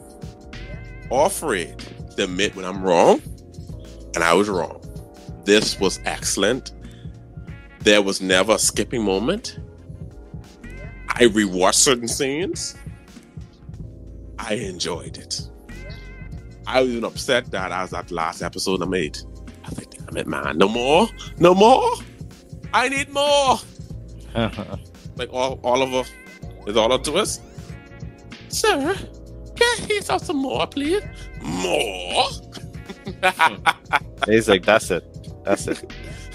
or 1.10 1.26
afraid 1.28 1.78
to 2.16 2.24
admit 2.24 2.56
when 2.56 2.66
I'm 2.66 2.84
wrong, 2.84 3.22
and 4.14 4.24
I 4.24 4.34
was 4.34 4.48
wrong. 4.50 4.82
This 5.44 5.80
was 5.80 6.00
excellent. 6.06 6.72
There 7.80 8.02
was 8.02 8.22
never 8.22 8.54
a 8.54 8.60
skipping 8.60 9.04
moment. 9.04 9.60
I 11.16 11.24
rewatched 11.24 11.76
certain 11.76 12.08
scenes. 12.08 12.76
I 14.38 14.56
enjoyed 14.56 15.18
it. 15.18 15.50
I 16.68 16.82
was 16.82 16.92
even 16.92 17.06
upset 17.06 17.52
that 17.52 17.72
I 17.72 17.84
was 17.84 17.94
at 17.94 18.10
the 18.10 18.16
last 18.16 18.42
episode 18.42 18.82
I 18.82 18.86
made. 18.86 19.18
I 19.64 19.70
was 19.70 19.78
like, 19.78 19.92
damn 19.92 20.18
it, 20.18 20.28
man. 20.28 20.58
No 20.58 20.68
more? 20.68 21.08
No 21.40 21.56
more? 21.56 21.94
I 22.74 22.90
need 22.90 23.10
more. 23.10 23.60
Like 25.18 25.32
all 25.32 25.62
Oliver 25.64 26.04
is 26.68 26.76
all 26.76 26.92
up 26.92 27.06
to 27.06 27.14
us. 27.14 27.40
Sir, 28.50 28.94
can 29.56 29.88
he 29.88 30.02
have 30.10 30.22
some 30.22 30.36
more, 30.36 30.68
please? 30.68 31.02
More? 31.42 32.26
Hmm. 33.24 33.56
he's 34.30 34.50
like, 34.50 34.66
that's 34.66 34.92
it. 34.92 35.06
That's 35.46 35.68
it. 35.68 35.86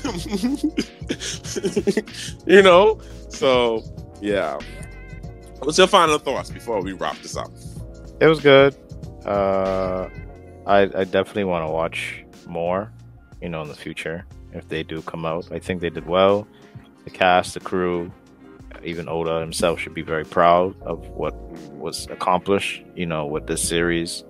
you 2.46 2.62
know? 2.62 2.98
So, 3.28 3.84
yeah. 4.20 4.58
What's 5.60 5.78
your 5.78 5.86
final 5.86 6.18
thoughts 6.18 6.50
before 6.50 6.80
we 6.82 6.92
wrap 6.92 7.18
this 7.18 7.36
up? 7.36 7.50
It 8.20 8.26
was 8.26 8.40
good. 8.40 8.74
Uh, 9.24 10.08
I 10.66 10.82
I 10.82 11.04
definitely 11.04 11.44
want 11.44 11.66
to 11.66 11.72
watch 11.72 12.24
more. 12.46 12.92
You 13.42 13.48
know, 13.48 13.62
in 13.62 13.68
the 13.68 13.74
future 13.74 14.26
if 14.52 14.68
they 14.68 14.82
do 14.82 15.02
come 15.02 15.24
out. 15.24 15.50
I 15.50 15.58
think 15.58 15.80
they 15.80 15.90
did 15.90 16.06
well. 16.06 16.46
The 17.04 17.10
cast, 17.10 17.54
the 17.54 17.60
crew, 17.60 18.12
even 18.84 19.08
Oda 19.08 19.40
himself 19.40 19.80
should 19.80 19.94
be 19.94 20.02
very 20.02 20.24
proud 20.24 20.80
of 20.82 21.08
what 21.10 21.34
was 21.72 22.06
accomplished. 22.10 22.82
You 22.94 23.06
know, 23.06 23.26
with 23.26 23.46
this 23.46 23.66
series, 23.66 24.24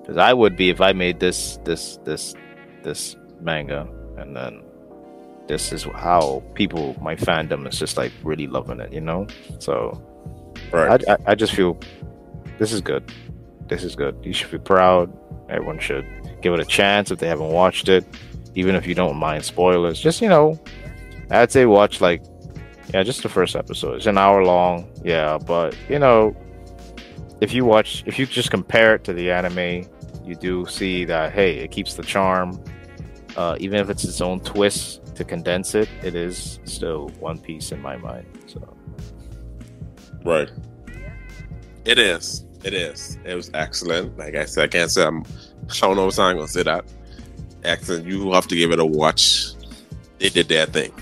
because 0.00 0.16
I 0.16 0.32
would 0.32 0.56
be 0.56 0.70
if 0.70 0.80
I 0.80 0.92
made 0.92 1.20
this 1.20 1.58
this 1.64 1.98
this 2.04 2.34
this 2.82 3.16
manga, 3.40 3.88
and 4.16 4.36
then 4.36 4.62
this 5.52 5.70
is 5.72 5.82
how 5.82 6.42
people 6.54 6.96
my 7.02 7.14
fandom 7.14 7.68
is 7.68 7.78
just 7.78 7.98
like 7.98 8.12
really 8.22 8.46
loving 8.46 8.80
it. 8.80 8.90
You 8.92 9.02
know, 9.02 9.26
so 9.58 10.00
Right. 10.72 11.02
I, 11.06 11.12
I, 11.12 11.16
I 11.28 11.34
just 11.34 11.54
feel 11.54 11.78
this 12.58 12.72
is 12.72 12.80
good. 12.80 13.12
This 13.68 13.84
is 13.84 13.94
good. 13.94 14.16
You 14.22 14.32
should 14.32 14.50
be 14.50 14.58
proud. 14.58 15.12
Everyone 15.50 15.78
should 15.78 16.06
give 16.40 16.54
it 16.54 16.60
a 16.60 16.64
chance 16.64 17.10
if 17.10 17.18
they 17.18 17.28
haven't 17.28 17.50
watched 17.50 17.88
it, 17.88 18.06
even 18.54 18.74
if 18.74 18.86
you 18.86 18.94
don't 18.94 19.16
mind 19.16 19.44
spoilers. 19.44 20.00
Just 20.00 20.22
you 20.22 20.28
know, 20.28 20.58
I'd 21.30 21.52
say 21.52 21.66
watch 21.66 22.00
like 22.00 22.22
yeah, 22.94 23.02
just 23.02 23.22
the 23.22 23.28
first 23.28 23.54
episode. 23.54 23.96
It's 23.96 24.06
an 24.06 24.16
hour 24.18 24.44
long, 24.44 24.90
yeah, 25.04 25.38
but 25.38 25.76
you 25.90 25.98
know, 25.98 26.34
if 27.42 27.52
you 27.52 27.66
watch, 27.66 28.02
if 28.06 28.18
you 28.18 28.24
just 28.24 28.50
compare 28.50 28.94
it 28.94 29.04
to 29.04 29.12
the 29.12 29.30
anime, 29.30 29.86
you 30.24 30.34
do 30.34 30.64
see 30.66 31.04
that 31.04 31.32
hey, 31.32 31.58
it 31.58 31.70
keeps 31.70 31.94
the 31.94 32.02
charm. 32.02 32.62
Uh, 33.36 33.56
even 33.60 33.78
if 33.78 33.88
it's 33.88 34.04
its 34.04 34.20
own 34.20 34.40
twist 34.40 35.01
to 35.22 35.28
condense 35.28 35.74
it, 35.74 35.88
it 36.02 36.14
is 36.14 36.58
still 36.64 37.08
One 37.20 37.38
Piece 37.38 37.72
in 37.72 37.80
my 37.80 37.96
mind. 37.96 38.26
So 38.46 38.76
Right. 40.24 40.50
It 41.84 41.98
is. 41.98 42.44
It 42.64 42.74
is. 42.74 43.18
It 43.24 43.34
was 43.34 43.50
excellent. 43.54 44.16
Like 44.18 44.34
I 44.34 44.44
said, 44.44 44.64
I 44.64 44.68
can't 44.68 44.90
say 44.90 45.04
I'm. 45.04 45.24
I 45.68 45.74
don't 45.80 45.96
know 45.96 46.04
I'm 46.06 46.36
gonna 46.36 46.48
say 46.48 46.62
that. 46.62 46.84
Excellent. 47.64 48.06
You 48.06 48.32
have 48.32 48.46
to 48.48 48.56
give 48.56 48.72
it 48.72 48.78
a 48.78 48.84
watch. 48.84 49.52
They 50.18 50.28
did 50.28 50.48
their 50.48 50.66
thing. 50.66 50.92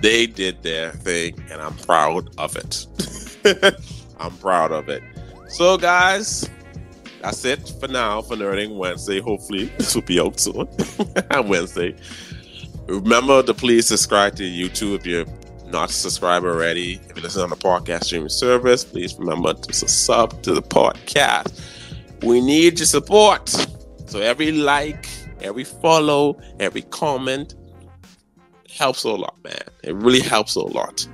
They 0.00 0.26
did 0.26 0.62
their 0.62 0.92
thing, 0.92 1.42
and 1.50 1.60
I'm 1.60 1.76
proud 1.76 2.28
of 2.38 2.56
it. 2.56 2.86
I'm 4.18 4.36
proud 4.38 4.72
of 4.72 4.88
it. 4.88 5.02
So, 5.48 5.76
guys, 5.76 6.48
that's 7.20 7.44
it 7.44 7.72
for 7.78 7.88
now 7.88 8.22
for 8.22 8.36
Nerding 8.36 8.76
Wednesday. 8.76 9.20
Hopefully, 9.20 9.66
this 9.78 9.94
will 9.94 10.02
be 10.02 10.18
out 10.18 10.40
soon. 10.40 10.66
On 11.30 11.48
Wednesday. 11.48 11.94
Remember 12.86 13.42
to 13.42 13.54
please 13.54 13.86
subscribe 13.86 14.36
to 14.36 14.42
YouTube 14.42 14.96
if 14.96 15.06
you're 15.06 15.26
not 15.66 15.90
subscribed 15.90 16.44
already. 16.44 17.00
If 17.08 17.16
you 17.16 17.22
listen 17.22 17.42
on 17.42 17.50
the 17.50 17.56
podcast 17.56 18.04
streaming 18.04 18.28
service, 18.28 18.84
please 18.84 19.14
remember 19.18 19.54
to 19.54 19.72
sub 19.72 20.42
to 20.42 20.52
the 20.52 20.62
podcast. 20.62 21.60
We 22.22 22.40
need 22.40 22.78
your 22.78 22.86
support. 22.86 23.48
So 24.06 24.20
every 24.20 24.52
like, 24.52 25.08
every 25.40 25.64
follow, 25.64 26.38
every 26.60 26.82
comment 26.82 27.54
helps 28.70 29.04
a 29.04 29.10
lot, 29.10 29.36
man. 29.42 29.62
It 29.82 29.94
really 29.94 30.20
helps 30.20 30.56
a 30.56 30.60
lot. 30.60 31.06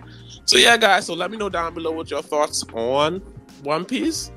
So 0.47 0.57
yeah, 0.57 0.77
guys. 0.77 1.07
So 1.07 1.15
let 1.15 1.31
me 1.31 1.37
know 1.37 1.49
down 1.49 1.75
below 1.75 1.93
what 1.93 2.11
your 2.11 2.23
thoughts 2.23 2.65
on 2.75 3.21
One 3.63 3.85
Piece, 3.85 4.33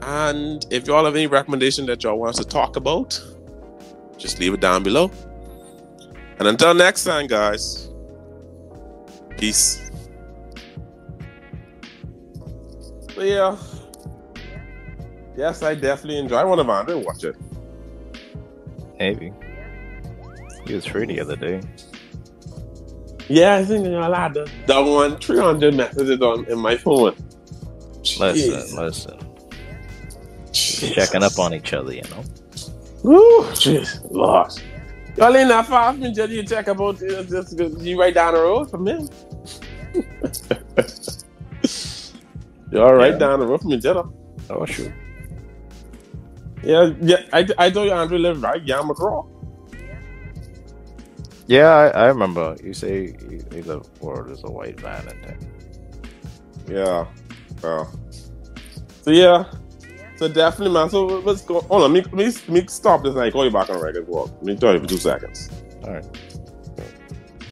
and 0.00 0.64
if 0.70 0.86
y'all 0.86 1.04
have 1.04 1.14
any 1.14 1.26
recommendation 1.26 1.86
that 1.86 2.02
y'all 2.02 2.18
want 2.18 2.38
us 2.38 2.44
to 2.44 2.50
talk 2.50 2.76
about, 2.76 3.20
just 4.16 4.40
leave 4.40 4.54
it 4.54 4.60
down 4.60 4.82
below. 4.82 5.10
And 6.38 6.48
until 6.48 6.74
next 6.74 7.04
time, 7.04 7.26
guys. 7.26 7.88
Peace. 9.38 9.90
So 13.14 13.22
yeah. 13.22 13.56
Yes, 15.36 15.62
I 15.62 15.74
definitely 15.74 16.18
enjoy 16.18 16.46
one 16.46 16.58
of 16.58 16.68
Andre 16.68 16.94
watch 16.94 17.24
it. 17.24 17.36
Maybe. 18.98 19.32
He 20.66 20.74
was 20.74 20.86
free 20.86 21.06
the 21.06 21.20
other 21.20 21.36
day. 21.36 21.60
Yeah, 23.28 23.56
I 23.56 23.64
think 23.64 23.86
I 23.86 24.22
had 24.22 24.34
the 24.34 24.82
one 24.82 25.16
300 25.18 25.74
messages 25.74 26.20
on 26.20 26.44
in 26.46 26.58
my 26.58 26.76
phone. 26.76 27.14
Listen, 28.02 28.28
Jeez. 28.28 28.76
listen. 28.76 29.18
Checking 30.52 31.22
up 31.22 31.38
on 31.38 31.54
each 31.54 31.72
other, 31.72 31.94
you 31.94 32.02
know. 32.02 32.24
Woo, 33.02 33.42
jeez, 33.52 34.00
Lord. 34.10 34.52
Y'all 35.16 35.36
ain't 35.36 35.48
that 35.50 35.66
far 35.66 35.92
from 35.94 36.14
just 36.14 36.32
you 36.32 36.44
check 36.44 36.68
about 36.68 36.96
uh, 36.96 37.22
this, 37.22 37.50
this, 37.54 37.74
you 37.82 38.00
right 38.00 38.14
down 38.14 38.34
the 38.34 38.40
road 38.40 38.70
from 38.70 38.84
me. 38.84 39.08
Y'all 42.72 42.94
right 42.94 43.16
Yeah. 43.16 43.18
down 43.18 43.40
the 43.40 43.46
road 43.46 43.60
from 43.62 43.70
me, 43.70 43.78
Jetta. 43.80 44.04
Oh 44.50 44.66
sure. 44.66 44.94
Yeah, 46.62 46.92
yeah, 47.00 47.18
I, 47.32 47.46
I 47.58 47.70
told 47.70 47.86
you 47.88 47.92
Andre 47.94 48.18
live 48.18 48.42
right, 48.42 48.64
Yamacraw. 48.64 49.26
Yeah, 51.46 51.68
I, 51.70 51.88
I 51.88 52.06
remember. 52.08 52.56
You 52.62 52.74
say 52.74 53.14
he, 53.28 53.42
he 53.52 53.62
lived 53.62 53.88
for 54.00 54.24
there's 54.26 54.44
a 54.44 54.50
white 54.50 54.80
van 54.80 55.08
in 55.08 55.20
there. 55.22 55.38
Yeah. 56.66 57.06
Well. 57.62 57.92
So 59.02 59.10
yeah. 59.12 59.44
So 60.22 60.28
definitely, 60.28 60.72
man. 60.72 60.88
So 60.88 61.04
let's 61.04 61.42
go. 61.42 61.62
Hold 61.62 61.82
on. 61.82 61.92
Me, 61.92 62.04
me, 62.12 62.32
me 62.46 62.64
stop 62.68 63.02
this 63.02 63.10
and 63.10 63.22
I 63.22 63.32
call 63.32 63.44
you 63.44 63.50
back 63.50 63.68
on 63.70 63.80
record. 63.80 64.06
Let 64.08 64.42
me 64.44 64.54
tell 64.54 64.72
you 64.72 64.78
for 64.78 64.86
two 64.86 64.96
seconds. 64.96 65.50
All 65.82 65.94
right. 65.94 66.04